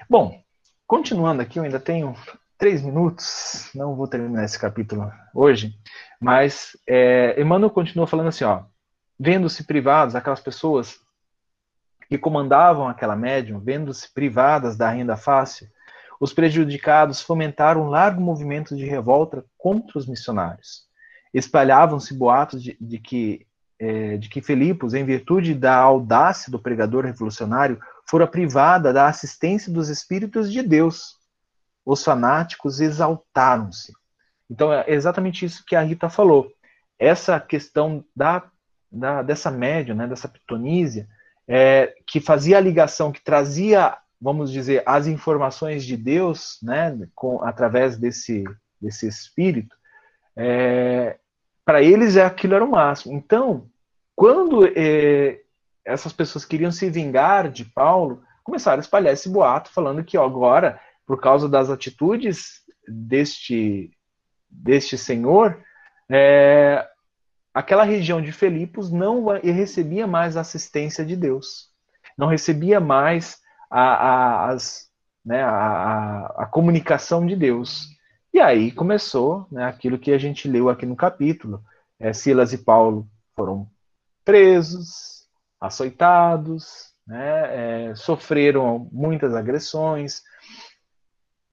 Bom, 0.08 0.40
continuando 0.86 1.42
aqui, 1.42 1.58
eu 1.58 1.64
ainda 1.64 1.80
tenho 1.80 2.16
três 2.56 2.84
minutos, 2.84 3.72
não 3.74 3.96
vou 3.96 4.08
terminar 4.08 4.44
esse 4.44 4.60
capítulo 4.60 5.12
hoje, 5.34 5.74
mas 6.22 6.78
é, 6.88 7.42
Emmanuel 7.42 7.72
continua 7.72 8.06
falando 8.06 8.28
assim, 8.28 8.44
ó, 8.44 8.66
vendo-se 9.20 9.64
privados, 9.64 10.16
aquelas 10.16 10.40
pessoas 10.40 11.00
que 12.08 12.18
comandavam 12.18 12.88
aquela 12.88 13.16
médium, 13.16 13.60
vendo-se 13.60 14.14
privadas 14.14 14.78
da 14.78 14.92
renda 14.92 15.16
fácil, 15.18 15.68
os 16.20 16.34
prejudicados 16.34 17.22
fomentaram 17.22 17.84
um 17.84 17.90
largo 17.90 18.22
movimento 18.22 18.76
de 18.76 18.86
revolta 18.86 19.46
contra 19.58 19.98
os 19.98 20.08
missionários. 20.08 20.84
Espalhavam-se 21.34 22.14
boatos 22.14 22.62
de, 22.62 22.78
de 22.80 23.00
que 23.00 23.48
é, 23.80 24.16
de 24.18 24.30
que 24.30 24.42
Filipos, 24.42 24.94
em 24.94 25.04
virtude 25.04 25.54
da 25.54 25.76
audácia 25.76 26.50
do 26.50 26.60
pregador 26.60 27.04
revolucionário, 27.04 27.80
fora 28.10 28.26
privada 28.26 28.94
da 28.94 29.08
assistência 29.08 29.72
dos 29.72 29.90
espíritos 29.90 30.52
de 30.52 30.62
Deus. 30.62 31.18
Os 31.86 32.02
fanáticos 32.02 32.80
exaltaram-se. 32.80 33.92
Então 34.50 34.72
é 34.72 34.86
exatamente 34.88 35.44
isso 35.46 35.66
que 35.66 35.76
a 35.76 35.82
Rita 35.82 36.10
falou. 36.10 36.50
Essa 36.98 37.40
questão 37.40 38.06
da, 38.16 38.44
da 38.90 39.22
dessa 39.22 39.52
média, 39.52 39.94
né, 39.94 40.08
dessa 40.08 40.30
pitonísia, 40.30 41.08
é, 41.48 41.94
que 42.08 42.22
fazia 42.22 42.58
a 42.58 42.62
ligação, 42.62 43.12
que 43.12 43.22
trazia, 43.22 43.98
vamos 44.24 44.54
dizer, 44.54 44.82
as 44.86 45.06
informações 45.06 45.84
de 45.84 45.98
Deus, 45.98 46.58
né, 46.64 46.98
com, 47.14 47.44
através 47.44 47.98
desse, 47.98 48.46
desse 48.82 49.06
espírito, 49.06 49.76
é, 50.34 51.20
para 51.66 51.82
eles 51.82 52.16
aquilo 52.16 52.56
era 52.56 52.64
o 52.64 52.72
máximo. 52.72 53.14
Então, 53.14 53.68
quando 54.16 54.66
é, 54.66 55.42
essas 55.84 56.14
pessoas 56.14 56.46
queriam 56.46 56.72
se 56.72 56.90
vingar 56.90 57.52
de 57.52 57.66
Paulo, 57.66 58.24
começaram 58.46 58.78
a 58.78 58.82
espalhar 58.82 59.14
esse 59.14 59.28
boato 59.28 59.70
falando 59.72 60.06
que 60.06 60.18
ó, 60.18 60.26
agora, 60.26 60.80
por 61.06 61.20
causa 61.20 61.50
das 61.50 61.70
atitudes 61.70 62.62
deste, 62.88 63.92
deste 64.50 64.98
senhor, 64.98 65.62
é, 66.10 66.88
aquela 67.54 67.84
região 67.84 68.22
de 68.22 68.32
Filipos 68.32 68.90
não 68.90 69.26
recebia 69.44 70.08
mais 70.08 70.38
a 70.38 70.42
assistência 70.42 71.06
de 71.06 71.18
Deus, 71.18 71.70
não 72.18 72.28
recebia 72.28 72.80
mais 72.80 73.43
a, 73.74 73.82
a, 73.82 74.50
as, 74.52 74.88
né, 75.26 75.42
a, 75.42 76.26
a, 76.38 76.46
comunicação 76.46 77.26
de 77.26 77.36
Deus. 77.36 77.88
E 78.32 78.40
aí 78.40 78.72
começou 78.72 79.48
né, 79.52 79.66
aquilo 79.66 79.98
que 79.98 80.12
a 80.12 80.18
gente 80.20 80.48
leu 80.48 80.70
aqui 80.70 80.86
no 80.86 80.96
capítulo. 80.96 81.64
É, 82.00 82.14
Silas 82.14 82.54
e 82.54 82.60
Paulo 82.60 83.10
foram 83.36 83.68
presos, 84.24 85.28
açoitados, 85.60 86.94
né, 87.08 87.90
é, 87.90 87.96
sofreram 87.96 88.88
muitas 88.92 89.34
agressões, 89.34 90.22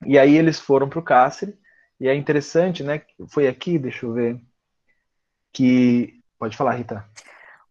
e 0.05 0.19
aí 0.19 0.37
eles 0.37 0.61
foram 0.61 0.89
para 0.89 0.99
o 0.99 1.03
cárcere, 1.03 1.59
e 1.99 2.07
é 2.07 2.15
interessante, 2.15 2.83
né, 2.83 3.03
foi 3.29 3.49
aqui, 3.49 3.79
deixa 3.79 4.05
eu 4.05 4.13
ver, 4.13 4.41
que... 5.53 6.21
Pode 6.39 6.57
falar, 6.57 6.77
Rita. 6.77 7.05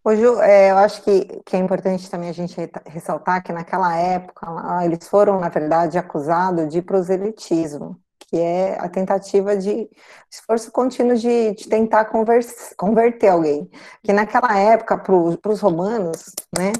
Hoje, 0.03 0.23
é, 0.41 0.71
eu 0.71 0.77
acho 0.77 1.01
que, 1.03 1.25
que 1.45 1.55
é 1.55 1.59
importante 1.59 2.09
também 2.09 2.29
a 2.29 2.33
gente 2.33 2.55
ressaltar 2.85 3.43
que 3.43 3.51
naquela 3.51 3.95
época 3.97 4.47
eles 4.83 5.07
foram, 5.07 5.39
na 5.39 5.49
verdade, 5.49 5.97
acusados 5.97 6.69
de 6.69 6.81
proselitismo 6.81 7.99
que 8.29 8.37
é 8.37 8.77
a 8.79 8.87
tentativa 8.87 9.57
de 9.57 9.89
esforço 10.29 10.71
contínuo 10.71 11.15
de, 11.15 11.55
de 11.55 11.67
tentar 11.67 12.05
converse, 12.05 12.75
converter 12.75 13.29
alguém. 13.29 13.67
Que 14.03 14.13
naquela 14.13 14.57
época, 14.57 14.97
para 14.97 15.51
os 15.51 15.59
romanos, 15.59 16.25
né, 16.55 16.71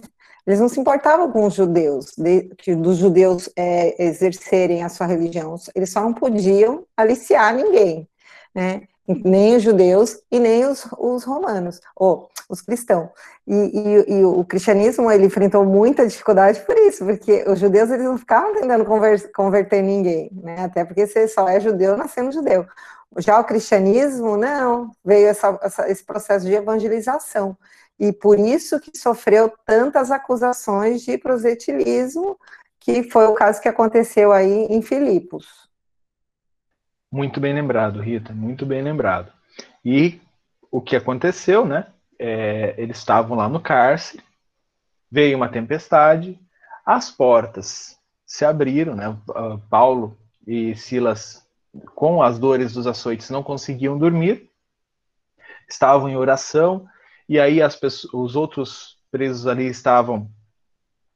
eles 0.45 0.59
não 0.59 0.69
se 0.69 0.79
importavam 0.79 1.31
com 1.31 1.45
os 1.45 1.55
judeus, 1.55 2.13
de, 2.17 2.43
que, 2.57 2.75
dos 2.75 2.97
judeus 2.97 3.49
é, 3.55 4.03
exercerem 4.03 4.83
a 4.83 4.89
sua 4.89 5.07
religião, 5.07 5.55
eles 5.75 5.91
só 5.91 6.01
não 6.01 6.13
podiam 6.13 6.85
aliciar 6.95 7.53
ninguém, 7.53 8.07
né? 8.53 8.83
Nem 9.23 9.55
os 9.55 9.63
judeus 9.63 10.21
e 10.31 10.39
nem 10.39 10.65
os, 10.65 10.87
os 10.97 11.23
romanos, 11.23 11.79
ou 11.95 12.29
os 12.49 12.61
cristãos. 12.61 13.09
E, 13.47 13.53
e, 13.53 14.19
e, 14.19 14.25
o 14.25 14.43
cristianismo 14.43 15.11
ele 15.11 15.25
enfrentou 15.25 15.65
muita 15.65 16.07
dificuldade 16.07 16.61
por 16.61 16.77
isso, 16.77 17.05
porque 17.05 17.43
os 17.47 17.59
judeus 17.59 17.89
eles 17.89 18.05
não 18.05 18.17
ficavam 18.17 18.53
tentando 18.53 18.85
conver, 18.85 19.31
converter 19.31 19.81
ninguém, 19.81 20.29
né? 20.33 20.63
Até 20.63 20.85
porque 20.85 21.07
você 21.07 21.27
só 21.27 21.47
é 21.47 21.59
judeu 21.59 21.97
nascendo 21.97 22.31
judeu. 22.31 22.65
Já 23.17 23.39
o 23.39 23.43
cristianismo, 23.43 24.37
não, 24.37 24.91
veio 25.03 25.27
essa, 25.27 25.57
essa, 25.61 25.89
esse 25.89 26.03
processo 26.03 26.45
de 26.45 26.53
evangelização. 26.53 27.57
E 27.99 28.13
por 28.13 28.39
isso 28.39 28.79
que 28.79 28.97
sofreu 28.97 29.51
tantas 29.65 30.11
acusações 30.11 31.01
de 31.01 31.17
prosetilismo, 31.17 32.37
que 32.79 33.03
foi 33.09 33.25
o 33.27 33.33
caso 33.33 33.61
que 33.61 33.67
aconteceu 33.67 34.31
aí 34.31 34.65
em 34.69 34.81
Filipos. 34.81 35.68
Muito 37.11 37.39
bem 37.39 37.53
lembrado, 37.53 37.99
Rita, 37.99 38.33
muito 38.33 38.65
bem 38.65 38.81
lembrado. 38.81 39.31
E 39.83 40.21
o 40.71 40.79
que 40.79 40.95
aconteceu, 40.95 41.65
né? 41.65 41.87
É, 42.19 42.75
eles 42.77 42.97
estavam 42.97 43.35
lá 43.37 43.49
no 43.49 43.59
cárcere, 43.59 44.23
veio 45.09 45.37
uma 45.37 45.49
tempestade, 45.49 46.39
as 46.85 47.09
portas 47.09 47.97
se 48.25 48.45
abriram, 48.45 48.95
né? 48.95 49.17
Paulo 49.69 50.15
e 50.45 50.75
Silas, 50.75 51.47
com 51.95 52.21
as 52.21 52.37
dores 52.37 52.73
dos 52.73 52.85
açoites, 52.85 53.29
não 53.29 53.41
conseguiam 53.41 53.97
dormir, 53.97 54.49
estavam 55.67 56.09
em 56.09 56.15
oração, 56.15 56.87
e 57.27 57.39
aí 57.39 57.61
as 57.61 57.75
pessoas, 57.75 58.13
os 58.13 58.35
outros 58.35 58.97
presos 59.11 59.47
ali 59.47 59.65
estavam 59.65 60.29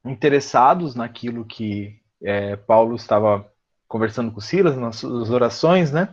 interessados 0.03 0.95
naquilo 0.95 1.45
que 1.45 1.99
é, 2.21 2.55
Paulo 2.55 2.95
estava 2.95 3.47
conversando 3.93 4.31
com 4.31 4.41
Silas 4.41 4.75
nas 4.75 5.03
orações, 5.03 5.91
né? 5.91 6.09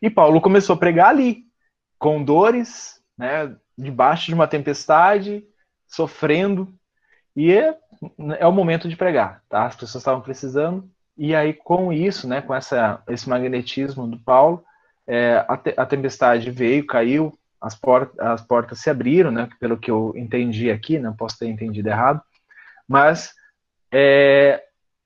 E 0.00 0.08
Paulo 0.08 0.40
começou 0.40 0.76
a 0.76 0.78
pregar 0.78 1.08
ali, 1.08 1.42
com 1.98 2.22
dores, 2.22 3.02
né, 3.18 3.56
debaixo 3.76 4.26
de 4.26 4.34
uma 4.34 4.46
tempestade, 4.46 5.44
sofrendo, 5.84 6.72
e 7.34 7.52
é, 7.52 7.76
é 8.38 8.46
o 8.46 8.52
momento 8.52 8.88
de 8.88 8.94
pregar, 8.94 9.42
tá? 9.48 9.66
As 9.66 9.74
pessoas 9.74 10.02
estavam 10.02 10.20
precisando, 10.20 10.88
e 11.18 11.34
aí 11.34 11.52
com 11.52 11.92
isso, 11.92 12.28
né, 12.28 12.40
com 12.40 12.54
essa, 12.54 13.02
esse 13.08 13.28
magnetismo 13.28 14.06
do 14.06 14.20
Paulo, 14.20 14.64
é, 15.08 15.44
a, 15.48 15.56
te, 15.56 15.74
a, 15.76 15.84
tempestade 15.84 16.52
veio, 16.52 16.86
caiu, 16.86 17.36
as, 17.60 17.74
por, 17.74 18.12
as 18.16 18.42
portas 18.42 18.78
se 18.78 18.88
abriram, 18.88 19.32
né, 19.32 19.48
pelo 19.58 19.76
que 19.76 19.90
eu 19.90 20.12
entendi 20.14 20.70
aqui, 20.70 21.00
não 21.00 21.10
né, 21.10 21.16
posso 21.18 21.36
ter 21.36 21.48
entendido 21.48 21.88
errado, 21.88 22.22
mas 22.86 23.34
é, 23.90 24.62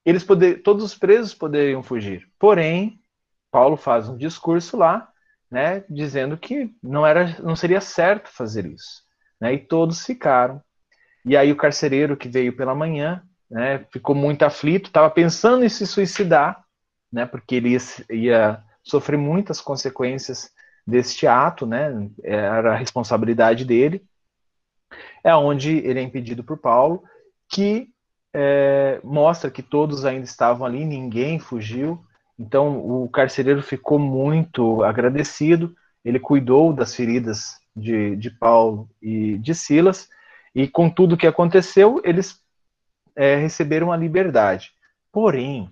eles 0.09 0.25
poder, 0.25 0.63
todos 0.63 0.83
os 0.83 0.95
presos 0.95 1.35
poderiam 1.35 1.83
fugir. 1.83 2.27
Porém, 2.39 2.99
Paulo 3.51 3.77
faz 3.77 4.09
um 4.09 4.17
discurso 4.17 4.77
lá, 4.77 5.07
né, 5.51 5.85
dizendo 5.89 6.37
que 6.37 6.75
não 6.83 7.07
era, 7.07 7.37
não 7.43 7.55
seria 7.55 7.81
certo 7.81 8.31
fazer 8.31 8.65
isso, 8.65 9.03
né, 9.39 9.53
e 9.53 9.59
todos 9.59 10.05
ficaram. 10.05 10.63
E 11.25 11.37
aí 11.37 11.53
o 11.53 11.57
carcereiro 11.57 12.17
que 12.17 12.29
veio 12.29 12.57
pela 12.57 12.75
manhã, 12.75 13.23
né, 13.51 13.85
ficou 13.93 14.15
muito 14.15 14.45
aflito, 14.45 14.87
estava 14.87 15.11
pensando 15.11 15.63
em 15.63 15.69
se 15.69 15.87
suicidar, 15.87 16.65
né, 17.13 17.27
porque 17.27 17.57
ele 17.57 17.71
ia, 17.71 17.79
ia 18.11 18.65
sofrer 18.83 19.19
muitas 19.19 19.61
consequências 19.61 20.51
deste 20.87 21.27
ato, 21.27 21.67
né, 21.67 22.11
era 22.23 22.73
a 22.73 22.77
responsabilidade 22.77 23.65
dele. 23.65 24.03
É 25.23 25.35
onde 25.35 25.79
ele 25.79 26.01
é 26.01 26.03
impedido 26.03 26.43
por 26.43 26.57
Paulo, 26.57 27.03
que 27.47 27.91
é, 28.35 29.01
mostra 29.03 29.51
que 29.51 29.63
todos 29.63 30.05
ainda 30.05 30.25
estavam 30.25 30.67
ali, 30.67 30.85
ninguém 30.85 31.39
fugiu. 31.39 32.05
Então 32.39 32.79
o 32.79 33.09
carcereiro 33.09 33.63
ficou 33.63 33.99
muito 33.99 34.83
agradecido. 34.85 35.75
Ele 36.05 36.21
cuidou 36.21 36.73
das 36.73 36.95
feridas 36.95 37.59
de, 37.75 38.17
de 38.17 38.31
Paulo 38.31 38.89
e 39.01 39.39
de 39.39 39.55
Silas, 39.55 40.09
e 40.55 40.67
com 40.67 40.91
tudo 40.91 41.17
que 41.17 41.27
aconteceu, 41.27 42.01
eles 42.05 42.41
é, 43.15 43.37
receberam 43.37 43.93
a 43.93 43.97
liberdade. 43.97 44.73
Porém, 45.13 45.71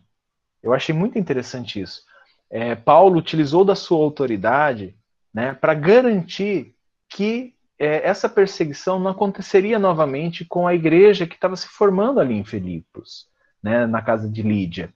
eu 0.62 0.72
achei 0.72 0.94
muito 0.94 1.18
interessante 1.18 1.80
isso. 1.80 2.02
É, 2.48 2.74
Paulo 2.74 3.18
utilizou 3.18 3.64
da 3.64 3.74
sua 3.74 3.98
autoridade 3.98 4.96
né, 5.34 5.54
para 5.54 5.74
garantir 5.74 6.74
que 7.08 7.55
é, 7.78 8.06
essa 8.06 8.28
perseguição 8.28 8.98
não 8.98 9.10
aconteceria 9.10 9.78
novamente 9.78 10.44
com 10.44 10.66
a 10.66 10.74
igreja 10.74 11.26
que 11.26 11.34
estava 11.34 11.56
se 11.56 11.68
formando 11.68 12.20
ali 12.20 12.34
em 12.34 12.44
Filipos, 12.44 13.26
né, 13.62 13.86
na 13.86 14.00
casa 14.02 14.28
de 14.28 14.42
Lídia. 14.42 14.92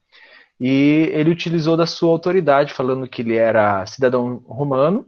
E 0.58 1.10
ele 1.12 1.30
utilizou 1.30 1.76
da 1.76 1.86
sua 1.86 2.10
autoridade, 2.10 2.74
falando 2.74 3.08
que 3.08 3.22
ele 3.22 3.36
era 3.36 3.84
cidadão 3.86 4.36
romano, 4.46 5.06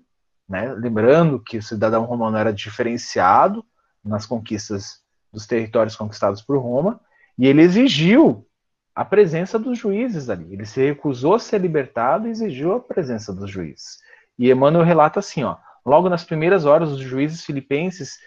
né, 0.48 0.72
lembrando 0.74 1.40
que 1.40 1.58
o 1.58 1.62
cidadão 1.62 2.04
romano 2.04 2.36
era 2.36 2.52
diferenciado 2.52 3.64
nas 4.04 4.26
conquistas 4.26 5.00
dos 5.32 5.46
territórios 5.46 5.96
conquistados 5.96 6.42
por 6.42 6.58
Roma, 6.58 7.00
e 7.38 7.46
ele 7.46 7.62
exigiu 7.62 8.46
a 8.94 9.04
presença 9.04 9.58
dos 9.58 9.78
juízes 9.78 10.28
ali. 10.28 10.52
Ele 10.52 10.66
se 10.66 10.84
recusou 10.84 11.34
a 11.34 11.38
ser 11.38 11.58
libertado 11.60 12.28
e 12.28 12.30
exigiu 12.30 12.74
a 12.74 12.80
presença 12.80 13.32
dos 13.32 13.50
juízes. 13.50 13.98
E 14.38 14.50
Emmanuel 14.50 14.84
relata 14.84 15.20
assim, 15.20 15.42
ó, 15.44 15.56
Logo 15.84 16.08
nas 16.08 16.24
primeiras 16.24 16.64
horas, 16.64 16.90
os 16.90 17.00
juízes 17.00 17.44
filipenses 17.44 18.18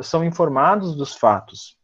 são 0.00 0.24
informados 0.24 0.94
dos 0.94 1.14
fatos. 1.14 1.76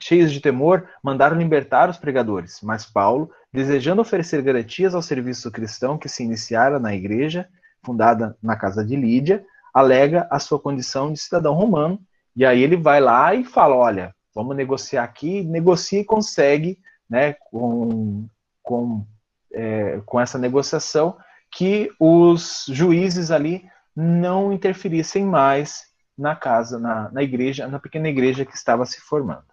Cheios 0.00 0.32
de 0.32 0.40
temor, 0.40 0.88
mandaram 1.02 1.36
libertar 1.36 1.88
os 1.88 1.96
pregadores, 1.96 2.60
mas 2.62 2.84
Paulo, 2.84 3.30
desejando 3.52 4.02
oferecer 4.02 4.42
garantias 4.42 4.94
ao 4.94 5.02
serviço 5.02 5.50
cristão 5.50 5.96
que 5.96 6.08
se 6.08 6.22
iniciara 6.22 6.78
na 6.78 6.94
igreja, 6.94 7.48
fundada 7.84 8.36
na 8.42 8.56
casa 8.56 8.84
de 8.84 8.96
Lídia, 8.96 9.44
alega 9.72 10.26
a 10.30 10.38
sua 10.38 10.58
condição 10.58 11.12
de 11.12 11.18
cidadão 11.18 11.54
romano, 11.54 12.00
e 12.36 12.44
aí 12.44 12.62
ele 12.62 12.76
vai 12.76 13.00
lá 13.00 13.34
e 13.34 13.44
fala: 13.44 13.76
olha, 13.76 14.14
vamos 14.34 14.56
negociar 14.56 15.04
aqui, 15.04 15.42
negocia 15.42 16.00
e 16.00 16.04
consegue, 16.04 16.78
né, 17.08 17.34
com, 17.34 18.26
com, 18.62 19.06
é, 19.52 20.00
com 20.04 20.20
essa 20.20 20.38
negociação, 20.38 21.16
que 21.50 21.90
os 22.00 22.64
juízes 22.68 23.30
ali 23.30 23.64
não 23.94 24.52
interferissem 24.52 25.24
mais 25.24 25.92
na 26.16 26.34
casa, 26.34 26.78
na, 26.78 27.10
na 27.10 27.22
igreja, 27.22 27.66
na 27.66 27.78
pequena 27.78 28.08
igreja 28.08 28.44
que 28.44 28.54
estava 28.54 28.86
se 28.86 29.00
formando. 29.00 29.44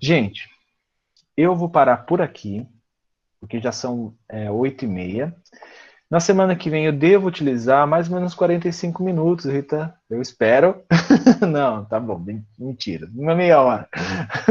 Gente, 0.00 0.48
eu 1.36 1.56
vou 1.56 1.68
parar 1.68 1.98
por 1.98 2.20
aqui, 2.20 2.66
porque 3.40 3.60
já 3.60 3.72
são 3.72 4.16
é, 4.28 4.50
oito 4.50 4.84
e 4.84 4.88
meia. 4.88 5.34
Na 6.12 6.20
semana 6.20 6.54
que 6.54 6.68
vem 6.68 6.84
eu 6.84 6.92
devo 6.92 7.26
utilizar 7.26 7.86
mais 7.86 8.06
ou 8.06 8.16
menos 8.16 8.34
45 8.34 9.02
minutos, 9.02 9.46
Rita. 9.46 9.94
Eu 10.10 10.20
espero. 10.20 10.82
Não, 11.40 11.86
tá 11.86 11.98
bom, 11.98 12.22
mentira. 12.58 13.08
Uma 13.16 13.34
meia 13.34 13.62
hora. 13.62 13.88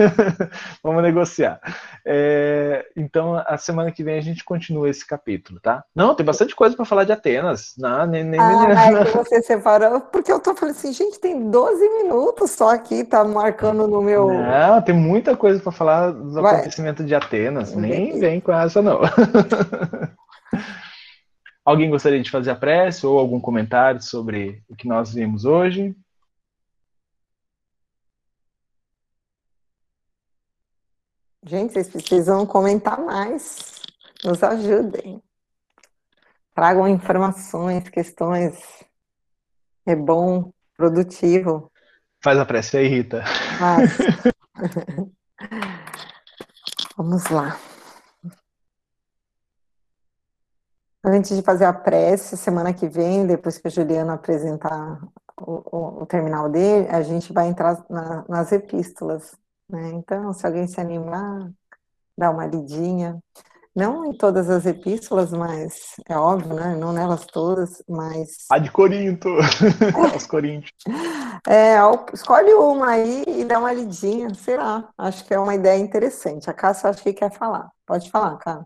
Vamos 0.83 1.03
negociar. 1.03 1.61
É, 2.03 2.83
então, 2.97 3.35
a 3.45 3.59
semana 3.59 3.91
que 3.91 4.03
vem 4.03 4.17
a 4.17 4.21
gente 4.21 4.43
continua 4.43 4.89
esse 4.89 5.05
capítulo, 5.05 5.59
tá? 5.59 5.83
Não, 5.95 6.15
tem 6.15 6.25
bastante 6.25 6.55
coisa 6.55 6.75
para 6.75 6.83
falar 6.83 7.03
de 7.03 7.11
Atenas. 7.11 7.75
Não, 7.77 8.07
nem, 8.07 8.23
nem, 8.23 8.39
ah, 8.39 8.67
nem, 8.67 8.91
não. 8.93 9.03
você 9.23 9.39
separou, 9.43 10.01
porque 10.01 10.31
eu 10.31 10.39
tô 10.39 10.55
falando 10.55 10.73
assim, 10.73 10.91
gente, 10.91 11.19
tem 11.19 11.47
12 11.47 11.89
minutos 11.89 12.49
só 12.49 12.73
aqui, 12.73 13.03
tá 13.03 13.23
marcando 13.23 13.87
no 13.87 14.01
meu. 14.01 14.33
Não, 14.33 14.81
tem 14.81 14.95
muita 14.95 15.37
coisa 15.37 15.59
para 15.59 15.71
falar 15.71 16.09
do 16.09 16.41
Vai. 16.41 16.55
acontecimento 16.55 17.03
de 17.03 17.13
Atenas. 17.13 17.75
Nem 17.75 18.19
vem 18.19 18.41
com 18.41 18.51
essa, 18.51 18.81
não. 18.81 18.99
Alguém 21.63 21.89
gostaria 21.89 22.21
de 22.21 22.31
fazer 22.31 22.51
a 22.51 22.55
prece 22.55 23.05
ou 23.05 23.19
algum 23.19 23.39
comentário 23.39 24.01
sobre 24.01 24.63
o 24.67 24.75
que 24.75 24.87
nós 24.87 25.13
vimos 25.13 25.45
hoje? 25.45 25.95
Gente, 31.43 31.73
vocês 31.73 31.89
precisam 31.89 32.45
comentar 32.45 32.99
mais. 32.99 33.81
Nos 34.23 34.43
ajudem. 34.43 35.21
Tragam 36.53 36.87
informações, 36.87 37.89
questões. 37.89 38.59
É 39.85 39.95
bom, 39.95 40.51
produtivo. 40.75 41.71
Faz 42.23 42.37
a 42.37 42.45
prece 42.45 42.77
aí, 42.77 42.87
Rita. 42.87 43.23
Vamos 46.97 47.27
lá. 47.29 47.57
Antes 51.03 51.35
de 51.35 51.41
fazer 51.41 51.65
a 51.65 51.73
prece, 51.73 52.37
semana 52.37 52.73
que 52.73 52.87
vem, 52.87 53.25
depois 53.25 53.57
que 53.57 53.67
a 53.67 53.71
Juliana 53.71 54.13
apresentar 54.13 55.01
o, 55.39 55.63
o, 55.75 56.01
o 56.03 56.05
terminal 56.05 56.47
dele, 56.47 56.87
a 56.89 57.01
gente 57.01 57.33
vai 57.33 57.47
entrar 57.47 57.83
na, 57.89 58.23
nas 58.29 58.51
epístolas. 58.51 59.35
Né? 59.67 59.89
Então, 59.93 60.31
se 60.33 60.45
alguém 60.45 60.67
se 60.67 60.79
animar, 60.79 61.49
dá 62.17 62.29
uma 62.29 62.45
lidinha. 62.45 63.19
Não 63.73 64.05
em 64.05 64.13
todas 64.13 64.49
as 64.49 64.65
epístolas, 64.65 65.31
mas 65.31 65.95
é 66.07 66.17
óbvio, 66.17 66.53
né? 66.53 66.75
Não 66.75 66.91
nelas 66.91 67.25
todas, 67.25 67.81
mas. 67.87 68.45
A 68.51 68.59
de 68.59 68.69
Corinto! 68.69 69.29
Os 70.13 70.27
Coríntios. 70.27 70.73
É, 71.47 71.77
escolhe 72.13 72.53
uma 72.53 72.89
aí 72.89 73.23
e 73.25 73.45
dá 73.45 73.59
uma 73.59 73.71
lidinha, 73.71 74.33
sei 74.33 74.57
lá. 74.57 74.89
Acho 74.97 75.23
que 75.25 75.33
é 75.33 75.39
uma 75.39 75.55
ideia 75.55 75.79
interessante. 75.79 76.49
A 76.49 76.53
Cássia 76.53 76.89
acho 76.89 77.01
que 77.01 77.13
quer 77.13 77.31
falar. 77.31 77.71
Pode 77.85 78.11
falar, 78.11 78.37
cara. 78.39 78.65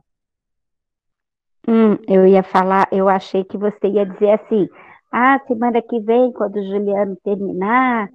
Hum, 1.67 1.97
eu 2.07 2.27
ia 2.27 2.43
falar, 2.43 2.87
eu 2.91 3.09
achei 3.09 3.43
que 3.43 3.57
você 3.57 3.87
ia 3.87 4.05
dizer 4.05 4.31
assim, 4.31 4.67
ah, 5.11 5.39
semana 5.47 5.81
que 5.81 5.99
vem, 5.99 6.31
quando 6.31 6.57
o 6.57 6.63
Juliano 6.63 7.17
terminar, 7.23 8.09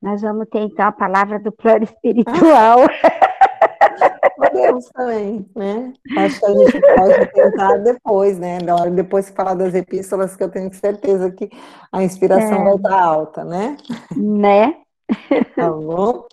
nós 0.00 0.22
vamos 0.22 0.48
ter 0.48 0.60
então 0.60 0.86
a 0.86 0.92
palavra 0.92 1.38
do 1.38 1.52
plano 1.52 1.84
espiritual. 1.84 2.80
Podemos 4.36 4.86
também, 4.90 5.44
né? 5.56 5.92
Acho 6.16 6.38
que 6.38 6.46
a 6.46 6.50
gente 6.50 6.80
pode 6.80 7.32
tentar 7.32 7.76
depois, 7.78 8.38
né? 8.38 8.58
Depois 8.94 9.28
que 9.28 9.36
falar 9.36 9.54
das 9.54 9.74
epístolas, 9.74 10.36
que 10.36 10.42
eu 10.44 10.48
tenho 10.48 10.72
certeza 10.72 11.30
que 11.32 11.50
a 11.92 12.02
inspiração 12.02 12.60
é. 12.60 12.64
vai 12.64 12.74
estar 12.76 13.00
alta, 13.00 13.44
né? 13.44 13.76
Né? 14.16 14.76
Tá 15.56 15.70
bom? 15.70 16.24